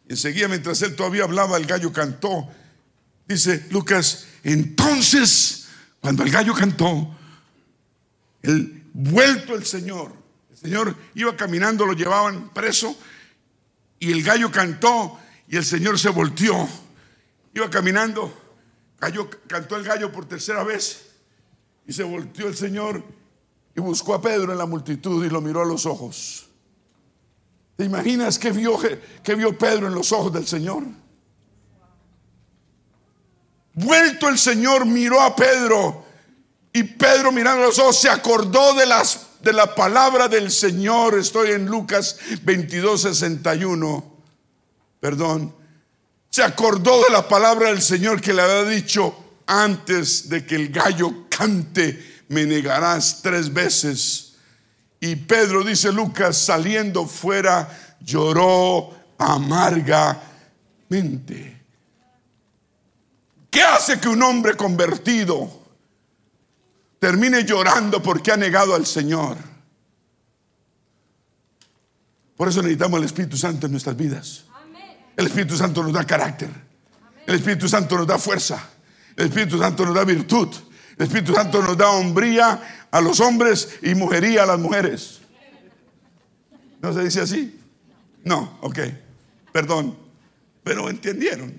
enseguida, 0.08 0.46
mientras 0.46 0.80
él 0.82 0.94
todavía 0.94 1.24
hablaba, 1.24 1.56
el 1.56 1.66
gallo 1.66 1.92
cantó. 1.92 2.48
Dice 3.26 3.66
Lucas, 3.70 4.26
entonces, 4.44 5.66
cuando 6.00 6.22
el 6.22 6.30
gallo 6.30 6.54
cantó, 6.54 7.16
el 8.42 8.84
vuelto 8.92 9.56
el 9.56 9.66
Señor, 9.66 10.14
el 10.52 10.56
Señor 10.56 10.96
iba 11.16 11.36
caminando, 11.36 11.84
lo 11.84 11.94
llevaban 11.94 12.50
preso 12.54 12.96
y 14.00 14.10
el 14.10 14.24
gallo 14.24 14.50
cantó 14.50 15.20
y 15.46 15.56
el 15.56 15.64
Señor 15.64 15.98
se 15.98 16.08
volteó. 16.08 16.68
Iba 17.54 17.70
caminando, 17.70 18.32
cantó 19.46 19.76
el 19.76 19.84
gallo 19.84 20.10
por 20.10 20.26
tercera 20.26 20.64
vez 20.64 21.06
y 21.86 21.92
se 21.92 22.02
volteó 22.02 22.48
el 22.48 22.56
Señor 22.56 23.04
y 23.76 23.80
buscó 23.80 24.14
a 24.14 24.22
Pedro 24.22 24.52
en 24.52 24.58
la 24.58 24.66
multitud 24.66 25.24
y 25.24 25.28
lo 25.28 25.40
miró 25.40 25.60
a 25.62 25.66
los 25.66 25.86
ojos. 25.86 26.46
¿Te 27.76 27.84
imaginas 27.84 28.38
qué 28.38 28.52
vio, 28.52 28.78
vio 29.36 29.58
Pedro 29.58 29.86
en 29.86 29.94
los 29.94 30.12
ojos 30.12 30.32
del 30.32 30.46
Señor? 30.46 30.84
Vuelto 33.74 34.28
el 34.28 34.38
Señor 34.38 34.86
miró 34.86 35.20
a 35.20 35.36
Pedro 35.36 36.04
y 36.72 36.82
Pedro 36.84 37.32
mirando 37.32 37.64
a 37.64 37.66
los 37.66 37.78
ojos 37.78 38.00
se 38.00 38.08
acordó 38.08 38.74
de 38.74 38.86
las 38.86 39.29
de 39.42 39.52
la 39.52 39.74
palabra 39.74 40.28
del 40.28 40.50
Señor. 40.50 41.18
Estoy 41.18 41.50
en 41.50 41.66
Lucas 41.66 42.16
22, 42.42 43.02
61. 43.02 44.04
Perdón. 45.00 45.54
Se 46.28 46.42
acordó 46.42 47.02
de 47.02 47.10
la 47.10 47.26
palabra 47.26 47.70
del 47.70 47.82
Señor 47.82 48.20
que 48.20 48.32
le 48.32 48.42
había 48.42 48.64
dicho 48.64 49.16
antes 49.46 50.28
de 50.28 50.46
que 50.46 50.54
el 50.54 50.68
gallo 50.68 51.26
cante, 51.28 52.22
me 52.28 52.46
negarás 52.46 53.20
tres 53.22 53.52
veces. 53.52 54.34
Y 55.00 55.16
Pedro, 55.16 55.64
dice 55.64 55.90
Lucas, 55.90 56.36
saliendo 56.36 57.06
fuera, 57.06 57.96
lloró 58.00 58.94
amargamente. 59.18 61.60
¿Qué 63.50 63.62
hace 63.62 63.98
que 63.98 64.08
un 64.08 64.22
hombre 64.22 64.54
convertido 64.54 65.59
termine 67.00 67.44
llorando 67.44 68.00
porque 68.00 68.30
ha 68.30 68.36
negado 68.36 68.76
al 68.76 68.86
Señor. 68.86 69.36
Por 72.36 72.48
eso 72.48 72.62
necesitamos 72.62 73.00
el 73.00 73.06
Espíritu 73.06 73.36
Santo 73.36 73.66
en 73.66 73.72
nuestras 73.72 73.96
vidas. 73.96 74.44
El 75.16 75.26
Espíritu 75.26 75.56
Santo 75.56 75.82
nos 75.82 75.92
da 75.92 76.06
carácter. 76.06 76.48
El 77.26 77.34
Espíritu 77.34 77.68
Santo 77.68 77.96
nos 77.98 78.06
da 78.06 78.18
fuerza. 78.18 78.70
El 79.16 79.26
Espíritu 79.26 79.58
Santo 79.58 79.84
nos 79.84 79.94
da 79.94 80.04
virtud. 80.04 80.48
El 80.96 81.06
Espíritu 81.06 81.34
Santo 81.34 81.60
nos 81.62 81.76
da 81.76 81.90
hombría 81.90 82.86
a 82.90 83.00
los 83.00 83.20
hombres 83.20 83.78
y 83.82 83.94
mujería 83.94 84.44
a 84.44 84.46
las 84.46 84.58
mujeres. 84.58 85.20
¿No 86.80 86.92
se 86.92 87.02
dice 87.02 87.22
así? 87.22 87.60
No, 88.24 88.58
ok. 88.62 88.78
Perdón. 89.52 89.96
Pero 90.62 90.88
entendieron. 90.88 91.58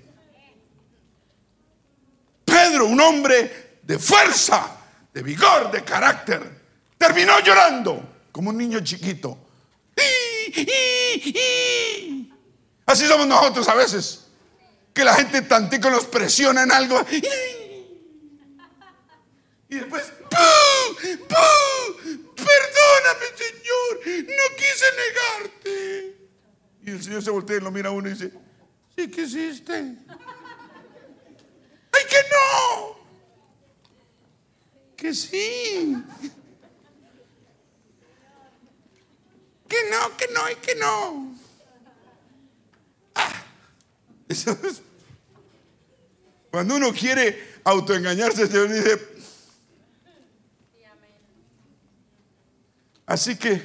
Pedro, 2.44 2.86
un 2.86 3.00
hombre 3.00 3.78
de 3.82 3.98
fuerza, 3.98 4.81
de 5.12 5.22
vigor, 5.22 5.70
de 5.70 5.84
carácter. 5.84 6.62
Terminó 6.96 7.40
llorando 7.40 8.26
como 8.30 8.50
un 8.50 8.58
niño 8.58 8.80
chiquito. 8.80 9.38
Así 12.86 13.06
somos 13.06 13.26
nosotros 13.26 13.68
a 13.68 13.74
veces, 13.74 14.26
que 14.92 15.04
la 15.04 15.14
gente 15.14 15.42
tantico 15.42 15.90
nos 15.90 16.04
presiona 16.04 16.62
en 16.62 16.72
algo. 16.72 17.04
Y 19.68 19.76
después. 19.76 20.12
Perdóname, 22.36 23.26
Señor, 23.36 24.00
no 24.26 24.56
quise 24.56 24.86
negarte. 25.02 26.16
Y 26.84 26.90
el 26.90 27.02
Señor 27.02 27.22
se 27.22 27.30
voltea 27.30 27.56
y 27.56 27.60
lo 27.60 27.70
mira 27.70 27.88
a 27.88 27.92
uno 27.92 28.08
y 28.08 28.12
dice, 28.12 28.32
¿sí 28.96 29.10
quisiste? 29.10 29.96
Sí. 35.14 35.96
Que 39.68 39.76
no, 39.90 40.16
que 40.16 40.26
no 40.32 40.50
y 40.50 40.54
que 40.56 40.74
no. 40.74 41.34
Ah, 43.14 43.44
Cuando 46.50 46.76
uno 46.76 46.92
quiere 46.92 47.60
autoengañarse, 47.64 48.42
el 48.42 48.50
Señor 48.50 48.72
dice, 48.72 49.12
Así 53.06 53.36
que, 53.36 53.60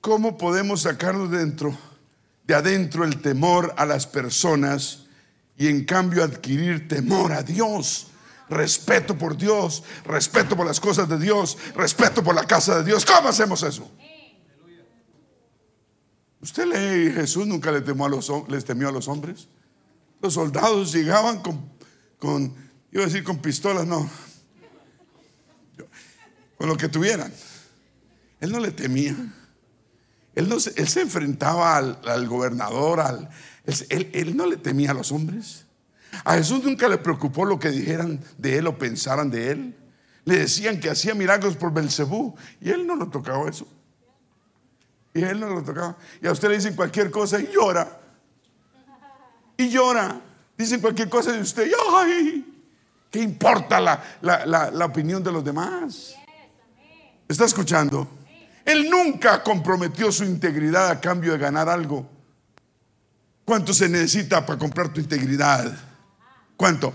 ¿cómo 0.00 0.38
podemos 0.38 0.82
sacarnos 0.82 1.30
dentro, 1.30 1.76
de 2.44 2.54
adentro 2.54 3.04
el 3.04 3.20
temor 3.20 3.74
a 3.76 3.84
las 3.86 4.06
personas 4.06 5.06
y 5.56 5.66
en 5.66 5.84
cambio 5.84 6.22
adquirir 6.22 6.86
temor 6.86 7.32
a 7.32 7.42
Dios? 7.42 8.08
Respeto 8.48 9.18
por 9.18 9.36
Dios, 9.36 9.82
respeto 10.04 10.56
por 10.56 10.66
las 10.66 10.78
cosas 10.78 11.08
de 11.08 11.18
Dios, 11.18 11.58
respeto 11.74 12.22
por 12.22 12.34
la 12.34 12.44
casa 12.44 12.78
de 12.78 12.84
Dios. 12.84 13.04
¿Cómo 13.04 13.28
hacemos 13.28 13.62
eso? 13.62 13.90
Usted 16.40 16.66
lee, 16.66 17.12
Jesús 17.12 17.46
nunca 17.46 17.72
le 17.72 17.80
temió 17.80 18.04
a 18.04 18.08
los, 18.08 18.30
les 18.48 18.64
temió 18.64 18.88
a 18.88 18.92
los 18.92 19.08
hombres. 19.08 19.48
Los 20.22 20.34
soldados 20.34 20.92
llegaban 20.92 21.42
con, 21.42 21.68
con, 22.18 22.54
iba 22.92 23.02
a 23.02 23.06
decir 23.06 23.24
con 23.24 23.38
pistolas, 23.38 23.84
no, 23.84 24.08
con 26.56 26.68
lo 26.68 26.76
que 26.76 26.88
tuvieran. 26.88 27.32
Él 28.40 28.52
no 28.52 28.60
le 28.60 28.70
temía. 28.70 29.16
Él, 30.36 30.48
no 30.48 30.60
se, 30.60 30.72
él 30.76 30.86
se 30.86 31.00
enfrentaba 31.00 31.76
al, 31.76 32.28
gobernador, 32.28 33.00
al, 33.00 33.30
él, 33.64 34.10
él, 34.12 34.36
no 34.36 34.46
le 34.46 34.56
temía 34.56 34.90
a 34.92 34.94
los 34.94 35.10
hombres. 35.10 35.65
A 36.24 36.34
Jesús 36.34 36.64
nunca 36.64 36.88
le 36.88 36.98
preocupó 36.98 37.44
lo 37.44 37.58
que 37.58 37.70
dijeran 37.70 38.20
de 38.38 38.58
él 38.58 38.66
o 38.66 38.78
pensaran 38.78 39.30
de 39.30 39.50
él. 39.50 39.76
Le 40.24 40.38
decían 40.38 40.80
que 40.80 40.90
hacía 40.90 41.14
milagros 41.14 41.56
por 41.56 41.72
Belcebú 41.72 42.34
y 42.60 42.70
él 42.70 42.86
no 42.86 42.96
lo 42.96 43.08
tocaba 43.08 43.48
eso. 43.48 43.66
Y 45.14 45.22
él 45.22 45.40
no 45.40 45.48
lo 45.48 45.62
tocaba. 45.62 45.96
Y 46.20 46.26
a 46.26 46.32
usted 46.32 46.48
le 46.48 46.56
dicen 46.56 46.74
cualquier 46.74 47.10
cosa 47.10 47.38
y 47.40 47.48
llora. 47.52 48.00
Y 49.56 49.68
llora. 49.68 50.20
Dicen 50.58 50.80
cualquier 50.80 51.08
cosa 51.08 51.32
de 51.32 51.40
usted. 51.40 51.70
¡Ay! 51.94 52.64
¿Qué 53.10 53.20
importa 53.20 53.80
la, 53.80 54.02
la, 54.20 54.70
la 54.70 54.84
opinión 54.84 55.22
de 55.22 55.32
los 55.32 55.44
demás? 55.44 56.16
¿Está 57.28 57.44
escuchando? 57.44 58.08
Él 58.64 58.90
nunca 58.90 59.42
comprometió 59.42 60.10
su 60.10 60.24
integridad 60.24 60.90
a 60.90 61.00
cambio 61.00 61.32
de 61.32 61.38
ganar 61.38 61.68
algo. 61.68 62.10
¿Cuánto 63.44 63.72
se 63.72 63.88
necesita 63.88 64.44
para 64.44 64.58
comprar 64.58 64.88
tu 64.88 65.00
integridad? 65.00 65.72
¿Cuánto? 66.56 66.92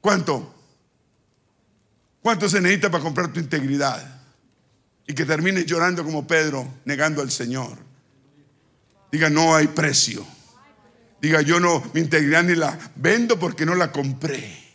¿Cuánto? 0.00 0.54
¿Cuánto 2.22 2.48
se 2.48 2.60
necesita 2.60 2.90
para 2.90 3.02
comprar 3.02 3.32
tu 3.32 3.40
integridad? 3.40 4.22
Y 5.06 5.14
que 5.14 5.24
termines 5.24 5.64
llorando 5.64 6.04
como 6.04 6.26
Pedro, 6.26 6.68
negando 6.84 7.22
al 7.22 7.30
Señor. 7.30 7.78
Diga, 9.10 9.30
no 9.30 9.54
hay 9.54 9.68
precio. 9.68 10.26
Diga, 11.20 11.40
yo 11.40 11.58
no, 11.58 11.82
mi 11.94 12.00
integridad 12.00 12.42
ni 12.42 12.54
la 12.54 12.78
vendo 12.96 13.38
porque 13.38 13.64
no 13.64 13.74
la 13.74 13.90
compré. 13.90 14.68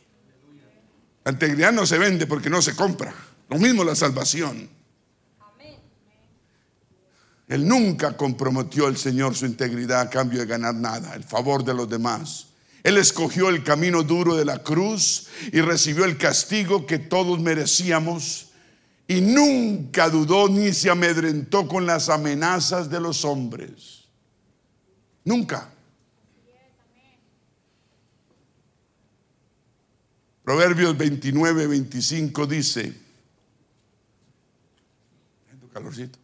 La 1.24 1.32
integridad 1.32 1.72
no 1.72 1.86
se 1.86 1.98
vende 1.98 2.26
porque 2.26 2.50
no 2.50 2.62
se 2.62 2.76
compra. 2.76 3.14
Lo 3.50 3.58
mismo 3.58 3.84
la 3.84 3.96
salvación. 3.96 4.70
Él 7.48 7.68
nunca 7.68 8.18
comprometió 8.18 8.88
al 8.88 8.98
Señor 8.98 9.36
su 9.36 9.46
integridad 9.46 10.02
a 10.02 10.10
cambio 10.10 10.40
de 10.40 10.46
ganar 10.46 10.74
nada, 10.74 11.14
el 11.14 11.24
favor 11.24 11.64
de 11.64 11.74
los 11.74 11.88
demás. 11.88 12.48
Él 12.84 12.98
escogió 12.98 13.50
el 13.50 13.64
camino 13.64 14.04
duro 14.04 14.36
de 14.36 14.46
la 14.46 14.62
cruz 14.62 15.28
y 15.52 15.62
recibió 15.62 16.04
el 16.06 16.18
castigo 16.18 16.86
que 16.86 17.00
todos 17.00 17.40
merecíamos 17.40 18.52
y 19.08 19.22
nunca 19.22 20.10
dudó 20.10 20.50
ni 20.50 20.74
se 20.74 20.90
amedrentó 20.90 21.68
con 21.68 21.86
las 21.86 22.10
amenazas 22.10 22.90
de 22.90 23.00
los 23.00 23.24
hombres. 23.24 24.04
Nunca. 25.24 25.70
Proverbios 30.44 30.98
29, 30.98 31.68
25 31.68 32.46
dice, 32.48 32.94
calorcito. 35.74 36.20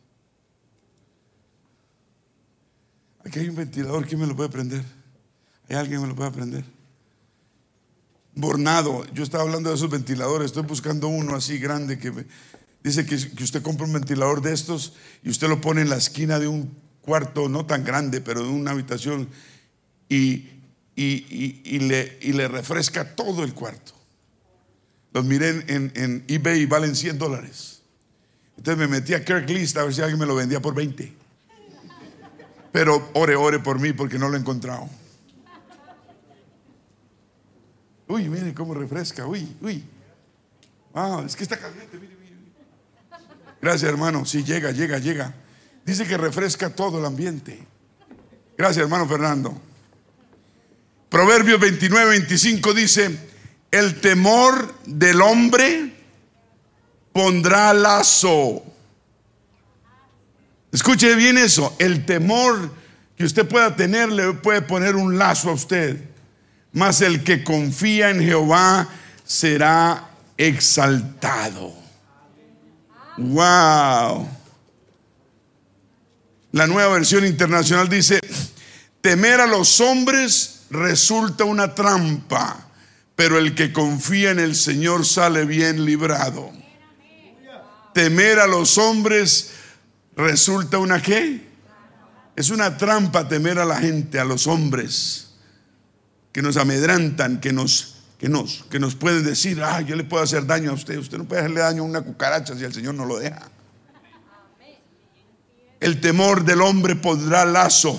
Aquí 3.25 3.39
hay 3.39 3.49
un 3.49 3.55
ventilador, 3.55 4.05
¿quién 4.05 4.21
me 4.21 4.27
lo 4.27 4.35
puede 4.35 4.49
prender? 4.49 4.98
¿Hay 5.69 5.75
alguien 5.75 5.99
que 5.99 6.01
me 6.01 6.07
lo 6.09 6.15
puede 6.15 6.31
prender? 6.31 6.65
Bornado, 8.33 9.05
yo 9.13 9.23
estaba 9.23 9.43
hablando 9.43 9.69
de 9.69 9.75
esos 9.75 9.89
ventiladores, 9.89 10.47
estoy 10.47 10.63
buscando 10.63 11.07
uno 11.07 11.35
así 11.35 11.59
grande 11.59 11.99
que 11.99 12.11
dice 12.83 13.05
que, 13.05 13.15
usted 13.43 13.61
compra 13.61 13.85
un 13.85 13.93
ventilador 13.93 14.41
de 14.41 14.53
estos 14.53 14.93
y 15.23 15.29
usted 15.29 15.47
lo 15.47 15.61
pone 15.61 15.81
en 15.81 15.89
la 15.89 15.97
esquina 15.97 16.39
de 16.39 16.47
un 16.47 16.75
cuarto, 17.01 17.49
no 17.49 17.65
tan 17.65 17.83
grande, 17.83 18.19
pero 18.19 18.41
de 18.41 18.49
una 18.49 18.71
habitación 18.71 19.29
y, 20.07 20.47
y, 20.95 21.79
le, 21.79 22.17
y 22.21 22.33
le, 22.33 22.47
refresca 22.47 23.15
todo 23.15 23.43
el 23.43 23.53
cuarto. 23.53 23.93
Los 25.13 25.25
miré 25.25 25.65
en, 25.67 26.23
eBay 26.27 26.61
y 26.61 26.65
valen 26.65 26.95
100 26.95 27.17
dólares. 27.19 27.81
Entonces 28.57 28.79
me 28.79 28.87
metí 28.87 29.13
a 29.13 29.23
Kirklist 29.23 29.77
a 29.77 29.83
ver 29.83 29.93
si 29.93 30.01
alguien 30.01 30.19
me 30.19 30.25
lo 30.25 30.35
vendía 30.35 30.61
por 30.61 30.73
20. 30.73 31.13
Pero 32.71 33.09
ore, 33.13 33.35
ore 33.35 33.59
por 33.59 33.79
mí 33.79 33.93
porque 33.93 34.17
no 34.17 34.29
lo 34.29 34.35
he 34.35 34.39
encontrado. 34.39 34.89
Uy, 38.09 38.27
mire 38.27 38.53
cómo 38.53 38.73
refresca. 38.73 39.25
Uy, 39.25 39.55
uy. 39.61 39.83
Ah, 40.93 41.23
es 41.25 41.35
que 41.35 41.43
está 41.43 41.57
caliente. 41.57 41.97
Mire, 41.97 42.15
mire. 42.19 42.35
Gracias, 43.61 43.89
hermano. 43.89 44.25
Sí, 44.25 44.43
llega, 44.43 44.71
llega, 44.71 44.97
llega. 44.97 45.33
Dice 45.85 46.05
que 46.05 46.17
refresca 46.17 46.71
todo 46.71 46.99
el 46.99 47.05
ambiente. 47.05 47.65
Gracias, 48.57 48.83
hermano 48.83 49.07
Fernando. 49.07 49.61
Proverbios 51.07 51.59
29, 51.59 52.09
25 52.09 52.73
dice: 52.73 53.17
El 53.71 54.01
temor 54.01 54.75
del 54.85 55.21
hombre 55.21 55.93
pondrá 57.13 57.73
lazo. 57.73 58.63
Escuche 60.71 61.15
bien 61.15 61.37
eso, 61.37 61.75
el 61.79 62.05
temor 62.05 62.71
que 63.15 63.23
usted 63.23 63.47
pueda 63.47 63.75
tener 63.75 64.11
le 64.11 64.33
puede 64.33 64.61
poner 64.61 64.95
un 64.95 65.17
lazo 65.17 65.49
a 65.49 65.53
usted, 65.53 66.09
mas 66.73 67.01
el 67.01 67.23
que 67.23 67.43
confía 67.43 68.09
en 68.09 68.21
Jehová 68.21 68.89
será 69.25 70.09
exaltado. 70.37 71.73
Wow. 73.17 74.27
La 76.51 76.67
nueva 76.67 76.93
versión 76.93 77.25
internacional 77.25 77.89
dice, 77.89 78.19
temer 79.01 79.41
a 79.41 79.47
los 79.47 79.81
hombres 79.81 80.61
resulta 80.69 81.43
una 81.43 81.75
trampa, 81.75 82.69
pero 83.15 83.37
el 83.37 83.55
que 83.55 83.73
confía 83.73 84.31
en 84.31 84.39
el 84.39 84.55
Señor 84.55 85.05
sale 85.05 85.45
bien 85.45 85.85
librado 85.85 86.59
temer 87.93 88.39
a 88.39 88.47
los 88.47 88.77
hombres 88.77 89.51
resulta 90.15 90.77
una 90.77 91.01
qué? 91.01 91.49
Es 92.35 92.49
una 92.49 92.77
trampa 92.77 93.27
temer 93.27 93.59
a 93.59 93.65
la 93.65 93.77
gente, 93.77 94.19
a 94.19 94.23
los 94.23 94.47
hombres, 94.47 95.28
que 96.31 96.41
nos 96.41 96.57
amedrantan, 96.57 97.39
que 97.39 97.51
nos, 97.51 97.95
que 98.17 98.29
nos, 98.29 98.65
que 98.69 98.79
nos 98.79 98.95
pueden 98.95 99.23
decir, 99.23 99.61
ah, 99.63 99.81
yo 99.81 99.95
le 99.95 100.03
puedo 100.03 100.23
hacer 100.23 100.45
daño 100.45 100.71
a 100.71 100.73
usted, 100.73 100.97
usted 100.97 101.17
no 101.17 101.25
puede 101.25 101.41
hacerle 101.41 101.61
daño 101.61 101.83
a 101.83 101.85
una 101.85 102.01
cucaracha 102.01 102.55
si 102.55 102.63
el 102.63 102.73
Señor 102.73 102.95
no 102.95 103.05
lo 103.05 103.19
deja. 103.19 103.49
El 105.79 106.01
temor 106.01 106.43
del 106.43 106.61
hombre 106.61 106.95
pondrá 106.95 107.45
lazo, 107.45 107.97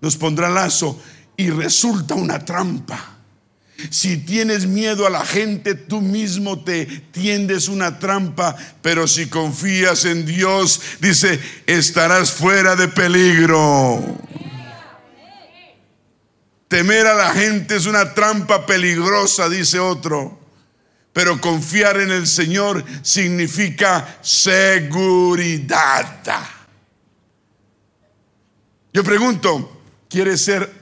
nos 0.00 0.16
pondrá 0.16 0.50
lazo 0.50 1.00
y 1.36 1.50
resulta 1.50 2.14
una 2.14 2.44
trampa. 2.44 3.12
Si 3.90 4.18
tienes 4.18 4.66
miedo 4.66 5.06
a 5.06 5.10
la 5.10 5.24
gente, 5.24 5.74
tú 5.74 6.00
mismo 6.00 6.62
te 6.62 6.86
tiendes 6.86 7.68
una 7.68 7.98
trampa, 7.98 8.54
pero 8.80 9.08
si 9.08 9.26
confías 9.26 10.04
en 10.04 10.24
Dios, 10.24 10.80
dice, 11.00 11.40
estarás 11.66 12.30
fuera 12.32 12.76
de 12.76 12.88
peligro. 12.88 14.18
Temer 16.72 17.06
a 17.06 17.12
la 17.12 17.34
gente 17.34 17.76
es 17.76 17.84
una 17.84 18.14
trampa 18.14 18.64
peligrosa, 18.64 19.50
dice 19.50 19.78
otro. 19.78 20.40
Pero 21.12 21.38
confiar 21.38 22.00
en 22.00 22.10
el 22.10 22.26
Señor 22.26 22.82
significa 23.02 24.18
seguridad. 24.22 26.22
Yo 28.90 29.04
pregunto, 29.04 29.82
¿quieres 30.08 30.40
ser 30.40 30.72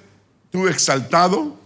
tú 0.53 0.69
exaltado? 0.69 1.59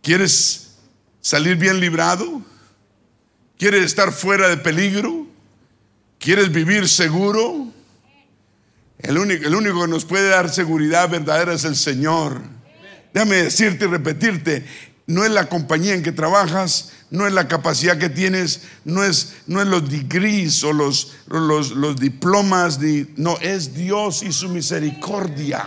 ¿Quieres 0.00 0.76
salir 1.20 1.56
bien 1.56 1.80
librado? 1.80 2.40
¿Quieres 3.58 3.84
estar 3.84 4.12
fuera 4.12 4.48
de 4.48 4.58
peligro? 4.58 5.26
¿Quieres 6.20 6.52
vivir 6.52 6.88
seguro? 6.88 7.72
El 9.02 9.18
único, 9.18 9.46
el 9.46 9.54
único 9.54 9.82
que 9.82 9.88
nos 9.88 10.04
puede 10.04 10.28
dar 10.28 10.50
seguridad 10.50 11.08
verdadera 11.08 11.54
es 11.54 11.64
el 11.64 11.76
Señor. 11.76 12.42
Déjame 13.12 13.36
decirte 13.36 13.86
y 13.86 13.88
repetirte, 13.88 14.64
no 15.06 15.24
es 15.24 15.30
la 15.30 15.48
compañía 15.48 15.94
en 15.94 16.02
que 16.02 16.12
trabajas, 16.12 16.92
no 17.10 17.26
es 17.26 17.32
la 17.32 17.48
capacidad 17.48 17.98
que 17.98 18.08
tienes, 18.08 18.62
no 18.84 19.02
es, 19.02 19.34
no 19.48 19.60
es 19.60 19.66
los 19.66 19.90
degrees 19.90 20.62
o 20.62 20.72
los, 20.72 21.14
los, 21.26 21.72
los 21.72 21.96
diplomas, 21.96 22.78
no, 23.16 23.36
es 23.40 23.74
Dios 23.74 24.22
y 24.22 24.32
su 24.32 24.48
misericordia. 24.48 25.66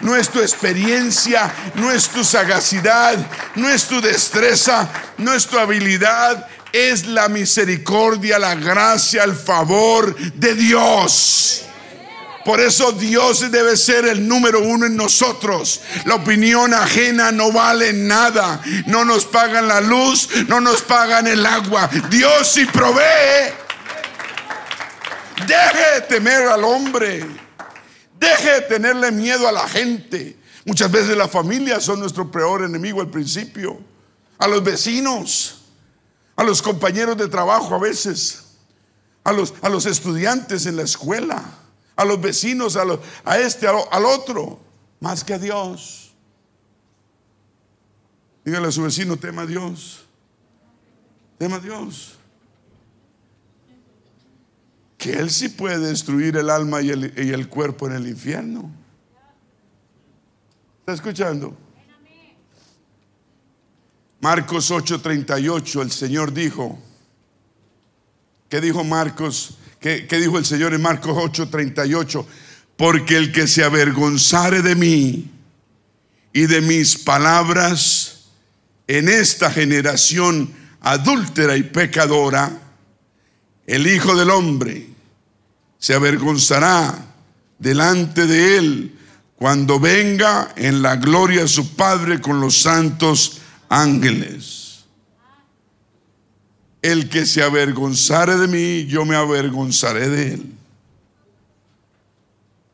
No 0.00 0.16
es 0.16 0.28
tu 0.28 0.40
experiencia, 0.40 1.54
no 1.76 1.90
es 1.90 2.08
tu 2.08 2.24
sagacidad, 2.24 3.16
no 3.54 3.68
es 3.68 3.84
tu 3.84 4.00
destreza, 4.00 4.90
no 5.16 5.32
es 5.32 5.46
tu 5.46 5.58
habilidad, 5.58 6.46
es 6.76 7.06
la 7.06 7.28
misericordia, 7.28 8.38
la 8.38 8.54
gracia, 8.54 9.24
el 9.24 9.34
favor 9.34 10.14
de 10.34 10.54
Dios. 10.54 11.62
Por 12.44 12.60
eso 12.60 12.92
Dios 12.92 13.50
debe 13.50 13.76
ser 13.76 14.06
el 14.06 14.28
número 14.28 14.60
uno 14.60 14.86
en 14.86 14.96
nosotros. 14.96 15.80
La 16.04 16.14
opinión 16.14 16.72
ajena 16.74 17.32
no 17.32 17.50
vale 17.50 17.92
nada. 17.92 18.62
No 18.86 19.04
nos 19.04 19.24
pagan 19.24 19.66
la 19.66 19.80
luz, 19.80 20.28
no 20.46 20.60
nos 20.60 20.82
pagan 20.82 21.26
el 21.26 21.44
agua. 21.44 21.90
Dios 22.08 22.46
sí 22.46 22.64
provee. 22.66 23.52
Deje 25.44 25.94
de 25.94 26.00
temer 26.02 26.42
al 26.42 26.62
hombre. 26.62 27.26
Deje 28.18 28.50
de 28.50 28.60
tenerle 28.62 29.10
miedo 29.10 29.48
a 29.48 29.52
la 29.52 29.68
gente. 29.68 30.36
Muchas 30.64 30.90
veces 30.90 31.16
las 31.16 31.30
familias 31.30 31.82
son 31.82 31.98
nuestro 31.98 32.30
peor 32.30 32.62
enemigo 32.62 33.00
al 33.00 33.10
principio. 33.10 33.80
A 34.38 34.46
los 34.46 34.62
vecinos, 34.62 35.55
a 36.36 36.44
los 36.44 36.62
compañeros 36.62 37.16
de 37.16 37.28
trabajo 37.28 37.74
a 37.74 37.78
veces, 37.78 38.44
a 39.24 39.32
los, 39.32 39.54
a 39.62 39.68
los 39.68 39.86
estudiantes 39.86 40.66
en 40.66 40.76
la 40.76 40.82
escuela 40.82 41.42
a 41.96 42.04
los 42.04 42.20
vecinos, 42.20 42.76
a, 42.76 42.84
a 43.24 43.38
este, 43.38 43.66
al 43.66 44.04
otro, 44.04 44.60
más 45.00 45.24
que 45.24 45.34
a 45.34 45.38
Dios. 45.38 46.14
Dígale 48.44 48.68
a 48.68 48.70
su 48.70 48.82
vecino, 48.82 49.16
tema 49.16 49.42
a 49.42 49.46
Dios. 49.46 50.04
Tema 51.38 51.56
a 51.56 51.60
Dios. 51.60 52.14
Que 54.98 55.14
Él 55.14 55.30
sí 55.30 55.48
puede 55.48 55.78
destruir 55.78 56.36
el 56.36 56.50
alma 56.50 56.80
y 56.82 56.90
el, 56.90 57.12
y 57.18 57.32
el 57.32 57.48
cuerpo 57.48 57.86
en 57.86 57.94
el 57.94 58.06
infierno. 58.06 58.70
¿Está 60.80 60.92
escuchando? 60.92 61.56
Marcos 64.26 64.72
8:38, 64.72 65.82
el 65.82 65.92
Señor 65.92 66.32
dijo, 66.32 66.76
¿qué 68.48 68.60
dijo 68.60 68.82
Marcos 68.82 69.56
¿Qué, 69.78 70.04
dijo 70.10 70.36
el 70.36 70.44
Señor 70.44 70.74
en 70.74 70.82
Marcos 70.82 71.16
8, 71.16 71.48
38? 71.48 72.26
Porque 72.76 73.16
el 73.16 73.30
que 73.30 73.46
se 73.46 73.62
avergonzare 73.62 74.62
de 74.62 74.74
mí 74.74 75.30
y 76.32 76.46
de 76.46 76.60
mis 76.60 76.96
palabras 76.96 78.24
en 78.88 79.08
esta 79.08 79.48
generación 79.48 80.52
adúltera 80.80 81.56
y 81.56 81.62
pecadora, 81.62 82.50
el 83.64 83.86
Hijo 83.86 84.16
del 84.16 84.30
Hombre 84.30 84.88
se 85.78 85.94
avergonzará 85.94 87.14
delante 87.60 88.26
de 88.26 88.56
él 88.56 88.98
cuando 89.36 89.78
venga 89.78 90.52
en 90.56 90.82
la 90.82 90.96
gloria 90.96 91.42
de 91.42 91.48
su 91.48 91.76
Padre 91.76 92.20
con 92.20 92.40
los 92.40 92.60
santos 92.60 93.42
ángeles. 93.68 94.84
El 96.82 97.08
que 97.08 97.26
se 97.26 97.42
avergonzare 97.42 98.36
de 98.36 98.48
mí, 98.48 98.86
yo 98.86 99.04
me 99.04 99.16
avergonzaré 99.16 100.08
de 100.08 100.34
él. 100.34 100.52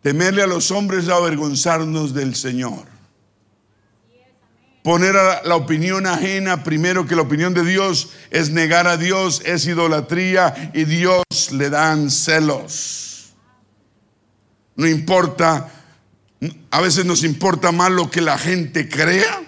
Temerle 0.02 0.42
a 0.42 0.46
los 0.46 0.70
hombres 0.70 1.04
es 1.04 1.10
avergonzarnos 1.10 2.12
del 2.12 2.34
Señor. 2.34 2.92
Poner 4.82 5.16
a 5.16 5.44
la 5.44 5.54
opinión 5.54 6.06
ajena 6.06 6.64
primero 6.64 7.06
que 7.06 7.14
la 7.14 7.22
opinión 7.22 7.54
de 7.54 7.64
Dios 7.64 8.10
es 8.30 8.50
negar 8.50 8.88
a 8.88 8.96
Dios, 8.96 9.40
es 9.44 9.64
idolatría 9.66 10.72
y 10.74 10.84
Dios 10.84 11.22
le 11.52 11.70
dan 11.70 12.10
celos. 12.10 13.32
No 14.74 14.88
importa, 14.88 15.70
a 16.70 16.80
veces 16.80 17.04
nos 17.04 17.22
importa 17.22 17.70
más 17.70 17.92
lo 17.92 18.10
que 18.10 18.20
la 18.20 18.38
gente 18.38 18.88
crea, 18.88 19.40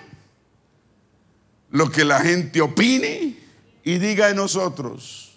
lo 1.75 1.91
que 1.91 2.05
la 2.05 2.21
gente 2.21 2.61
opine 2.61 3.37
y 3.83 3.99
diga 3.99 4.31
en 4.31 4.37
nosotros 4.37 5.33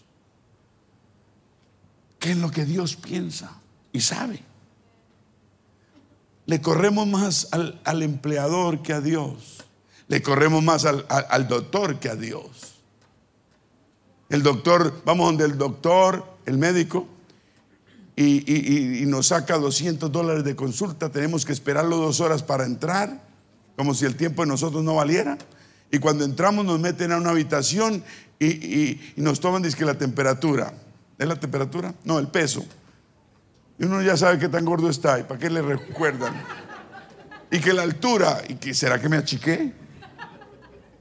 qué 2.19 2.31
es 2.31 2.37
lo 2.37 2.51
que 2.51 2.63
Dios 2.63 2.95
piensa 2.95 3.59
y 3.91 4.01
sabe. 4.01 4.43
Le 6.45 6.61
corremos 6.61 7.07
más 7.07 7.49
al, 7.51 8.03
empleador 8.03 8.83
que 8.83 8.93
a 8.93 9.01
Dios. 9.01 9.65
Le 10.07 10.21
corremos 10.21 10.63
más 10.63 10.85
al, 10.85 11.47
doctor 11.47 11.99
que 11.99 12.09
a 12.09 12.15
Dios. 12.15 12.75
El 14.29 14.43
doctor, 14.43 15.01
vamos 15.05 15.25
donde 15.25 15.45
el 15.45 15.57
doctor, 15.57 16.23
el 16.45 16.59
médico, 16.59 17.07
y, 18.15 19.01
y, 19.01 19.05
nos 19.07 19.27
saca 19.27 19.57
200 19.57 20.11
dólares 20.11 20.43
de 20.43 20.55
consulta. 20.55 21.11
Tenemos 21.11 21.45
que 21.45 21.53
esperarlo 21.53 21.97
dos 21.97 22.21
horas 22.21 22.43
para 22.43 22.65
entrar, 22.65 23.23
como 23.75 23.95
si 23.95 24.05
el 24.05 24.15
tiempo 24.15 24.43
de 24.43 24.49
nosotros 24.49 24.83
no 24.83 24.93
valiera. 24.93 25.39
Y 25.91 25.99
cuando 25.99 26.25
entramos 26.25 26.65
nos 26.65 26.79
meten 26.79 27.11
a 27.11 27.17
una 27.17 27.29
habitación 27.29 28.03
y, 28.39 28.99
nos 29.15 29.39
toman 29.39 29.63
que 29.63 29.85
la 29.85 29.97
temperatura. 29.97 30.73
¿Es 31.17 31.27
la 31.27 31.35
temperatura? 31.35 31.93
No, 32.03 32.19
el 32.19 32.27
peso. 32.27 32.65
Y 33.79 33.85
uno 33.85 34.01
ya 34.01 34.17
sabe 34.17 34.37
qué 34.39 34.49
tan 34.49 34.65
gordo 34.65 34.89
está 34.89 35.19
y 35.19 35.23
para 35.23 35.39
qué 35.39 35.49
le 35.49 35.61
recuerdan. 35.61 36.33
Y 37.49 37.59
que 37.59 37.73
la 37.73 37.83
altura, 37.83 38.41
y 38.47 38.55
que 38.55 38.73
será 38.73 38.99
que 38.99 39.09
me 39.09 39.17
achiqué. 39.17 39.73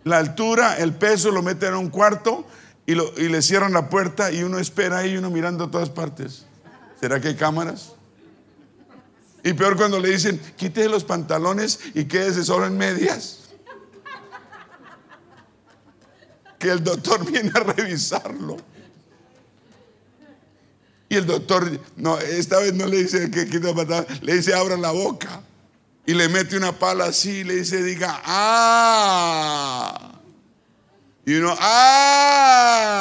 La 0.05 0.19
altura, 0.19 0.77
el 0.79 0.95
peso 0.95 1.31
lo 1.31 1.43
meten 1.43 1.71
en 1.71 1.75
un 1.75 1.91
cuarto 1.91 2.47
y, 2.87 2.93
y 2.93 3.29
le 3.29 3.43
cierran 3.43 3.73
la 3.73 3.91
puerta 3.91 4.31
y 4.31 4.45
uno 4.45 4.59
espera 4.59 4.99
ahí, 4.99 5.17
uno 5.17 5.31
mirando 5.31 5.65
a 5.65 5.71
todas 5.71 5.91
partes. 5.91 6.47
¿Será 7.01 7.21
que 7.21 7.29
hay 7.29 7.35
cámaras? 7.35 7.93
Y 9.43 9.53
peor 9.53 9.77
cuando 9.77 9.99
le 10.01 10.11
dicen, 10.11 10.41
quítese 10.57 10.89
los 10.89 11.05
pantalones 11.05 11.81
y 11.95 12.05
quédese 12.07 12.45
solo 12.45 12.67
en 12.67 12.77
medias. 12.77 13.46
Que 16.59 16.71
el 16.71 16.83
doctor 16.83 17.25
viene 17.31 17.51
a 17.55 17.61
revisarlo. 17.61 18.57
Y 21.09 21.15
el 21.15 21.25
doctor, 21.27 21.81
no, 21.97 22.19
esta 22.19 22.59
vez 22.59 22.75
no 22.75 22.87
le 22.87 23.05
dice 23.05 23.31
que 23.31 23.47
quita 23.49 23.73
patada, 23.73 24.05
le 24.23 24.35
dice 24.35 24.53
abra 24.55 24.77
la 24.77 24.91
boca. 24.91 25.41
Y 26.05 26.15
le 26.15 26.29
mete 26.29 26.57
una 26.57 26.73
pala 26.73 27.07
así 27.07 27.31
y 27.39 27.45
le 27.45 27.57
dice, 27.57 27.83
diga, 27.83 28.21
ah. 28.25 30.13
Y 31.25 31.35
uno, 31.35 31.57
ah. 31.59 32.93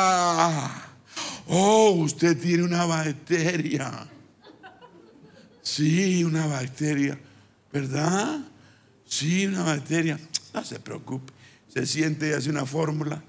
Oh, 1.47 1.91
usted 1.91 2.39
tiene 2.39 2.63
una 2.63 2.85
bacteria. 2.85 4.07
Sí, 5.61 6.23
una 6.23 6.47
bacteria. 6.47 7.19
¿Verdad? 7.71 8.39
Sí, 9.05 9.45
una 9.45 9.61
bacteria. 9.63 10.19
No 10.53 10.63
se 10.63 10.79
preocupe. 10.79 11.31
Se 11.71 11.85
siente 11.85 12.29
y 12.29 12.33
hace 12.33 12.49
una 12.49 12.65
fórmula 12.65 13.21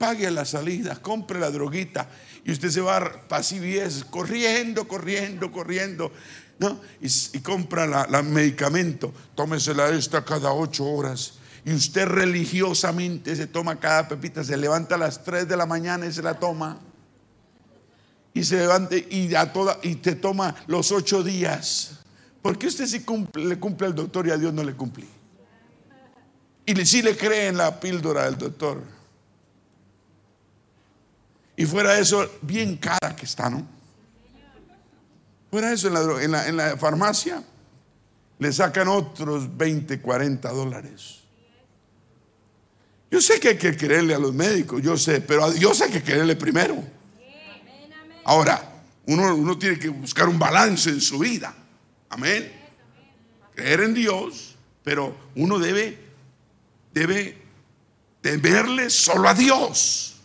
pague 0.00 0.30
la 0.30 0.46
salida, 0.46 0.96
compre 0.96 1.38
la 1.38 1.50
droguita 1.50 2.08
y 2.42 2.52
usted 2.52 2.70
se 2.70 2.80
va 2.80 3.22
CVS 3.28 4.06
corriendo, 4.08 4.88
corriendo, 4.88 5.52
corriendo, 5.52 6.10
¿no? 6.58 6.80
Y, 7.02 7.38
compra 7.40 7.86
la, 7.86 8.22
medicamento, 8.22 9.12
tómesela 9.34 9.90
esta 9.90 10.24
cada 10.24 10.54
ocho 10.54 10.86
horas. 10.86 11.34
Y 11.66 11.74
usted 11.74 12.06
religiosamente 12.06 13.36
se 13.36 13.46
toma 13.46 13.78
cada 13.78 14.08
pepita, 14.08 14.42
se 14.42 14.56
levanta 14.56 14.94
a 14.94 14.98
las 14.98 15.22
tres 15.22 15.46
de 15.46 15.54
la 15.58 15.66
mañana 15.66 16.06
y 16.06 16.12
se 16.14 16.22
la 16.22 16.32
toma. 16.32 16.80
Y 18.32 18.42
se 18.42 18.56
levanta 18.56 18.96
y, 18.96 19.34
a 19.34 19.52
toda, 19.52 19.78
y 19.82 19.96
te 19.96 20.14
toma 20.14 20.54
los 20.66 20.92
ocho 20.92 21.22
días. 21.22 22.00
Porque 22.40 22.68
usted 22.68 22.86
sí 22.86 23.00
cumple, 23.00 23.44
le 23.44 23.58
cumple 23.58 23.88
al 23.88 23.94
doctor 23.94 24.26
y 24.26 24.30
a 24.30 24.38
Dios 24.38 24.54
no 24.54 24.64
le 24.64 24.72
cumple. 24.72 25.04
Y 26.64 26.86
si 26.86 27.02
le 27.02 27.18
cree 27.18 27.48
en 27.48 27.58
la 27.58 27.78
píldora 27.78 28.24
del 28.24 28.38
doctor. 28.38 28.99
Y 31.60 31.66
fuera 31.66 31.98
eso, 31.98 32.26
bien 32.40 32.78
cara 32.78 33.14
que 33.14 33.26
está, 33.26 33.50
¿no? 33.50 33.68
Fuera 35.50 35.70
eso, 35.70 36.18
en 36.18 36.56
la, 36.56 36.74
farmacia 36.78 37.44
le 38.38 38.50
sacan 38.50 38.88
otros 38.88 39.58
20, 39.58 40.00
40 40.00 40.50
dólares. 40.52 41.18
Yo 43.10 43.20
sé 43.20 43.38
que 43.38 43.48
hay 43.48 43.58
que 43.58 43.76
quererle 43.76 44.14
a 44.14 44.18
los 44.18 44.32
médicos, 44.32 44.80
yo 44.80 44.96
sé, 44.96 45.20
pero 45.20 45.50
Dios 45.50 45.78
hay 45.82 45.90
que 45.90 46.02
quererle 46.02 46.34
primero. 46.34 46.82
Ahora, 48.24 48.82
uno, 49.04 49.34
uno 49.34 49.58
tiene 49.58 49.78
que 49.78 49.90
buscar 49.90 50.30
un 50.30 50.38
balance 50.38 50.88
en 50.88 51.02
su 51.02 51.18
vida. 51.18 51.54
Amén. 52.08 52.50
Creer 53.54 53.80
en 53.80 53.92
Dios, 53.92 54.56
pero 54.82 55.14
uno 55.34 55.58
debe, 55.58 55.98
debe 56.94 57.36
temerle 58.22 58.88
solo 58.88 59.28
a 59.28 59.34
Dios. 59.34 60.19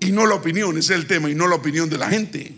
Y 0.00 0.12
no 0.12 0.26
la 0.26 0.34
opinión, 0.34 0.78
ese 0.78 0.94
es 0.94 1.00
el 1.00 1.06
tema, 1.06 1.30
y 1.30 1.34
no 1.34 1.46
la 1.46 1.56
opinión 1.56 1.90
de 1.90 1.98
la 1.98 2.08
gente. 2.08 2.54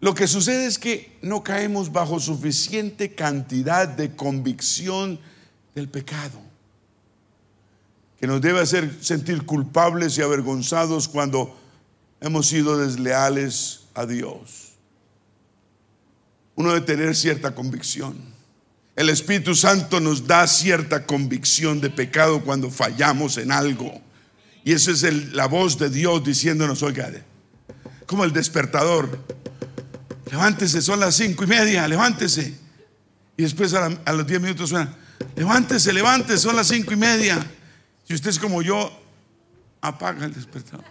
Lo 0.00 0.14
que 0.14 0.26
sucede 0.26 0.66
es 0.66 0.78
que 0.78 1.18
no 1.22 1.42
caemos 1.42 1.92
bajo 1.92 2.20
suficiente 2.20 3.14
cantidad 3.14 3.86
de 3.86 4.14
convicción 4.16 5.20
del 5.74 5.88
pecado, 5.88 6.40
que 8.18 8.26
nos 8.26 8.40
debe 8.40 8.60
hacer 8.60 8.96
sentir 9.02 9.44
culpables 9.44 10.16
y 10.16 10.22
avergonzados 10.22 11.06
cuando 11.08 11.54
hemos 12.20 12.46
sido 12.46 12.78
desleales 12.78 13.82
a 13.94 14.06
Dios. 14.06 14.72
Uno 16.54 16.72
debe 16.72 16.86
tener 16.86 17.14
cierta 17.14 17.54
convicción. 17.54 18.37
El 18.98 19.10
Espíritu 19.10 19.54
Santo 19.54 20.00
nos 20.00 20.26
da 20.26 20.44
cierta 20.48 21.06
convicción 21.06 21.80
de 21.80 21.88
pecado 21.88 22.42
cuando 22.42 22.68
fallamos 22.68 23.38
en 23.38 23.52
algo. 23.52 24.02
Y 24.64 24.72
esa 24.72 24.90
es 24.90 25.32
la 25.32 25.46
voz 25.46 25.78
de 25.78 25.88
Dios 25.88 26.24
diciéndonos, 26.24 26.82
oiga, 26.82 27.08
como 28.06 28.24
el 28.24 28.32
despertador. 28.32 29.24
Levántese, 30.28 30.82
son 30.82 30.98
las 30.98 31.14
cinco 31.14 31.44
y 31.44 31.46
media, 31.46 31.86
levántese. 31.86 32.58
Y 33.36 33.44
después 33.44 33.72
a, 33.72 33.88
los 33.88 34.26
diez 34.26 34.40
minutos 34.40 34.70
suena, 34.70 34.92
levántese, 35.36 35.92
levántese, 35.92 36.38
son 36.38 36.56
las 36.56 36.66
cinco 36.66 36.92
y 36.92 36.96
media. 36.96 37.38
Si 38.02 38.14
usted 38.14 38.30
es 38.30 38.38
como 38.40 38.62
yo, 38.62 38.90
apaga 39.80 40.26
el 40.26 40.34
despertador. 40.34 40.84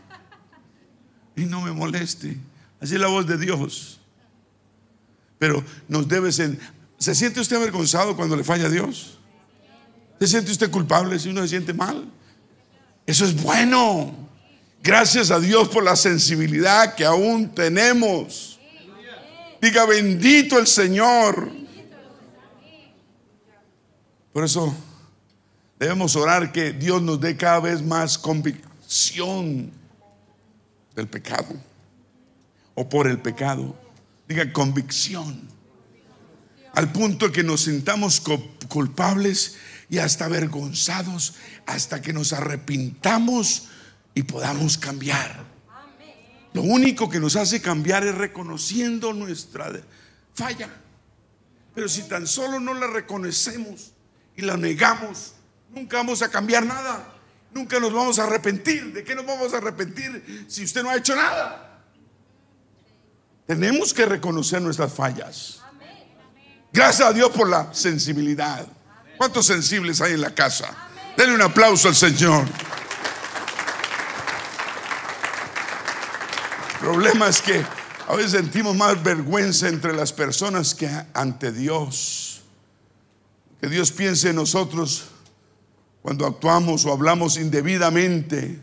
Y 1.36 1.44
no 1.44 1.60
me 1.60 1.74
moleste. 1.74 2.38
Así 2.80 2.96
es 2.96 3.02
la 3.02 3.08
voz 3.08 3.28
de 3.28 3.38
Dios. 3.38 4.00
Pero 5.40 5.62
nos 5.90 6.08
debe. 6.08 6.32
¿Se 6.98 7.14
siente 7.14 7.40
usted 7.40 7.58
avergonzado 7.58 8.16
cuando 8.16 8.36
le 8.36 8.44
falla 8.44 8.66
a 8.66 8.70
Dios? 8.70 9.18
¿Se 10.20 10.28
siente 10.28 10.52
usted 10.52 10.72
culpable 10.72 11.20
si 11.20 11.30
uno 11.30 11.42
se 11.42 11.50
siente 11.50 11.74
mal? 11.74 12.12
Eso 13.06 13.26
es 13.26 13.42
bueno. 13.42 14.28
Gracias 14.82 15.32
a 15.32 15.40
Dios 15.40 15.70
por 15.70 15.84
la 15.84 15.96
sensibilidad 15.96 16.96
que 16.96 17.06
aún 17.06 17.54
tenemos. 17.54 18.60
Diga 19.62 19.86
bendito 19.86 20.58
el 20.58 20.68
Señor. 20.68 21.52
Por 24.34 24.44
eso 24.44 24.74
debemos 25.80 26.16
orar 26.16 26.52
que 26.52 26.72
Dios 26.72 27.02
nos 27.02 27.20
dé 27.20 27.36
cada 27.36 27.60
vez 27.60 27.82
más 27.82 28.18
convicción 28.18 29.72
del 30.96 31.08
pecado 31.08 31.56
o 32.76 32.88
por 32.88 33.08
el 33.08 33.20
pecado. 33.20 33.76
Diga 34.28 34.52
convicción. 34.52 35.57
Al 36.78 36.92
punto 36.92 37.32
que 37.32 37.42
nos 37.42 37.62
sintamos 37.62 38.22
culpables 38.70 39.56
y 39.90 39.98
hasta 39.98 40.26
avergonzados 40.26 41.34
hasta 41.66 42.04
que 42.04 42.14
nos 42.14 42.34
arrepintamos 42.34 43.70
y 44.14 44.22
podamos 44.22 44.78
cambiar. 44.78 45.44
Lo 46.54 46.62
único 46.62 47.10
que 47.10 47.20
nos 47.20 47.36
hace 47.36 47.64
cambiar 47.64 48.06
es 48.06 48.14
reconociendo 48.14 49.12
nuestra 49.12 49.72
falla. 50.36 50.70
Pero 51.74 51.90
si 51.90 52.04
tan 52.04 52.28
solo 52.28 52.60
no 52.60 52.76
la 52.76 52.86
reconocemos 52.86 53.94
y 54.36 54.44
la 54.44 54.56
negamos, 54.56 55.34
nunca 55.74 55.98
vamos 55.98 56.22
a 56.22 56.30
cambiar 56.30 56.64
nada. 56.64 57.12
Nunca 57.54 57.80
nos 57.80 57.92
vamos 57.92 58.20
a 58.20 58.26
arrepentir. 58.26 58.94
¿De 58.94 59.04
qué 59.04 59.16
nos 59.16 59.26
vamos 59.26 59.52
a 59.56 59.58
arrepentir 59.58 60.46
si 60.48 60.64
usted 60.64 60.84
no 60.84 60.92
ha 60.92 60.98
hecho 60.98 61.16
nada? 61.16 61.82
Tenemos 63.48 63.96
que 63.96 64.06
reconocer 64.06 64.62
nuestras 64.62 64.94
fallas. 64.94 65.57
Gracias 66.72 67.08
a 67.08 67.14
Dios 67.14 67.30
por 67.32 67.50
la 67.50 67.74
sensibilidad. 67.74 68.66
¿Cuántos 69.18 69.46
sensibles 69.48 70.00
hay 70.02 70.14
en 70.14 70.22
la 70.22 70.34
casa? 70.34 70.70
Denle 71.18 71.36
un 71.36 71.42
aplauso 71.42 71.88
al 71.88 71.96
Señor. 71.96 72.46
El 76.74 76.80
problema 76.80 77.28
es 77.28 77.42
que 77.42 77.66
a 78.08 78.16
veces 78.16 78.32
sentimos 78.32 78.76
más 78.76 79.02
vergüenza 79.04 79.68
entre 79.68 79.94
las 79.94 80.14
personas 80.14 80.76
que 80.76 80.90
ante 81.14 81.52
Dios. 81.52 82.42
Que 83.60 83.68
Dios 83.68 83.92
piense 83.92 84.30
en 84.30 84.36
nosotros 84.36 85.06
cuando 86.02 86.26
actuamos 86.26 86.86
o 86.86 86.94
hablamos 86.94 87.38
indebidamente. 87.38 88.62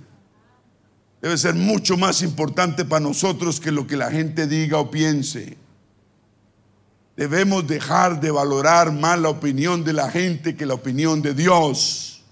Debe 1.21 1.37
ser 1.37 1.55
mucho 1.55 1.97
más 1.97 2.23
importante 2.23 2.85
para 2.85 3.01
nosotros 3.01 3.59
que 3.59 3.73
lo 3.73 3.87
que 3.87 3.97
la 3.97 4.11
gente 4.11 4.47
diga 4.47 4.79
o 4.79 4.91
piense. 4.91 5.59
Debemos 7.17 7.67
dejar 7.67 8.21
de 8.21 8.31
valorar 8.31 8.93
más 8.93 9.19
la 9.19 9.29
opinión 9.29 9.85
de 9.85 9.93
la 9.93 10.11
gente 10.11 10.57
que 10.57 10.67
la 10.67 10.75
opinión 10.75 11.23
de 11.23 11.33
Dios. 11.33 12.23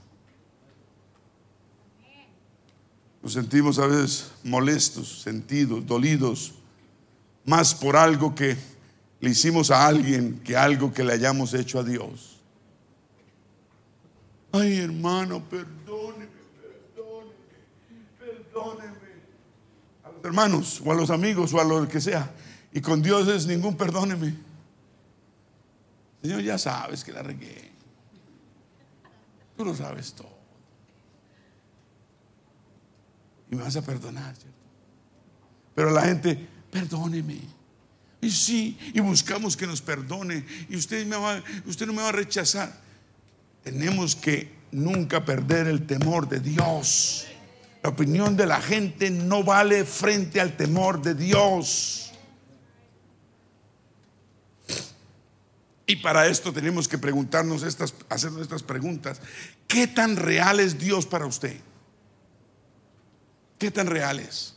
Nos 3.22 3.34
sentimos 3.34 3.78
a 3.78 3.86
veces 3.86 4.32
molestos, 4.42 5.22
sentidos, 5.22 5.86
dolidos, 5.86 6.54
más 7.44 7.74
por 7.74 7.96
algo 7.96 8.34
que 8.34 8.56
le 9.20 9.30
hicimos 9.30 9.70
a 9.70 9.86
alguien 9.86 10.40
que 10.44 10.56
algo 10.56 10.92
que 10.92 11.04
le 11.04 11.12
hayamos 11.12 11.54
hecho 11.54 11.78
a 11.78 11.84
Dios. 11.84 12.40
Ay, 14.50 14.78
hermano, 14.78 15.40
perdóneme, 15.48 16.26
perdóneme, 16.60 17.32
perdóneme. 18.18 18.92
A 20.02 20.10
los 20.10 20.24
hermanos, 20.24 20.82
o 20.84 20.90
a 20.90 20.94
los 20.96 21.10
amigos, 21.10 21.54
o 21.54 21.60
a 21.60 21.64
lo 21.64 21.88
que 21.88 22.00
sea. 22.00 22.34
Y 22.72 22.80
con 22.80 23.00
Dios 23.00 23.28
es 23.28 23.46
ningún 23.46 23.76
perdóneme. 23.76 24.51
Señor, 26.22 26.40
ya 26.42 26.56
sabes 26.56 27.02
que 27.02 27.12
la 27.12 27.22
regué. 27.22 27.72
Tú 29.56 29.64
lo 29.64 29.74
sabes 29.74 30.14
todo. 30.14 30.38
Y 33.50 33.56
me 33.56 33.62
vas 33.62 33.76
a 33.76 33.82
perdonar, 33.82 34.34
¿cierto? 34.36 34.58
Pero 35.74 35.90
la 35.90 36.02
gente, 36.02 36.48
perdóneme. 36.70 37.40
Y 38.20 38.30
sí, 38.30 38.78
y 38.94 39.00
buscamos 39.00 39.56
que 39.56 39.66
nos 39.66 39.82
perdone. 39.82 40.46
Y 40.68 40.76
usted, 40.76 41.04
me 41.06 41.16
va, 41.16 41.42
usted 41.66 41.86
no 41.86 41.92
me 41.92 42.02
va 42.02 42.10
a 42.10 42.12
rechazar. 42.12 42.72
Tenemos 43.62 44.14
que 44.14 44.52
nunca 44.70 45.24
perder 45.24 45.66
el 45.66 45.86
temor 45.86 46.28
de 46.28 46.40
Dios. 46.40 47.26
La 47.82 47.90
opinión 47.90 48.36
de 48.36 48.46
la 48.46 48.60
gente 48.60 49.10
no 49.10 49.42
vale 49.42 49.84
frente 49.84 50.40
al 50.40 50.56
temor 50.56 51.02
de 51.02 51.14
Dios. 51.14 52.01
Y 55.92 55.96
para 55.96 56.26
esto 56.26 56.54
tenemos 56.54 56.88
que 56.88 56.96
preguntarnos 56.96 57.62
estas, 57.64 57.94
hacernos 58.08 58.40
estas 58.40 58.62
preguntas. 58.62 59.20
¿Qué 59.68 59.86
tan 59.86 60.16
real 60.16 60.58
es 60.58 60.78
Dios 60.78 61.04
para 61.04 61.26
usted? 61.26 61.54
¿Qué 63.58 63.70
tan 63.70 63.86
real 63.86 64.18
es? 64.18 64.56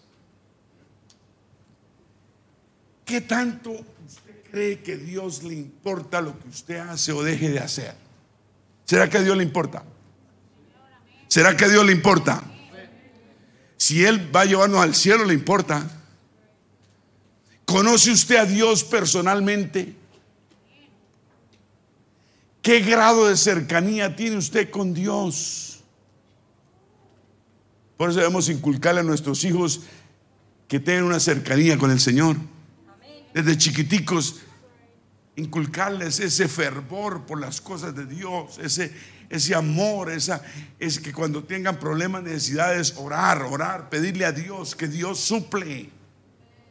¿Qué 3.04 3.20
tanto 3.20 3.72
usted 3.72 4.50
cree 4.50 4.80
que 4.80 4.96
Dios 4.96 5.44
le 5.44 5.56
importa 5.56 6.22
lo 6.22 6.40
que 6.40 6.48
usted 6.48 6.78
hace 6.78 7.12
o 7.12 7.22
deje 7.22 7.50
de 7.50 7.60
hacer? 7.60 7.96
¿Será 8.86 9.10
que 9.10 9.18
a 9.18 9.22
Dios 9.22 9.36
le 9.36 9.44
importa? 9.44 9.84
¿Será 11.28 11.58
que 11.58 11.66
a 11.66 11.68
Dios 11.68 11.86
le 11.86 11.92
importa? 11.92 12.42
Si 13.76 14.06
Él 14.06 14.34
va 14.34 14.42
a 14.42 14.46
llevarnos 14.46 14.80
al 14.80 14.96
cielo, 14.96 15.26
le 15.26 15.34
importa. 15.34 15.86
¿Conoce 17.66 18.12
usted 18.12 18.38
a 18.38 18.46
Dios 18.46 18.86
personalmente? 18.86 20.05
¿Qué 22.66 22.80
grado 22.80 23.28
de 23.28 23.38
cercanía 23.38 24.16
tiene 24.16 24.38
usted 24.38 24.72
con 24.72 24.92
Dios? 24.92 25.84
Por 27.96 28.10
eso 28.10 28.18
debemos 28.18 28.50
inculcarle 28.50 29.02
a 29.02 29.04
nuestros 29.04 29.44
hijos 29.44 29.82
que 30.68 30.80
tengan 30.80 31.04
una 31.04 31.20
cercanía 31.20 31.78
con 31.78 31.92
el 31.92 32.00
Señor. 32.00 32.38
Desde 33.36 33.56
chiquiticos, 33.56 34.38
inculcarles 35.36 36.20
ese 36.20 36.48
fervor 36.48 37.28
por 37.28 37.40
las 37.40 37.62
cosas 37.62 37.96
de 37.96 38.08
Dios, 38.08 38.58
ese, 38.58 38.92
ese 39.30 39.54
amor, 39.54 40.10
esa, 40.10 40.42
es 40.80 41.00
que 41.00 41.14
cuando 41.14 41.44
tengan 41.44 41.80
problemas, 41.80 42.24
necesidades, 42.24 42.96
orar, 42.98 43.44
orar, 43.44 43.92
pedirle 43.92 44.26
a 44.26 44.32
Dios 44.32 44.76
que 44.76 44.88
Dios 44.88 45.20
suple. 45.20 45.92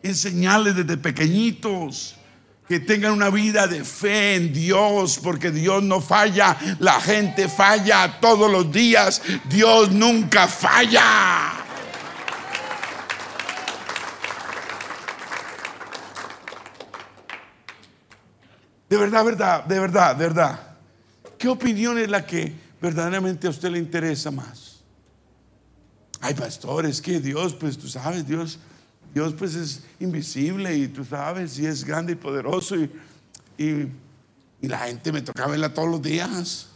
Enseñarles 0.02 0.74
desde 0.74 0.96
pequeñitos 0.96 2.16
que 2.68 2.80
tengan 2.80 3.12
una 3.12 3.28
vida 3.28 3.66
de 3.66 3.84
fe 3.84 4.36
en 4.36 4.52
Dios, 4.52 5.20
porque 5.22 5.50
Dios 5.50 5.82
no 5.82 6.00
falla, 6.00 6.56
la 6.78 7.00
gente 7.00 7.48
falla 7.48 8.18
todos 8.20 8.50
los 8.50 8.72
días, 8.72 9.20
Dios 9.48 9.90
nunca 9.92 10.48
falla. 10.48 11.52
De 18.88 18.96
verdad, 18.96 19.24
verdad, 19.24 19.64
de 19.64 19.80
verdad, 19.80 20.16
de 20.16 20.24
verdad. 20.24 20.60
¿Qué 21.36 21.48
opinión 21.48 21.98
es 21.98 22.08
la 22.08 22.24
que 22.24 22.54
verdaderamente 22.80 23.46
a 23.46 23.50
usted 23.50 23.70
le 23.70 23.78
interesa 23.78 24.30
más? 24.30 24.80
Hay 26.20 26.32
pastores 26.32 27.02
que 27.02 27.20
Dios, 27.20 27.52
pues 27.54 27.76
tú 27.76 27.88
sabes, 27.88 28.26
Dios 28.26 28.58
Dios 29.14 29.32
pues 29.34 29.54
es 29.54 29.84
invisible 30.00 30.76
y 30.76 30.88
tú 30.88 31.04
sabes, 31.04 31.56
y 31.60 31.66
es 31.66 31.84
grande 31.84 32.14
y 32.14 32.16
poderoso 32.16 32.74
y, 32.76 32.90
y, 33.56 33.88
la 34.62 34.78
gente 34.78 35.12
me 35.12 35.22
toca 35.22 35.46
verla 35.46 35.72
todos 35.72 35.88
los 35.88 36.02
días. 36.02 36.68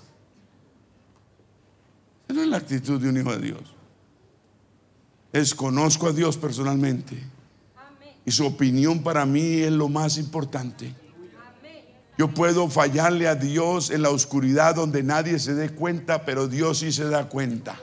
Esa 2.29 2.35
no 2.35 2.43
es 2.43 2.49
la 2.49 2.59
actitud 2.59 3.01
de 3.01 3.09
un 3.09 3.17
hijo 3.17 3.33
de 3.33 3.39
Dios. 3.41 3.63
Es 5.33 5.55
conozco 5.55 6.07
a 6.07 6.13
Dios 6.13 6.39
personalmente 6.39 7.23
Y 8.25 8.31
su 8.31 8.47
opinión 8.47 9.03
para 9.03 9.27
mí 9.27 9.61
es 9.61 9.73
lo 9.73 9.89
más 9.89 10.17
importante. 10.17 10.95
Yo 12.17 12.29
puedo 12.29 12.69
fallarle 12.69 13.27
a 13.27 13.35
Dios 13.35 13.91
en 13.91 14.03
la 14.03 14.11
oscuridad 14.11 14.77
donde 14.77 15.03
nadie 15.03 15.39
se 15.39 15.55
dé 15.55 15.71
cuenta, 15.71 16.25
pero 16.25 16.47
Dios 16.47 16.79
sí 16.79 16.93
se 16.93 17.05
da 17.05 17.29
cuenta. 17.29 17.81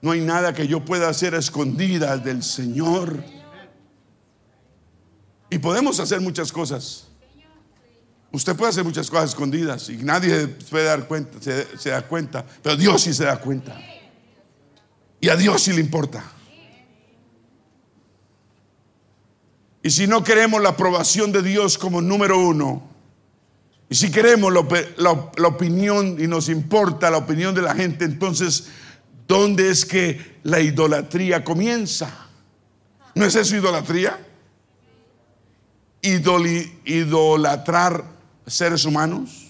No 0.00 0.12
hay 0.12 0.20
nada 0.20 0.52
que 0.52 0.66
yo 0.66 0.84
pueda 0.84 1.08
hacer 1.08 1.34
a 1.34 1.38
escondidas 1.38 2.24
del 2.24 2.42
Señor. 2.42 3.22
Y 5.50 5.58
podemos 5.58 6.00
hacer 6.00 6.20
muchas 6.20 6.52
cosas. 6.52 7.08
Usted 8.32 8.54
puede 8.56 8.70
hacer 8.70 8.84
muchas 8.84 9.08
cosas 9.08 9.30
escondidas 9.30 9.88
y 9.88 9.96
nadie 9.98 10.48
puede 10.48 10.84
dar 10.84 11.06
cuenta, 11.08 11.38
se, 11.40 11.88
da 11.88 12.02
cuenta, 12.02 12.44
pero 12.62 12.76
Dios 12.76 13.02
sí 13.02 13.14
se 13.14 13.24
da 13.24 13.38
cuenta. 13.38 13.80
Y 15.20 15.28
a 15.28 15.36
Dios 15.36 15.62
sí 15.62 15.72
le 15.72 15.80
importa. 15.80 16.22
Y 19.82 19.90
si 19.90 20.06
no 20.06 20.22
queremos 20.24 20.60
la 20.60 20.70
aprobación 20.70 21.32
de 21.32 21.42
Dios 21.42 21.78
como 21.78 22.02
número 22.02 22.38
uno, 22.38 22.82
y 23.88 23.94
si 23.94 24.10
queremos 24.10 24.52
la, 24.52 25.10
opinión 25.48 26.16
y 26.18 26.26
nos 26.26 26.48
importa 26.48 27.08
la 27.08 27.18
opinión 27.18 27.54
de 27.54 27.62
la 27.62 27.74
gente, 27.74 28.04
entonces, 28.04 28.66
¿dónde 29.26 29.70
es 29.70 29.84
que 29.84 30.38
la 30.42 30.60
idolatría 30.60 31.44
comienza? 31.44 32.28
¿No 33.14 33.24
es 33.24 33.34
eso 33.34 33.56
idolatría? 33.56 34.22
idolatrar 36.84 38.04
seres 38.46 38.84
humanos? 38.84 39.48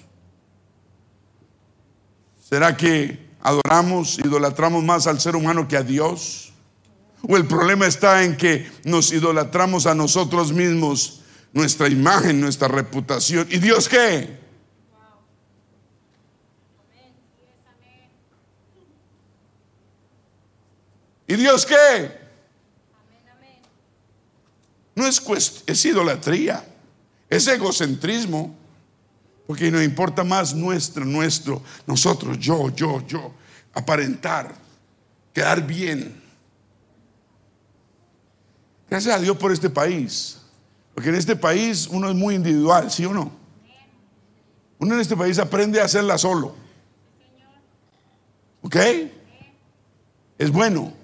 ¿Será 2.48 2.76
que 2.76 3.28
adoramos, 3.42 4.18
idolatramos 4.18 4.82
más 4.82 5.06
al 5.06 5.20
ser 5.20 5.36
humano 5.36 5.68
que 5.68 5.76
a 5.76 5.82
Dios? 5.82 6.52
¿O 7.22 7.36
el 7.36 7.46
problema 7.46 7.86
está 7.86 8.22
en 8.24 8.36
que 8.36 8.70
nos 8.84 9.12
idolatramos 9.12 9.86
a 9.86 9.94
nosotros 9.94 10.52
mismos 10.52 11.20
nuestra 11.56 11.88
imagen, 11.88 12.38
nuestra 12.38 12.68
reputación. 12.68 13.48
¿Y 13.50 13.58
Dios 13.58 13.88
qué? 13.88 14.45
¿Y 21.26 21.34
Dios 21.36 21.66
qué? 21.66 22.26
No 24.94 25.06
es, 25.06 25.62
es 25.66 25.84
idolatría, 25.84 26.64
es 27.28 27.46
egocentrismo, 27.48 28.56
porque 29.46 29.70
nos 29.70 29.82
importa 29.82 30.24
más 30.24 30.54
nuestro, 30.54 31.04
nuestro, 31.04 31.62
nosotros, 31.86 32.38
yo, 32.38 32.74
yo, 32.74 33.06
yo, 33.06 33.34
aparentar, 33.74 34.54
quedar 35.34 35.66
bien. 35.66 36.22
Gracias 38.88 39.14
a 39.14 39.18
Dios 39.18 39.36
por 39.36 39.52
este 39.52 39.68
país. 39.68 40.38
Porque 40.94 41.10
en 41.10 41.16
este 41.16 41.36
país 41.36 41.86
uno 41.90 42.08
es 42.08 42.14
muy 42.14 42.34
individual, 42.34 42.90
¿sí 42.90 43.04
o 43.04 43.12
no? 43.12 43.30
Uno 44.78 44.94
en 44.94 45.00
este 45.00 45.14
país 45.14 45.38
aprende 45.38 45.78
a 45.78 45.84
hacerla 45.84 46.16
solo. 46.16 46.54
¿Ok? 48.62 48.76
Es 50.38 50.50
bueno. 50.50 50.94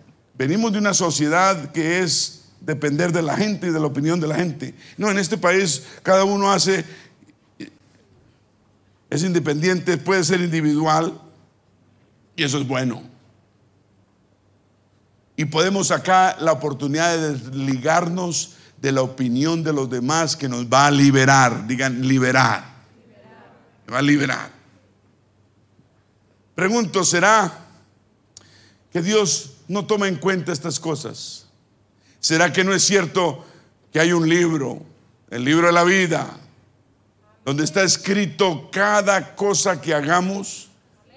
Venimos 0.43 0.73
de 0.73 0.79
una 0.79 0.93
sociedad 0.93 1.71
que 1.71 2.01
es 2.01 2.47
depender 2.61 3.13
de 3.13 3.23
la 3.23 3.37
gente 3.37 3.69
y 3.69 3.71
de 3.71 3.79
la 3.79 3.87
opinión 3.87 4.19
de 4.19 4.27
la 4.27 4.35
gente. 4.35 4.75
No, 4.97 5.09
en 5.09 5.21
este 5.21 5.39
país 5.39 5.85
cada 6.03 6.25
uno 6.25 6.51
hace, 6.51 6.85
es 9.09 9.23
independiente, 9.23 9.99
puede 9.99 10.25
ser 10.25 10.41
individual 10.41 11.17
y 12.35 12.43
eso 12.43 12.59
es 12.59 12.67
bueno. 12.67 13.05
Y 15.37 15.45
podemos 15.45 15.93
acá 15.93 16.37
la 16.41 16.51
oportunidad 16.51 17.17
de 17.17 17.35
desligarnos 17.35 18.57
de 18.81 18.91
la 18.91 19.03
opinión 19.03 19.63
de 19.63 19.73
los 19.73 19.89
demás 19.89 20.35
que 20.35 20.49
nos 20.49 20.67
va 20.67 20.89
a 20.89 20.91
liberar. 20.91 21.69
Digan, 21.69 22.05
liberar. 22.05 22.65
Va 23.89 23.99
a 23.99 24.03
liberar. 24.03 24.51
Pregunto, 26.57 27.05
¿será 27.05 27.61
que 28.93 29.01
Dios 29.01 29.52
no 29.69 29.87
toma 29.87 30.09
en 30.09 30.17
cuenta 30.17 30.53
estas 30.53 30.79
cosas? 30.79 31.47
¿Será 32.21 32.53
que 32.53 32.65
no 32.65 32.73
es 32.73 32.85
cierto 32.85 33.45
que 33.93 34.01
hay 34.01 34.13
un 34.13 34.29
libro, 34.29 34.83
el 35.31 35.45
libro 35.45 35.67
de 35.67 35.73
la 35.73 35.85
vida, 35.85 36.39
donde 37.45 37.65
está 37.65 37.83
escrito 37.83 38.69
cada 38.71 39.35
cosa 39.35 39.81
que 39.81 39.95
hagamos 39.95 40.69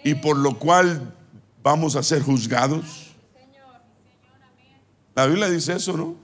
y 0.04 0.16
por 0.16 0.38
lo 0.38 0.58
cual 0.58 1.14
vamos 1.62 1.96
a 1.96 2.04
ser 2.04 2.22
juzgados? 2.22 3.12
La 5.16 5.26
Biblia 5.28 5.50
dice 5.50 5.74
eso, 5.74 5.96
¿no? 5.96 6.16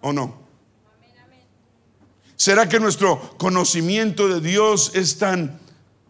¿O 0.00 0.12
no? 0.12 0.40
¿Será 2.36 2.68
que 2.68 2.80
nuestro 2.80 3.36
conocimiento 3.36 4.28
de 4.28 4.40
Dios 4.40 4.92
es 4.94 5.18
tan 5.18 5.60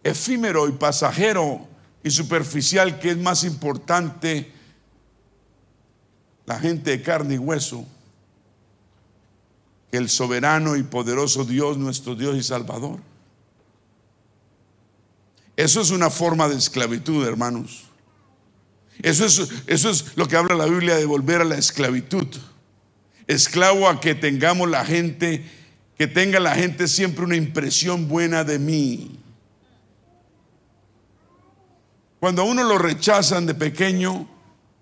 efímero 0.03 0.67
y 0.67 0.71
pasajero 0.71 1.67
y 2.03 2.11
superficial 2.11 2.99
que 2.99 3.11
es 3.11 3.17
más 3.17 3.43
importante 3.43 4.51
la 6.51 6.59
gente 6.59 6.91
de 6.91 7.01
carne 7.01 7.35
y 7.35 7.37
hueso 7.37 7.85
que 9.89 9.97
el 9.97 10.09
soberano 10.09 10.75
y 10.75 10.83
poderoso 10.83 11.45
Dios, 11.45 11.77
nuestro 11.77 12.13
Dios 12.13 12.35
y 12.35 12.43
Salvador? 12.43 12.99
Eso 15.55 15.79
es 15.79 15.91
una 15.91 16.09
forma 16.09 16.49
de 16.49 16.57
esclavitud, 16.57 17.25
hermanos. 17.25 17.83
Eso 19.01 19.25
es, 19.25 19.49
eso 19.65 19.89
es 19.89 20.17
lo 20.17 20.27
que 20.27 20.35
habla 20.35 20.55
la 20.55 20.65
Biblia 20.65 20.97
de 20.97 21.05
volver 21.05 21.39
a 21.39 21.45
la 21.45 21.57
esclavitud. 21.57 22.27
Esclavo 23.27 23.87
a 23.87 24.01
que 24.01 24.13
tengamos 24.13 24.69
la 24.69 24.83
gente 24.83 25.45
que 25.97 26.07
tenga 26.07 26.41
la 26.41 26.55
gente 26.55 26.89
siempre 26.89 27.23
una 27.23 27.37
impresión 27.37 28.09
buena 28.09 28.43
de 28.43 28.59
mí. 28.59 29.19
Cuando 32.19 32.41
a 32.41 32.45
uno 32.45 32.63
lo 32.63 32.77
rechazan 32.77 33.45
de 33.45 33.53
pequeño, 33.53 34.27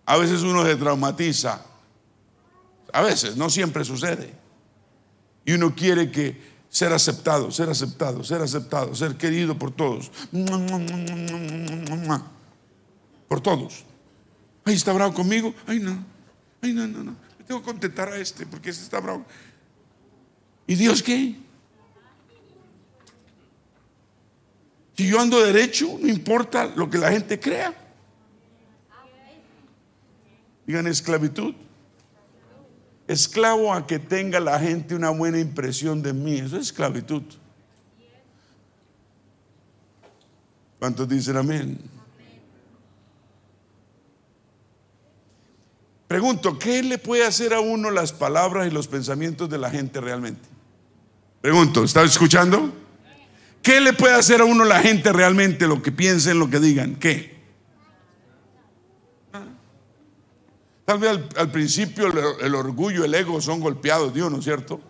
a 0.10 0.18
veces 0.18 0.42
uno 0.42 0.66
se 0.66 0.76
traumatiza. 0.76 1.64
A 2.92 3.04
veces, 3.04 3.38
no 3.38 3.48
siempre 3.48 3.86
sucede. 3.86 4.34
Y 5.46 5.54
uno 5.54 5.76
quiere 5.76 6.10
que 6.10 6.36
ser 6.68 6.92
aceptado, 6.94 7.52
ser 7.52 7.70
aceptado, 7.70 8.24
ser 8.24 8.42
aceptado, 8.42 8.96
ser 8.96 9.18
querido 9.18 9.56
por 9.56 9.70
todos. 9.70 10.10
Por 13.28 13.42
todos. 13.42 13.86
Ay, 14.66 14.74
está 14.74 14.94
bravo 14.94 15.14
conmigo. 15.14 15.54
Ay, 15.68 15.80
no. 15.80 16.04
Ay, 16.64 16.74
no, 16.74 16.88
no, 16.88 17.04
no. 17.04 17.16
Tengo 17.46 17.60
que 17.62 17.68
contentar 17.68 18.10
a 18.10 18.18
este 18.18 18.48
porque 18.48 18.72
ese 18.72 18.82
está 18.82 19.00
bravo. 19.00 19.24
¿Y 20.66 20.74
Dios 20.74 21.04
qué? 21.04 21.36
Si 24.98 25.08
yo 25.08 25.22
ando 25.22 25.40
derecho, 25.40 26.00
no 26.02 26.08
importa 26.08 26.66
lo 26.66 26.90
que 26.90 26.98
la 26.98 27.12
gente 27.12 27.40
crea. 27.40 27.79
Digan 30.70 30.86
esclavitud. 30.86 31.56
Esclavo 33.08 33.74
a 33.74 33.88
que 33.88 33.98
tenga 33.98 34.40
la 34.40 34.60
gente 34.60 34.94
una 34.94 35.10
buena 35.10 35.40
impresión 35.40 36.04
de 36.04 36.14
mí. 36.14 36.36
Eso 36.36 36.58
es 36.58 36.68
esclavitud. 36.68 37.24
¿Cuántos 40.78 41.10
dicen 41.10 41.38
amén? 41.38 41.80
Pregunto, 46.08 46.60
¿qué 46.60 46.84
le 46.84 47.00
puede 47.00 47.26
hacer 47.26 47.56
a 47.56 47.62
uno 47.62 47.90
las 47.90 48.14
palabras 48.14 48.68
y 48.68 48.70
los 48.70 48.88
pensamientos 48.88 49.50
de 49.50 49.58
la 49.58 49.72
gente 49.72 50.00
realmente? 50.00 50.48
Pregunto, 51.42 51.84
¿está 51.84 52.04
escuchando? 52.04 52.72
¿Qué 53.64 53.82
le 53.82 53.94
puede 53.94 54.14
hacer 54.14 54.40
a 54.42 54.46
uno 54.46 54.64
la 54.66 54.82
gente 54.82 55.12
realmente 55.12 55.66
lo 55.66 55.82
que 55.82 55.92
piensen, 55.92 56.38
lo 56.38 56.48
que 56.48 56.60
digan? 56.60 56.94
¿Qué? 56.98 57.39
Tal 60.90 60.98
vez 60.98 61.20
al, 61.36 61.52
principio 61.52 62.08
el, 62.42 62.56
orgullo, 62.56 63.06
el 63.06 63.14
ego 63.14 63.40
son 63.40 63.60
golpeados, 63.60 64.12
Dios, 64.12 64.32
¿no 64.32 64.40
es 64.40 64.44
cierto? 64.44 64.82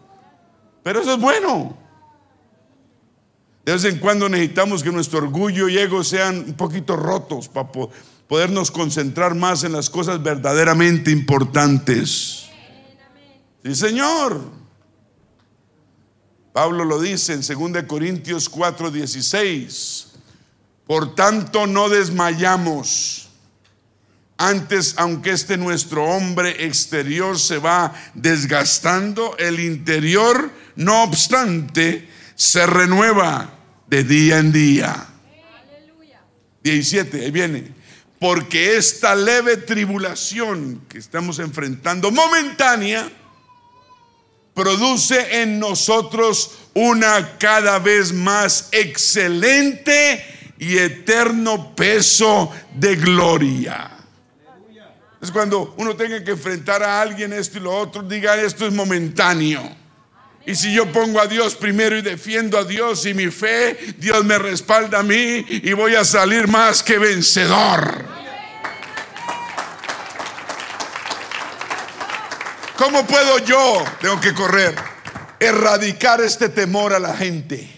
Pero 0.82 1.02
eso 1.02 1.16
es 1.16 1.20
bueno. 1.20 1.78
De 3.66 3.74
vez 3.74 3.84
en 3.84 4.00
cuando 4.00 4.30
necesitamos 4.30 4.82
que 4.82 4.94
nuestro 4.94 5.18
orgullo 5.18 5.68
y 5.68 5.78
ego 5.78 6.02
sean 6.06 6.38
un 6.38 6.54
poquito 6.54 6.96
rotos 6.96 7.50
para 7.50 7.70
podernos 8.30 8.72
concentrar 8.72 9.36
más 9.36 9.66
en 9.66 9.74
las 9.74 9.90
cosas 9.90 10.24
verdaderamente 10.24 11.12
importantes. 11.12 12.48
Sí, 13.66 13.76
Señor. 13.76 14.40
Pablo 16.54 16.86
lo 16.86 17.02
dice 17.02 17.34
en 17.34 17.42
2 17.42 17.84
Corintios 17.84 18.50
4:16. 18.50 20.14
Por 20.88 21.14
tanto, 21.14 21.68
no 21.68 21.90
desmayamos. 21.90 23.29
Antes, 24.42 24.94
aunque 24.96 25.32
este 25.32 25.58
nuestro 25.58 26.06
hombre 26.06 26.66
exterior 26.66 27.38
se 27.38 27.58
va 27.58 27.94
desgastando, 28.14 29.36
el 29.38 29.60
interior, 29.60 30.50
no 30.78 31.04
obstante, 31.04 32.08
se 32.36 32.66
renueva 32.66 33.54
de 33.88 34.06
día 34.06 34.38
en 34.38 34.54
día. 34.54 35.08
17, 36.64 37.26
ahí 37.26 37.32
viene. 37.32 37.74
Porque 38.18 38.78
esta 38.78 39.14
leve 39.14 39.58
tribulación 39.58 40.86
que 40.88 41.00
estamos 41.00 41.40
enfrentando, 41.40 42.10
momentánea, 42.10 43.12
produce 44.54 45.42
en 45.42 45.60
nosotros 45.60 46.60
una 46.74 47.38
cada 47.38 47.78
vez 47.80 48.14
más 48.14 48.70
excelente 48.72 50.24
y 50.58 50.78
eterno 50.78 51.76
peso 51.76 52.54
de 52.74 52.96
gloria. 52.96 53.99
Es 55.22 55.32
cuando 55.32 55.74
uno 55.78 55.96
tenga 55.96 56.24
que 56.24 56.32
enfrentar 56.32 56.82
a 56.82 57.02
alguien 57.02 57.34
esto 57.34 57.58
y 57.58 57.62
lo 57.62 57.76
otro, 57.76 58.02
diga 58.04 58.36
esto 58.36 58.66
es 58.66 58.74
momentáneo. 58.74 59.62
Y 60.46 60.56
si 60.56 60.74
yo 60.74 60.92
pongo 60.92 61.20
a 61.20 61.28
Dios 61.28 61.56
primero 61.56 61.98
y 61.98 62.02
defiendo 62.02 62.58
a 62.58 62.64
Dios 62.64 63.06
y 63.06 63.14
mi 63.14 63.28
fe, 63.28 63.78
Dios 63.98 64.24
me 64.24 64.40
respalda 64.40 65.00
a 65.00 65.04
mí 65.04 65.46
y 65.48 65.74
voy 65.74 65.96
a 65.96 66.06
salir 66.06 66.48
más 66.48 66.82
que 66.82 66.98
vencedor. 66.98 68.06
¿Cómo 72.78 73.06
puedo 73.06 73.40
yo, 73.40 73.84
tengo 74.00 74.22
que 74.22 74.34
correr, 74.34 74.74
erradicar 75.38 76.22
este 76.22 76.48
temor 76.48 76.94
a 76.94 77.00
la 77.00 77.14
gente? 77.14 77.70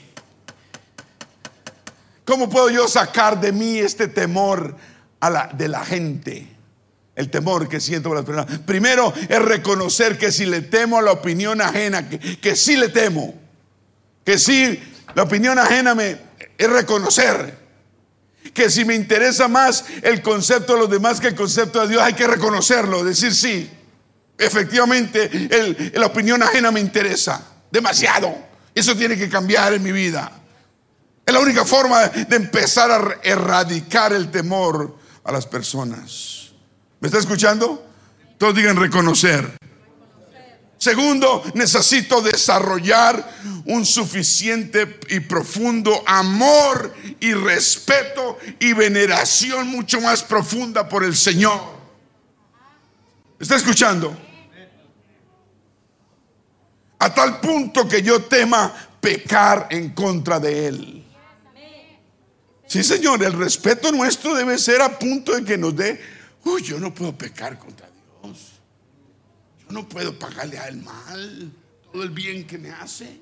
¿Cómo 2.23 2.47
puedo 2.47 2.69
yo 2.69 2.87
sacar 2.87 3.41
de 3.41 3.51
mí 3.51 3.79
este 3.79 4.07
temor 4.07 4.77
a 5.19 5.29
la, 5.31 5.47
de 5.47 5.67
la 5.67 5.83
gente? 5.83 6.50
El 7.21 7.29
temor 7.29 7.69
que 7.69 7.79
siento 7.79 8.09
por 8.09 8.17
las 8.17 8.25
personas. 8.25 8.59
Primero 8.65 9.13
es 9.29 9.39
reconocer 9.39 10.17
que 10.17 10.31
si 10.31 10.45
le 10.45 10.61
temo 10.61 10.97
a 10.97 11.01
la 11.03 11.11
opinión 11.11 11.61
ajena, 11.61 12.09
que, 12.09 12.17
que 12.39 12.55
sí 12.55 12.75
le 12.75 12.89
temo, 12.89 13.35
que 14.25 14.39
sí 14.39 14.81
la 15.13 15.23
opinión 15.23 15.59
ajena 15.59 15.93
me 15.93 16.17
es 16.57 16.69
reconocer 16.69 17.59
que 18.53 18.69
si 18.69 18.85
me 18.85 18.95
interesa 18.95 19.47
más 19.47 19.85
el 20.01 20.21
concepto 20.21 20.73
de 20.73 20.79
los 20.79 20.89
demás 20.89 21.19
que 21.19 21.27
el 21.27 21.35
concepto 21.35 21.81
de 21.81 21.89
Dios, 21.89 22.01
hay 22.01 22.13
que 22.13 22.27
reconocerlo, 22.27 23.03
decir 23.03 23.33
sí. 23.33 23.69
Efectivamente, 24.37 25.91
la 25.93 26.07
opinión 26.07 26.41
ajena 26.41 26.71
me 26.71 26.79
interesa 26.79 27.41
demasiado. 27.69 28.35
Eso 28.73 28.95
tiene 28.95 29.15
que 29.15 29.29
cambiar 29.29 29.73
en 29.73 29.83
mi 29.83 29.91
vida. 29.91 30.31
Es 31.25 31.33
la 31.33 31.39
única 31.39 31.65
forma 31.65 32.07
de 32.07 32.35
empezar 32.35 32.89
a 32.89 33.19
erradicar 33.21 34.11
el 34.13 34.31
temor 34.31 34.97
a 35.23 35.31
las 35.31 35.45
personas. 35.45 36.40
¿Me 37.01 37.07
está 37.07 37.17
escuchando? 37.17 37.83
Todos 38.37 38.55
digan 38.55 38.77
reconocer. 38.77 39.57
Segundo, 40.77 41.43
necesito 41.55 42.21
desarrollar 42.21 43.27
un 43.65 43.85
suficiente 43.85 44.99
y 45.09 45.19
profundo 45.19 46.03
amor 46.05 46.93
y 47.19 47.33
respeto 47.33 48.37
y 48.59 48.73
veneración 48.73 49.67
mucho 49.67 49.99
más 49.99 50.21
profunda 50.21 50.87
por 50.87 51.03
el 51.03 51.15
Señor. 51.15 51.59
¿Está 53.39 53.55
escuchando? 53.55 54.15
A 56.99 57.13
tal 57.13 57.39
punto 57.39 57.87
que 57.87 58.03
yo 58.03 58.23
tema 58.25 58.71
pecar 58.99 59.67
en 59.71 59.89
contra 59.89 60.39
de 60.39 60.67
Él. 60.67 61.05
Sí, 62.67 62.83
Señor, 62.83 63.23
el 63.23 63.33
respeto 63.33 63.91
nuestro 63.91 64.35
debe 64.35 64.59
ser 64.59 64.83
a 64.83 64.99
punto 64.99 65.35
de 65.35 65.43
que 65.43 65.57
nos 65.57 65.75
dé 65.75 66.20
Uy, 66.45 66.63
yo 66.63 66.79
no 66.79 66.93
puedo 66.93 67.15
pecar 67.15 67.57
contra 67.59 67.87
Dios. 68.23 68.53
Yo 69.59 69.73
no 69.73 69.87
puedo 69.87 70.17
pagarle 70.17 70.57
a 70.57 70.71
mal 70.71 71.51
todo 71.91 72.03
el 72.03 72.09
bien 72.09 72.45
que 72.45 72.57
me 72.57 72.71
hace. 72.71 73.21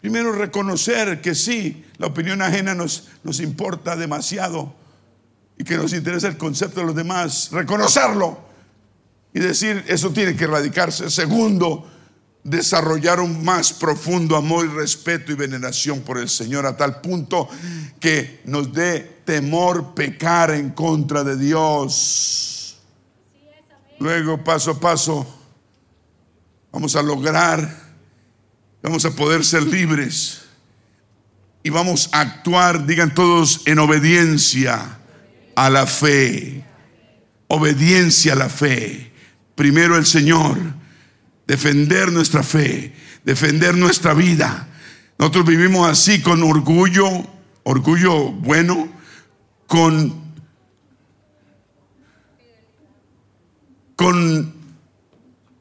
Primero 0.00 0.32
reconocer 0.32 1.20
que 1.20 1.34
sí, 1.34 1.84
la 1.98 2.08
opinión 2.08 2.42
ajena 2.42 2.74
nos, 2.74 3.08
nos 3.22 3.38
importa 3.40 3.94
demasiado 3.94 4.74
y 5.56 5.64
que 5.64 5.76
nos 5.76 5.92
interesa 5.92 6.28
el 6.28 6.36
concepto 6.36 6.80
de 6.80 6.86
los 6.86 6.96
demás. 6.96 7.50
Reconocerlo 7.52 8.40
y 9.34 9.40
decir, 9.40 9.84
eso 9.86 10.10
tiene 10.10 10.34
que 10.34 10.44
erradicarse. 10.44 11.10
Segundo, 11.10 11.88
desarrollar 12.44 13.20
un 13.20 13.44
más 13.44 13.72
profundo 13.72 14.36
amor 14.36 14.66
y 14.66 14.68
respeto 14.68 15.32
y 15.32 15.36
veneración 15.36 16.00
por 16.00 16.18
el 16.18 16.28
Señor 16.28 16.66
a 16.66 16.76
tal 16.76 17.00
punto 17.00 17.48
que 18.00 18.40
nos 18.44 18.72
dé 18.72 19.20
temor 19.24 19.94
pecar 19.94 20.50
en 20.50 20.70
contra 20.70 21.22
de 21.22 21.36
Dios. 21.36 22.78
Luego, 23.98 24.42
paso 24.42 24.72
a 24.72 24.80
paso, 24.80 25.26
vamos 26.72 26.96
a 26.96 27.02
lograr, 27.02 27.94
vamos 28.82 29.04
a 29.04 29.12
poder 29.12 29.44
ser 29.44 29.62
libres 29.62 30.42
y 31.62 31.70
vamos 31.70 32.08
a 32.12 32.20
actuar, 32.20 32.86
digan 32.86 33.14
todos, 33.14 33.62
en 33.66 33.78
obediencia 33.78 34.98
a 35.54 35.70
la 35.70 35.86
fe. 35.86 36.64
Obediencia 37.46 38.32
a 38.32 38.36
la 38.36 38.48
fe. 38.48 39.12
Primero 39.54 39.96
el 39.96 40.06
Señor 40.06 40.81
defender 41.46 42.12
nuestra 42.12 42.42
fe, 42.42 42.92
defender 43.24 43.76
nuestra 43.76 44.14
vida. 44.14 44.68
Nosotros 45.18 45.46
vivimos 45.46 45.88
así 45.88 46.20
con 46.20 46.42
orgullo, 46.42 47.08
orgullo 47.64 48.32
bueno, 48.32 48.88
con, 49.66 50.34
con, 53.96 54.54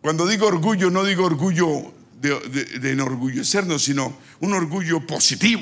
cuando 0.01 0.27
digo 0.27 0.47
orgullo, 0.47 0.89
no 0.89 1.03
digo 1.03 1.25
orgullo 1.25 1.93
de, 2.21 2.91
enorgullecernos, 2.91 3.83
sino 3.83 4.17
un 4.39 4.53
orgullo 4.53 5.05
positivo. 5.05 5.61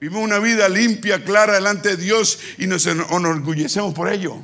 Vivimos 0.00 0.22
una 0.22 0.38
vida 0.38 0.68
limpia, 0.68 1.24
clara 1.24 1.54
delante 1.54 1.96
de 1.96 1.96
Dios 1.96 2.38
y 2.58 2.66
nos 2.66 2.86
enorgullecemos 2.86 3.94
por 3.94 4.12
ello. 4.12 4.36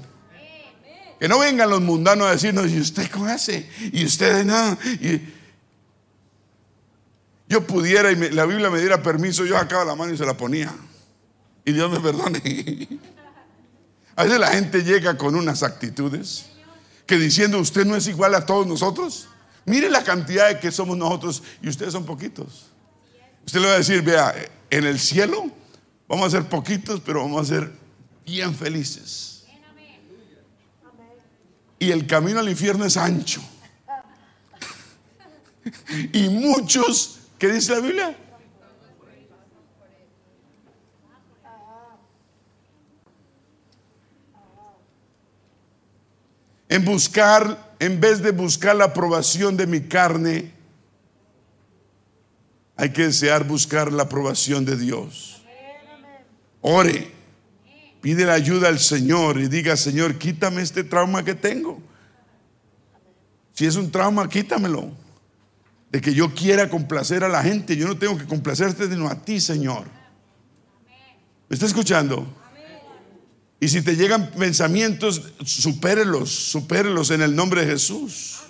Que 1.23 1.29
no 1.29 1.39
vengan 1.39 1.70
los 1.70 1.81
mundanos 1.81 2.27
a 2.27 2.33
decirnos, 2.33 2.68
¿y 2.68 2.81
usted 2.81 3.09
cómo 3.09 3.27
hace? 3.27 3.70
¿Y 3.93 4.05
ustedes 4.05 4.45
no? 4.45 4.77
Yo 7.49 7.64
pudiera 7.64 8.11
y 8.11 8.16
la 8.33 8.45
Biblia 8.45 8.70
me 8.70 8.81
diera 8.81 9.05
permiso, 9.05 9.45
yo 9.45 9.57
sacaba 9.57 9.85
la 9.85 9.95
mano 9.95 10.12
y 10.12 10.16
se 10.16 10.27
la 10.27 10.37
ponía. 10.37 10.75
Y 11.64 11.70
Dios 11.70 11.93
me 11.93 12.01
perdone. 12.01 12.41
A 14.16 14.25
veces 14.25 14.41
la 14.41 14.49
gente 14.49 14.83
llega 14.83 15.16
con 15.16 15.37
unas 15.37 15.62
actitudes 15.62 16.47
que 17.07 17.17
diciendo 17.17 17.61
usted 17.61 17.87
no 17.87 17.95
es 17.95 18.09
igual 18.09 18.34
a 18.34 18.45
todos 18.45 18.67
nosotros. 18.67 19.29
Mire 19.64 19.91
la 19.91 20.03
cantidad 20.03 20.49
de 20.49 20.59
que 20.59 20.72
somos 20.72 20.96
nosotros 20.96 21.45
y 21.63 21.68
ustedes 21.68 21.92
son 21.92 22.05
poquitos. 22.05 22.67
Usted 23.46 23.61
le 23.61 23.68
va 23.68 23.75
a 23.75 23.79
decir, 23.79 24.03
vea, 24.03 24.34
en 24.71 24.87
el 24.87 24.99
cielo 24.99 25.53
vamos 26.09 26.26
a 26.26 26.30
ser 26.38 26.49
poquitos, 26.49 26.99
pero 26.99 27.21
vamos 27.22 27.42
a 27.42 27.55
ser 27.55 27.71
bien 28.26 28.57
felices 28.57 29.32
y 31.83 31.91
el 31.91 32.07
camino 32.07 32.38
al 32.38 32.49
infierno 32.49 32.84
es 32.84 32.96
ancho. 32.96 33.42
Y 36.13 36.29
muchos, 36.29 37.18
¿qué 37.38 37.53
dice 37.53 37.72
la 37.72 37.80
Biblia? 37.80 38.17
En 46.68 46.84
buscar, 46.84 47.75
en 47.80 48.00
vez 48.00 48.22
de 48.22 48.30
buscar 48.30 48.76
la 48.76 48.84
aprobación 48.84 49.57
de 49.57 49.67
mi 49.67 49.80
carne, 49.83 50.53
hay 52.76 52.92
que 52.92 53.07
desear 53.07 53.45
buscar 53.45 53.92
la 53.92 54.04
aprobación 54.04 54.64
de 54.64 54.76
Dios. 54.76 55.42
Ore. 56.61 57.21
Pide 58.03 58.26
la 58.26 58.34
ayuda 58.34 58.66
al 58.66 58.80
Señor 58.80 59.38
y 59.38 59.46
diga, 59.46 59.76
Señor, 59.76 60.18
quítame 60.18 60.61
este 60.61 60.83
trauma 60.83 61.24
que 61.24 61.37
tengo. 61.37 61.80
Si 63.54 63.64
es 63.64 63.76
un 63.76 63.92
trauma, 63.92 64.29
quítamelo. 64.29 64.91
De 65.92 66.00
que 66.00 66.12
yo 66.12 66.34
quiera 66.34 66.68
complacer 66.68 67.22
a 67.22 67.29
la 67.29 67.45
gente. 67.45 67.76
Yo 67.76 67.87
no 67.87 67.96
tengo 67.96 68.18
que 68.18 68.26
complacerte 68.26 68.88
sino 68.88 69.08
a 69.08 69.14
ti, 69.14 69.41
Señor. 69.41 69.84
¿Me 71.49 71.54
está 71.54 71.64
escuchando? 71.66 72.26
Y 73.61 73.68
si 73.68 73.83
te 73.83 73.95
llegan 73.95 74.33
pensamientos, 74.33 75.22
supérelos, 75.45 76.30
supérelos 76.30 77.12
en 77.12 77.22
el 77.22 77.37
nombre 77.37 77.64
de 77.64 77.70
Jesús. 77.70 78.41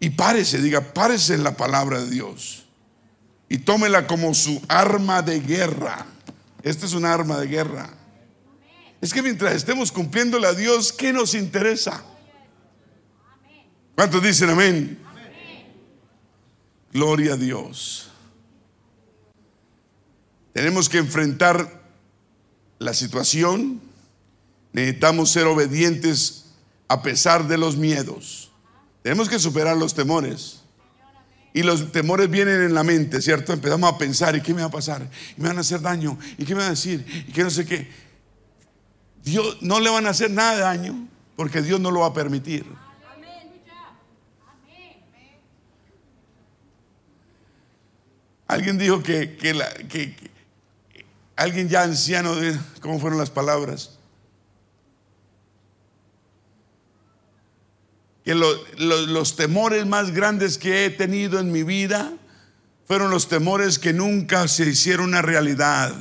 Y 0.00 0.10
párese, 0.10 0.60
diga, 0.60 0.80
párese 0.92 1.34
en 1.34 1.44
la 1.44 1.56
palabra 1.56 2.00
de 2.00 2.10
Dios. 2.10 2.64
Y 3.48 3.58
tómela 3.58 4.08
como 4.08 4.34
su 4.34 4.60
arma 4.66 5.22
de 5.22 5.38
guerra. 5.38 6.06
Esta 6.68 6.84
es 6.84 6.92
un 6.92 7.06
arma 7.06 7.38
de 7.38 7.46
guerra. 7.46 7.88
Es 9.00 9.14
que 9.14 9.22
mientras 9.22 9.54
estemos 9.54 9.90
cumpliéndole 9.90 10.46
a 10.46 10.52
Dios, 10.52 10.92
¿qué 10.92 11.14
nos 11.14 11.32
interesa? 11.32 12.04
¿Cuántos 13.94 14.22
dicen 14.22 14.50
amén? 14.50 14.98
Gloria 16.92 17.32
a 17.32 17.36
Dios. 17.38 18.10
Tenemos 20.52 20.90
que 20.90 20.98
enfrentar 20.98 21.80
la 22.78 22.92
situación. 22.92 23.80
Necesitamos 24.74 25.30
ser 25.30 25.46
obedientes 25.46 26.50
a 26.86 27.00
pesar 27.00 27.48
de 27.48 27.56
los 27.56 27.78
miedos. 27.78 28.52
Tenemos 29.02 29.30
que 29.30 29.38
superar 29.38 29.78
los 29.78 29.94
temores. 29.94 30.57
Y 31.52 31.62
los 31.62 31.92
temores 31.92 32.30
vienen 32.30 32.62
en 32.62 32.74
la 32.74 32.84
mente, 32.84 33.22
¿cierto? 33.22 33.52
Empezamos 33.52 33.92
a 33.92 33.98
pensar, 33.98 34.36
¿y 34.36 34.40
qué 34.40 34.54
me 34.54 34.60
va 34.60 34.68
a 34.68 34.70
pasar? 34.70 35.08
¿Y 35.36 35.40
me 35.40 35.48
van 35.48 35.58
a 35.58 35.60
hacer 35.60 35.80
daño? 35.80 36.18
¿Y 36.36 36.44
qué 36.44 36.54
me 36.54 36.60
van 36.60 36.68
a 36.68 36.70
decir? 36.70 37.04
¿Y 37.28 37.32
qué 37.32 37.42
no 37.42 37.50
sé 37.50 37.64
qué? 37.64 37.88
Dios 39.24 39.58
no 39.60 39.80
le 39.80 39.90
van 39.90 40.06
a 40.06 40.10
hacer 40.10 40.30
nada 40.30 40.58
daño 40.58 41.08
porque 41.36 41.62
Dios 41.62 41.80
no 41.80 41.90
lo 41.90 42.00
va 42.00 42.06
a 42.08 42.14
permitir. 42.14 42.66
Alguien 48.46 48.78
dijo 48.78 49.02
que, 49.02 49.36
que, 49.36 49.52
que 49.88 50.16
alguien 51.36 51.68
ya 51.68 51.82
anciano, 51.82 52.34
de, 52.34 52.58
¿cómo 52.80 52.98
fueron 52.98 53.18
las 53.18 53.30
palabras? 53.30 53.97
Que 58.28 58.34
lo- 58.34 58.62
lo- 58.76 59.06
los 59.06 59.36
temores 59.36 59.86
más 59.86 60.10
grandes 60.10 60.58
que 60.58 60.84
he 60.84 60.90
tenido 60.90 61.38
en 61.40 61.50
mi 61.50 61.62
vida 61.62 62.12
fueron 62.86 63.10
los 63.10 63.26
temores 63.26 63.78
que 63.78 63.94
nunca 63.94 64.46
se 64.48 64.68
hicieron 64.68 65.06
una 65.08 65.22
realidad, 65.22 65.94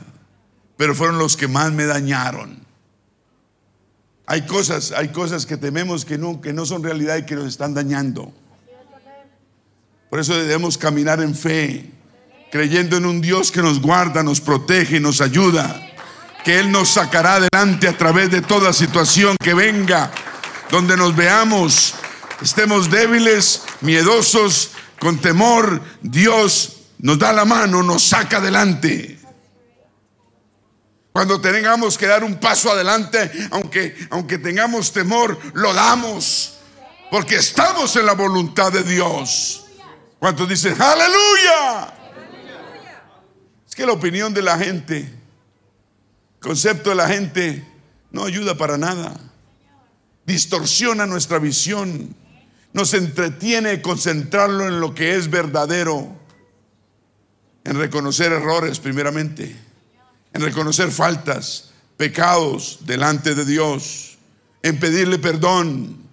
pero 0.76 0.94
fueron 0.94 1.20
los 1.20 1.38
que 1.38 1.48
más 1.48 1.72
me 1.72 1.86
dañaron. 1.86 2.60
Hay 4.26 4.42
cosas, 4.46 4.92
hay 4.92 5.08
cosas 5.08 5.46
que 5.46 5.56
tememos 5.56 6.04
que 6.04 6.18
no, 6.18 6.42
que 6.42 6.52
no 6.52 6.66
son 6.66 6.84
realidad 6.84 7.16
y 7.16 7.24
que 7.26 7.36
nos 7.36 7.48
están 7.48 7.74
dañando. 7.74 8.34
Por 10.10 10.20
eso 10.20 10.36
debemos 10.36 10.78
caminar 10.78 11.22
en 11.22 11.34
fe, 11.34 11.90
creyendo 12.52 12.98
en 12.98 13.06
un 13.06 13.22
Dios 13.22 13.54
que 13.54 13.62
nos 13.62 13.80
guarda, 13.82 14.22
nos 14.22 14.42
protege 14.42 14.98
y 14.98 15.00
nos 15.00 15.22
ayuda, 15.22 15.82
que 16.44 16.60
Él 16.60 16.74
nos 16.74 16.90
sacará 16.90 17.36
adelante 17.36 17.88
a 17.88 17.98
través 17.98 18.30
de 18.32 18.42
toda 18.42 18.74
situación 18.74 19.38
que 19.42 19.54
venga, 19.54 20.12
donde 20.70 20.98
nos 20.98 21.16
veamos, 21.16 21.96
estemos 22.42 22.90
débiles, 22.90 23.64
miedosos, 23.82 24.72
con 25.00 25.20
temor, 25.20 25.82
Dios 26.02 26.78
nos 27.00 27.20
da 27.20 27.32
la 27.34 27.46
mano, 27.46 27.84
nos 27.84 28.04
saca 28.04 28.38
adelante. 28.38 29.20
Cuando 31.12 31.42
tengamos 31.42 31.98
que 31.98 32.06
dar 32.06 32.24
un 32.24 32.40
paso 32.40 32.72
adelante, 32.72 33.32
aunque, 33.52 33.96
aunque 34.12 34.38
tengamos 34.38 34.92
temor, 34.92 35.38
lo 35.54 35.74
damos, 35.74 36.60
porque 37.10 37.38
estamos 37.38 37.96
en 37.96 38.06
la 38.06 38.14
voluntad 38.14 38.72
de 38.72 38.84
Dios. 38.84 39.66
¿Cuántos 40.20 40.48
dicen 40.48 40.80
aleluya? 40.80 41.94
Es 43.68 43.76
que 43.76 43.86
la 43.86 43.94
opinión 43.94 44.34
de 44.34 44.42
la 44.42 44.58
gente, 44.58 44.98
el 45.00 46.40
concepto 46.40 46.92
de 46.92 46.96
la 46.96 47.08
gente, 47.08 47.68
no 48.12 48.26
ayuda 48.26 48.56
para 48.56 48.78
nada. 48.78 49.20
Distorsiona 50.26 51.06
nuestra 51.06 51.40
visión, 51.40 52.16
nos 52.74 52.94
entretiene 52.94 53.82
concentrarlo 53.82 54.68
en 54.68 54.80
lo 54.80 54.94
que 54.94 55.16
es 55.16 55.30
verdadero, 55.30 56.16
en 57.64 57.78
reconocer 57.78 58.32
errores 58.32 58.80
primeramente, 58.80 59.56
en 60.34 60.42
reconocer 60.42 60.92
faltas, 60.92 61.72
pecados 61.98 62.80
delante 62.86 63.36
de 63.36 63.46
Dios, 63.46 64.18
en 64.62 64.80
pedirle 64.80 65.20
perdón, 65.20 66.08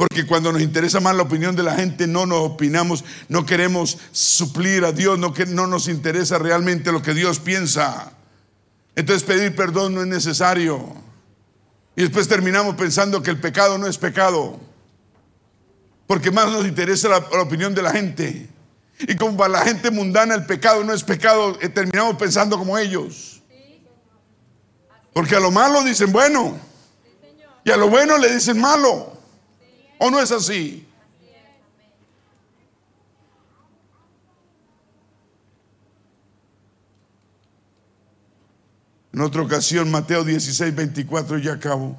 porque 0.00 0.24
cuando 0.24 0.50
nos 0.50 0.62
interesa 0.62 0.98
más 1.00 1.14
la 1.14 1.24
opinión 1.24 1.54
de 1.54 1.62
la 1.62 1.74
gente, 1.74 2.06
no 2.06 2.24
nos 2.24 2.38
opinamos, 2.38 3.04
no 3.28 3.44
queremos 3.44 3.98
suplir 4.12 4.84
a 4.86 4.92
Dios, 4.92 5.18
no, 5.18 5.34
que, 5.34 5.44
no 5.44 5.66
nos 5.66 5.88
interesa 5.88 6.38
realmente 6.38 6.90
lo 6.90 7.02
que 7.02 7.12
Dios 7.12 7.38
piensa. 7.38 8.12
Entonces 8.96 9.24
pedir 9.24 9.54
perdón 9.54 9.94
no 9.94 10.00
es 10.00 10.06
necesario. 10.06 10.94
Y 11.96 12.00
después 12.00 12.28
terminamos 12.28 12.76
pensando 12.76 13.22
que 13.22 13.30
el 13.30 13.40
pecado 13.40 13.76
no 13.76 13.86
es 13.86 13.98
pecado, 13.98 14.58
porque 16.10 16.32
más 16.32 16.50
nos 16.50 16.66
interesa 16.66 17.08
la, 17.08 17.18
opinión 17.18 17.72
de 17.72 17.82
la 17.82 17.92
gente. 17.92 18.48
Y 18.98 19.14
como 19.14 19.36
para 19.36 19.50
la 19.50 19.60
gente 19.60 19.92
mundana 19.92 20.34
el 20.34 20.44
pecado 20.44 20.82
no 20.82 20.92
es 20.92 21.04
pecado, 21.04 21.56
eh, 21.60 21.68
terminamos 21.68 22.16
pensando 22.16 22.58
como 22.58 22.76
ellos. 22.76 23.40
Porque 25.12 25.36
a 25.36 25.38
lo 25.38 25.52
malo 25.52 25.84
dicen 25.84 26.10
bueno, 26.10 26.58
y 27.62 27.70
a 27.70 27.76
lo 27.76 27.88
bueno 27.88 28.18
le 28.18 28.34
dicen 28.34 28.60
malo. 28.60 29.12
¿O 29.98 30.10
no 30.10 30.20
es 30.20 30.32
así? 30.32 30.84
En 39.12 39.20
otra 39.20 39.42
ocasión, 39.42 39.88
Mateo 39.92 40.24
16, 40.24 40.74
24, 40.74 41.38
ya 41.38 41.52
acabo. 41.52 41.96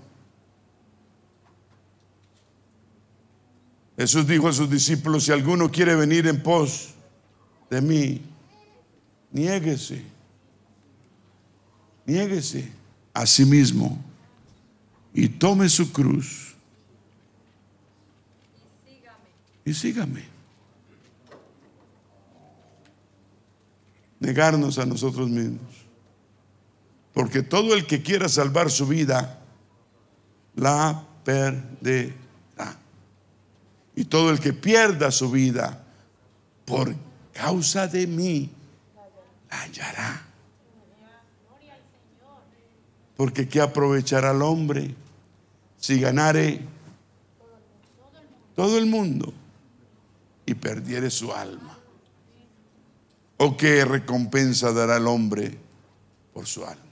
Jesús 4.01 4.25
dijo 4.25 4.47
a 4.47 4.51
sus 4.51 4.67
discípulos, 4.67 5.25
si 5.25 5.31
alguno 5.31 5.69
quiere 5.69 5.95
venir 5.95 6.25
en 6.25 6.41
pos 6.41 6.95
de 7.69 7.81
mí, 7.81 8.19
niéguese, 9.31 10.03
niéguese 12.07 12.71
a 13.13 13.27
sí 13.27 13.45
mismo 13.45 14.03
y 15.13 15.29
tome 15.29 15.69
su 15.69 15.91
cruz 15.91 16.55
y 19.63 19.71
sígame. 19.71 20.25
Negarnos 24.19 24.79
a 24.79 24.85
nosotros 24.87 25.29
mismos. 25.29 25.61
Porque 27.13 27.43
todo 27.43 27.75
el 27.75 27.85
que 27.85 28.01
quiera 28.01 28.27
salvar 28.29 28.71
su 28.71 28.87
vida, 28.87 29.43
la 30.55 31.05
perderá. 31.23 32.15
Y 33.95 34.05
todo 34.05 34.31
el 34.31 34.39
que 34.39 34.53
pierda 34.53 35.11
su 35.11 35.31
vida 35.31 35.83
por 36.65 36.95
causa 37.33 37.87
de 37.87 38.07
mí, 38.07 38.49
la 39.49 39.61
hallará. 39.61 40.25
Porque 43.17 43.47
¿qué 43.47 43.61
aprovechará 43.61 44.31
el 44.31 44.41
hombre 44.41 44.95
si 45.77 45.99
ganare 45.99 46.61
todo 48.55 48.77
el 48.77 48.85
mundo 48.85 49.33
y 50.45 50.55
perdiere 50.55 51.09
su 51.09 51.31
alma? 51.31 51.77
¿O 53.37 53.57
qué 53.57 53.85
recompensa 53.85 54.71
dará 54.71 54.97
el 54.97 55.07
hombre 55.07 55.57
por 56.33 56.47
su 56.47 56.65
alma? 56.65 56.85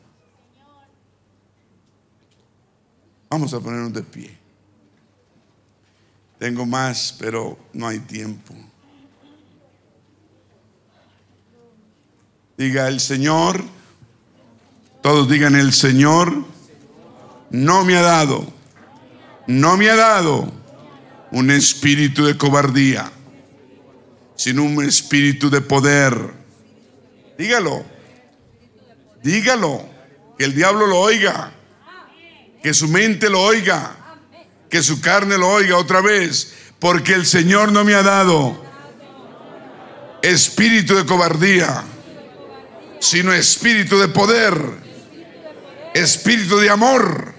Vamos 3.30 3.54
a 3.54 3.60
ponernos 3.60 3.94
de 3.94 4.04
pie. 4.04 4.39
Tengo 6.40 6.66
más, 6.66 7.14
pero 7.20 7.60
no 7.74 7.88
hay 7.88 8.00
tiempo. 8.00 8.56
Diga 12.58 12.88
el 12.88 13.02
Señor, 13.02 13.62
todos 15.02 15.30
digan 15.30 15.56
el 15.56 15.74
Señor, 15.74 16.46
no 17.50 17.84
me 17.84 17.98
ha 17.98 18.02
dado, 18.02 18.48
no 19.48 19.76
me 19.76 19.90
ha 19.90 19.96
dado 19.98 20.50
un 21.32 21.52
espíritu 21.52 22.26
de 22.26 22.38
cobardía, 22.38 23.12
sino 24.36 24.64
un 24.64 24.84
espíritu 24.86 25.50
de 25.50 25.60
poder. 25.60 26.34
Dígalo, 27.38 27.84
dígalo, 29.24 29.84
que 30.38 30.46
el 30.46 30.56
diablo 30.56 30.88
lo 30.88 31.00
oiga, 31.00 31.52
que 32.64 32.74
su 32.74 32.88
mente 32.88 33.30
lo 33.30 33.42
oiga, 33.42 33.99
que 34.70 34.84
su 34.84 35.02
carne 35.02 35.38
lo 35.38 35.50
oiga 35.50 35.78
otra 35.78 36.02
vez, 36.02 36.54
porque 36.80 37.14
el 37.14 37.26
Señor 37.26 37.72
no 37.72 37.84
me 37.84 37.96
ha 37.96 38.04
dado 38.04 38.64
espíritu 40.22 40.96
de 40.96 41.06
cobardía, 41.06 41.84
sino 43.00 43.34
espíritu 43.34 43.98
de 44.00 44.08
poder, 44.10 44.54
espíritu 45.94 46.58
de 46.58 46.70
amor 46.70 47.34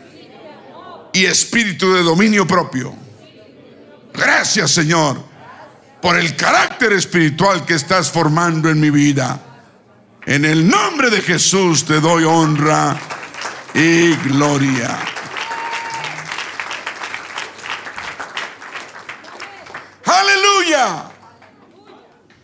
y 1.13 1.27
espíritu 1.27 1.95
de 1.95 2.03
dominio 2.03 2.47
propio. 2.47 2.95
Gracias 4.13 4.73
Señor 4.73 5.31
por 6.01 6.17
el 6.17 6.35
carácter 6.35 6.93
espiritual 6.93 7.65
que 7.65 7.75
estás 7.75 8.11
formando 8.11 8.71
en 8.71 8.81
mi 8.81 8.91
vida. 8.91 9.41
En 10.27 10.45
el 10.45 10.69
nombre 10.69 11.11
de 11.11 11.21
Jesús 11.21 11.85
te 11.85 12.01
doy 12.01 12.25
honra 12.25 12.99
y 13.75 14.15
gloria. 14.17 14.99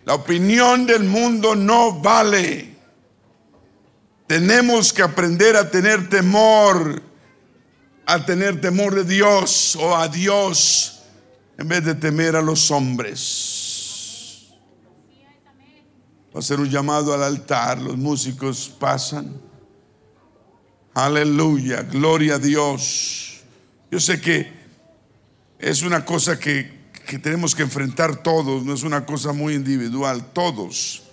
La 0.05 0.15
opinión 0.15 0.87
del 0.87 1.05
mundo 1.05 1.55
no 1.55 2.01
vale. 2.01 2.77
Tenemos 4.27 4.93
que 4.93 5.03
aprender 5.03 5.57
a 5.57 5.71
tener 5.71 6.09
temor, 6.09 7.03
a 8.07 8.25
tener 8.25 8.61
temor 8.61 8.95
de 8.95 9.05
Dios 9.05 9.77
o 9.77 9.97
a 9.97 10.09
Dios 10.09 11.03
en 11.59 11.69
vez 11.69 11.85
de 11.85 11.95
temer 11.95 12.37
a 12.37 12.43
los 12.43 12.71
hombres. 12.71 14.53
Va 16.35 16.41
a 16.41 16.43
ser 16.43 16.61
un 16.61 16.69
llamado 16.69 17.15
al 17.15 17.23
altar, 17.23 17.81
los 17.81 17.97
músicos 17.97 18.69
pasan. 18.79 19.41
Aleluya, 20.93 21.83
gloria 21.83 22.35
a 22.35 22.39
Dios. 22.39 23.41
Yo 23.91 23.99
sé 24.01 24.21
que 24.21 24.53
es 25.59 25.83
una 25.83 26.05
cosa 26.05 26.39
que, 26.39 26.76
que 27.07 27.19
tenemos 27.19 27.55
que 27.55 27.63
enfrentar 27.63 28.23
todos, 28.23 28.65
no 28.65 28.75
es 28.75 28.83
una 28.83 29.07
cosa 29.07 29.33
muy 29.33 29.55
individual, 29.55 30.33
todos. 30.33 31.05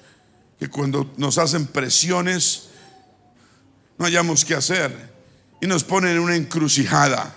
Que 0.59 0.67
cuando 0.67 1.13
nos 1.17 1.37
hacen 1.37 1.67
presiones, 1.67 2.69
no 3.97 4.05
hayamos 4.05 4.43
qué 4.43 4.55
hacer 4.55 5.13
y 5.61 5.67
nos 5.67 5.83
ponen 5.83 6.11
en 6.11 6.19
una 6.19 6.35
encrucijada. 6.35 7.35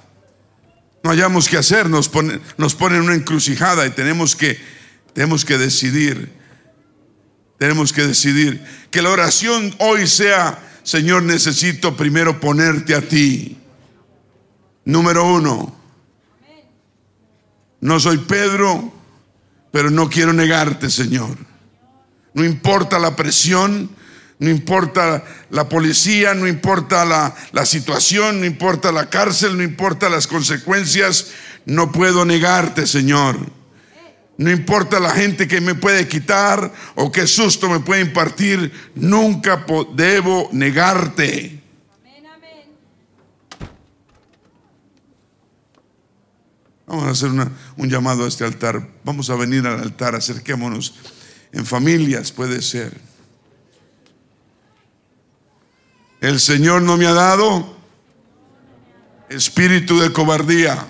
No 1.02 1.10
hayamos 1.10 1.48
qué 1.48 1.58
hacer, 1.58 1.88
nos 1.88 2.08
ponen, 2.08 2.40
nos 2.56 2.74
ponen 2.74 2.98
en 2.98 3.04
una 3.04 3.14
encrucijada 3.14 3.86
y 3.86 3.90
tenemos 3.90 4.34
que, 4.34 4.58
tenemos 5.12 5.44
que 5.44 5.58
decidir 5.58 6.34
Tenemos 7.58 7.92
que 7.92 8.06
decidir 8.06 8.62
que 8.90 9.02
la 9.02 9.10
oración 9.10 9.74
hoy 9.78 10.06
sea, 10.06 10.58
Señor, 10.82 11.22
necesito 11.22 11.96
primero 11.96 12.38
ponerte 12.38 12.94
a 12.94 13.00
ti. 13.00 13.56
Número 14.84 15.24
uno, 15.24 15.75
no 17.86 18.00
soy 18.00 18.18
Pedro, 18.18 18.92
pero 19.70 19.92
no 19.92 20.10
quiero 20.10 20.32
negarte, 20.32 20.90
Señor. 20.90 21.36
No 22.34 22.44
importa 22.44 22.98
la 22.98 23.14
presión, 23.14 23.88
no 24.40 24.50
importa 24.50 25.22
la 25.50 25.68
policía, 25.68 26.34
no 26.34 26.48
importa 26.48 27.04
la, 27.04 27.32
la, 27.52 27.64
situación, 27.64 28.40
no 28.40 28.44
importa 28.44 28.90
la 28.90 29.08
cárcel, 29.08 29.56
no 29.56 29.62
importa 29.62 30.08
las 30.08 30.26
consecuencias, 30.26 31.28
no 31.64 31.92
puedo 31.92 32.24
negarte, 32.24 32.88
Señor. 32.88 33.36
No 34.36 34.50
importa 34.50 34.98
la 34.98 35.12
gente 35.12 35.46
que 35.46 35.60
me 35.60 35.76
puede 35.76 36.08
quitar 36.08 36.72
o 36.96 37.12
qué 37.12 37.28
susto 37.28 37.68
me 37.68 37.78
puede 37.78 38.00
impartir, 38.00 38.72
nunca 38.96 39.64
debo 39.94 40.48
negarte. 40.50 41.62
Vamos 46.86 47.04
a 47.04 47.10
hacer 47.10 47.30
un 47.30 47.90
llamado 47.90 48.24
a 48.24 48.28
este 48.28 48.44
altar. 48.44 48.88
Vamos 49.04 49.28
a 49.30 49.34
venir 49.34 49.66
al 49.66 49.80
altar, 49.80 50.14
acerquémonos. 50.14 50.94
En 51.52 51.66
familias 51.66 52.30
puede 52.30 52.62
ser. 52.62 53.00
El 56.20 56.40
Señor 56.40 56.82
no 56.82 56.96
me 56.96 57.06
ha 57.06 57.12
dado 57.12 57.76
espíritu 59.28 59.98
de 59.98 60.12
cobardía, 60.12 60.86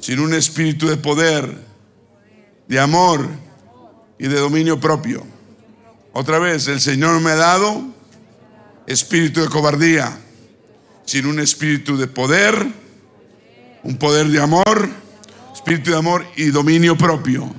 sino 0.00 0.22
un 0.22 0.34
espíritu 0.34 0.86
de 0.88 0.96
poder, 0.96 1.56
de 2.68 2.78
amor 2.78 3.28
y 4.18 4.28
de 4.28 4.38
dominio 4.38 4.78
propio. 4.78 5.26
Otra 6.12 6.38
vez, 6.38 6.68
el 6.68 6.80
Señor 6.80 7.20
me 7.20 7.30
ha 7.30 7.36
dado 7.36 7.82
espíritu 8.86 9.40
de 9.40 9.48
cobardía, 9.48 10.18
sino 11.04 11.30
un 11.30 11.40
espíritu 11.40 11.96
de 11.96 12.06
poder, 12.06 12.66
un 13.82 13.96
poder 13.96 14.28
de 14.28 14.40
amor, 14.40 14.88
espíritu 15.54 15.90
de 15.90 15.96
amor 15.96 16.24
y 16.36 16.46
dominio 16.46 16.96
propio. 16.96 17.52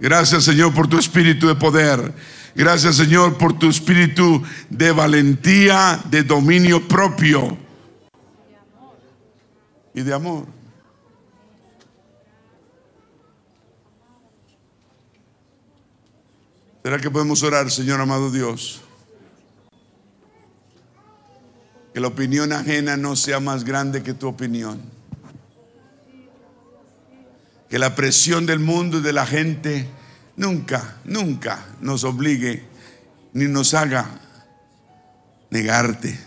Gracias 0.00 0.44
Señor 0.44 0.74
por 0.74 0.88
tu 0.88 0.98
espíritu 0.98 1.46
de 1.46 1.54
poder. 1.54 2.12
Gracias 2.54 2.96
Señor 2.96 3.38
por 3.38 3.58
tu 3.58 3.68
espíritu 3.68 4.42
de 4.68 4.92
valentía, 4.92 6.00
de 6.10 6.22
dominio 6.22 6.86
propio 6.86 7.56
y 9.94 10.02
de 10.02 10.12
amor. 10.12 10.46
¿Será 16.82 16.98
que 16.98 17.10
podemos 17.10 17.42
orar, 17.44 17.70
Señor 17.70 18.00
amado 18.00 18.30
Dios? 18.30 18.80
Que 21.94 22.00
la 22.00 22.08
opinión 22.08 22.52
ajena 22.52 22.96
no 22.96 23.14
sea 23.14 23.38
más 23.38 23.62
grande 23.62 24.02
que 24.02 24.14
tu 24.14 24.26
opinión. 24.26 24.80
Que 27.72 27.78
la 27.78 27.94
presión 27.94 28.44
del 28.44 28.58
mundo 28.58 28.98
y 28.98 29.00
de 29.00 29.14
la 29.14 29.24
gente 29.24 29.88
nunca, 30.36 30.98
nunca 31.06 31.64
nos 31.80 32.04
obligue 32.04 32.64
ni 33.32 33.46
nos 33.46 33.72
haga 33.72 34.10
negarte. 35.48 36.20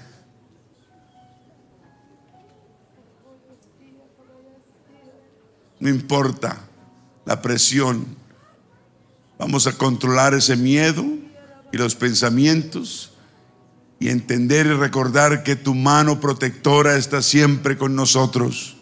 No 5.80 5.88
importa 5.88 6.58
la 7.26 7.44
presión, 7.44 8.08
vamos 9.38 9.68
a 9.68 9.78
controlar 9.78 10.34
ese 10.34 10.56
miedo 10.56 11.06
y 11.72 11.78
los 11.78 11.94
pensamientos 11.94 13.14
y 14.00 14.10
entender 14.10 14.66
y 14.66 14.74
recordar 14.74 15.44
que 15.44 15.56
tu 15.56 15.76
mano 15.76 16.20
protectora 16.20 16.98
está 16.98 17.22
siempre 17.22 17.78
con 17.78 17.96
nosotros, 17.96 18.75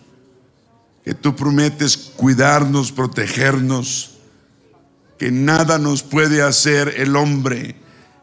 que 1.03 1.13
tú 1.13 1.35
prometes 1.35 1.97
cuidarnos, 1.97 2.91
protegernos 2.91 4.13
que 5.17 5.31
nada 5.31 5.77
nos 5.77 6.03
puede 6.03 6.41
hacer 6.41 6.95
el 6.97 7.15
hombre. 7.15 7.75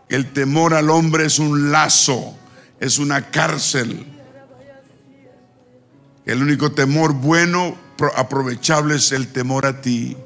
El 0.09 0.33
temor 0.33 0.75
al 0.75 0.91
hombre 0.91 1.27
es 1.27 1.39
un 1.39 1.71
lazo, 1.71 2.37
es 2.79 2.99
una 2.99 3.31
cárcel. 3.31 4.07
El 6.27 6.43
único 6.43 6.73
temor 6.73 7.15
bueno, 7.15 7.77
aprovechable 8.17 8.97
es 8.97 9.13
el 9.13 9.29
temor 9.29 9.67
a 9.67 9.81
ti, 9.81 10.17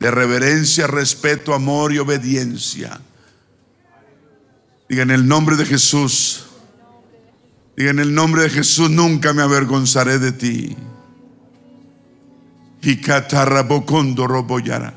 de 0.00 0.10
reverencia, 0.10 0.86
respeto, 0.86 1.54
amor 1.54 1.92
y 1.92 1.98
obediencia. 1.98 3.00
Diga 4.88 5.02
en 5.02 5.10
el 5.10 5.26
nombre 5.26 5.56
de 5.56 5.64
Jesús, 5.64 6.46
diga 7.76 7.90
en 7.90 7.98
el 7.98 8.14
nombre 8.14 8.42
de 8.42 8.50
Jesús, 8.50 8.90
nunca 8.90 9.32
me 9.32 9.42
avergonzaré 9.42 10.18
de 10.18 10.32
ti. 10.32 10.76
Y 12.84 12.96
catarrabocondo 12.98 14.26
roboyara. 14.26 14.94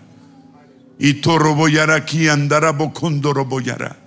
Y 0.99 1.15
toroboyara 1.15 1.95
aquí 1.95 2.27
andará 2.27 2.71
bocondoroboyara. 2.71 3.97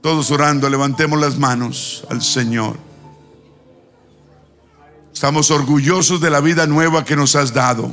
Todos 0.00 0.30
orando, 0.30 0.68
levantemos 0.68 1.20
las 1.20 1.38
manos 1.38 2.04
al 2.10 2.22
Señor. 2.22 2.78
Estamos 5.12 5.50
orgullosos 5.50 6.20
de 6.20 6.30
la 6.30 6.40
vida 6.40 6.66
nueva 6.66 7.04
que 7.04 7.16
nos 7.16 7.36
has 7.36 7.52
dado. 7.52 7.90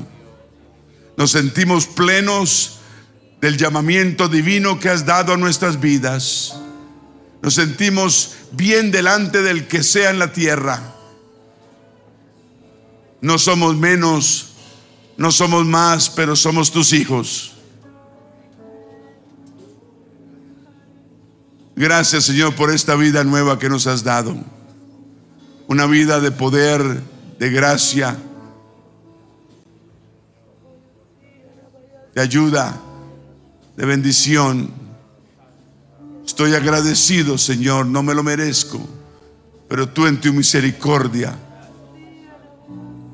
Nos 1.17 1.31
sentimos 1.31 1.87
plenos 1.87 2.79
del 3.41 3.57
llamamiento 3.57 4.27
divino 4.27 4.79
que 4.79 4.89
has 4.89 5.05
dado 5.05 5.33
a 5.33 5.37
nuestras 5.37 5.79
vidas. 5.79 6.55
Nos 7.41 7.55
sentimos 7.55 8.35
bien 8.51 8.91
delante 8.91 9.41
del 9.41 9.67
que 9.67 9.83
sea 9.83 10.09
en 10.09 10.19
la 10.19 10.31
tierra. 10.31 10.95
No 13.21 13.37
somos 13.37 13.75
menos, 13.75 14.50
no 15.21 15.31
somos 15.31 15.65
más, 15.65 16.09
pero 16.09 16.35
somos 16.35 16.71
tus 16.71 16.93
hijos. 16.93 17.53
Gracias 21.75 22.25
Señor 22.25 22.55
por 22.55 22.71
esta 22.71 22.95
vida 22.95 23.23
nueva 23.23 23.59
que 23.59 23.69
nos 23.69 23.87
has 23.87 24.03
dado. 24.03 24.35
Una 25.67 25.85
vida 25.85 26.19
de 26.19 26.31
poder, 26.31 27.01
de 27.39 27.49
gracia, 27.49 28.17
de 32.13 32.21
ayuda, 32.21 32.81
de 33.77 33.85
bendición. 33.85 34.71
Estoy 36.25 36.55
agradecido 36.55 37.37
Señor, 37.37 37.85
no 37.85 38.01
me 38.03 38.15
lo 38.15 38.23
merezco, 38.23 38.79
pero 39.69 39.87
tú 39.87 40.07
en 40.07 40.19
tu 40.19 40.33
misericordia 40.33 41.37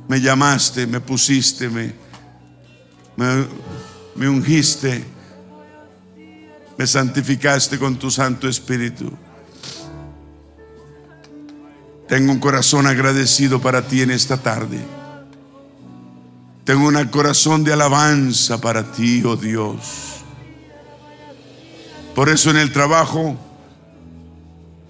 me 0.07 0.21
llamaste, 0.21 0.87
me 0.87 0.99
pusiste, 0.99 1.69
me, 1.69 1.93
me, 4.15 4.29
ungiste 4.29 5.03
me 6.77 6.85
santificaste 6.85 7.79
con 7.79 7.97
tu 7.97 8.11
Santo 8.11 8.47
Espíritu. 8.47 9.11
Tengo 12.07 12.31
un 12.31 12.39
corazón 12.39 12.85
agradecido 12.85 13.59
para 13.59 13.87
ti 13.87 14.01
en 14.01 14.11
esta 14.11 14.37
tarde. 14.37 14.79
Tengo 16.63 16.87
un 16.87 17.03
corazón 17.05 17.63
de 17.63 17.73
alabanza 17.73 18.61
para 18.61 18.91
ti, 18.91 19.23
oh 19.25 19.35
Dios. 19.35 20.17
Por 22.13 22.29
eso 22.29 22.51
en 22.51 22.57
el 22.57 22.71
trabajo 22.71 23.35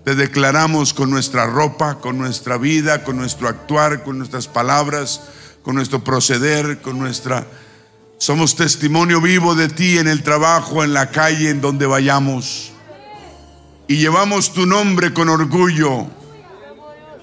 te 0.08 0.16
declaramos 0.16 0.94
con 0.94 1.10
nuestra 1.10 1.48
ropa, 1.48 1.96
con 1.96 2.18
nuestra 2.18 2.58
vida, 2.58 3.04
con 3.04 3.18
nuestro 3.18 3.50
actuar, 3.50 4.06
con 4.06 4.18
nuestras 4.18 4.48
palabras, 4.48 5.20
con 5.64 5.76
nuestro 5.76 6.02
proceder, 6.02 6.80
con 6.80 6.98
nuestra 6.98 7.46
somos 8.18 8.56
testimonio 8.56 9.20
vivo 9.20 9.54
de 9.54 9.68
ti 9.68 9.98
en 9.98 10.08
el 10.08 10.24
trabajo, 10.24 10.86
en 10.86 10.94
la 10.94 11.12
calle, 11.12 11.50
en 11.50 11.60
donde 11.60 11.86
vayamos. 11.88 12.72
Y 13.90 13.98
llevamos 13.98 14.54
tu 14.54 14.66
nombre 14.66 15.12
con 15.12 15.28
orgullo, 15.28 16.08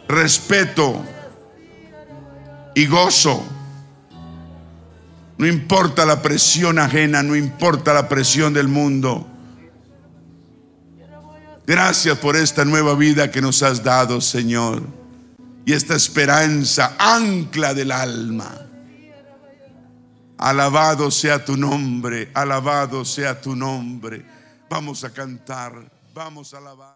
respeto 0.07 1.03
y 2.75 2.85
gozo. 2.85 3.43
No 5.39 5.47
importa 5.47 6.05
la 6.05 6.21
presión 6.21 6.79
ajena, 6.79 7.23
no 7.23 7.35
importa 7.35 7.95
la 7.95 8.11
presión 8.11 8.53
del 8.53 8.69
mundo. 8.69 9.27
Gracias 11.67 12.19
por 12.19 12.37
esta 12.37 12.65
nueva 12.65 12.95
vida 12.95 13.31
que 13.31 13.41
nos 13.41 13.63
has 13.63 13.83
dado, 13.83 14.21
Señor. 14.21 14.83
Y 15.65 15.73
esta 15.73 15.95
esperanza, 15.95 16.95
ancla 16.99 17.73
del 17.73 17.91
alma. 17.91 18.61
Alabado 20.37 21.11
sea 21.11 21.43
tu 21.43 21.57
nombre, 21.57 22.31
alabado 22.35 23.03
sea 23.05 23.41
tu 23.41 23.57
nombre. 23.57 24.27
Vamos 24.69 25.05
a 25.05 25.11
cantar, 25.11 25.73
vamos 26.13 26.53
a 26.53 26.59
alabar. 26.59 26.93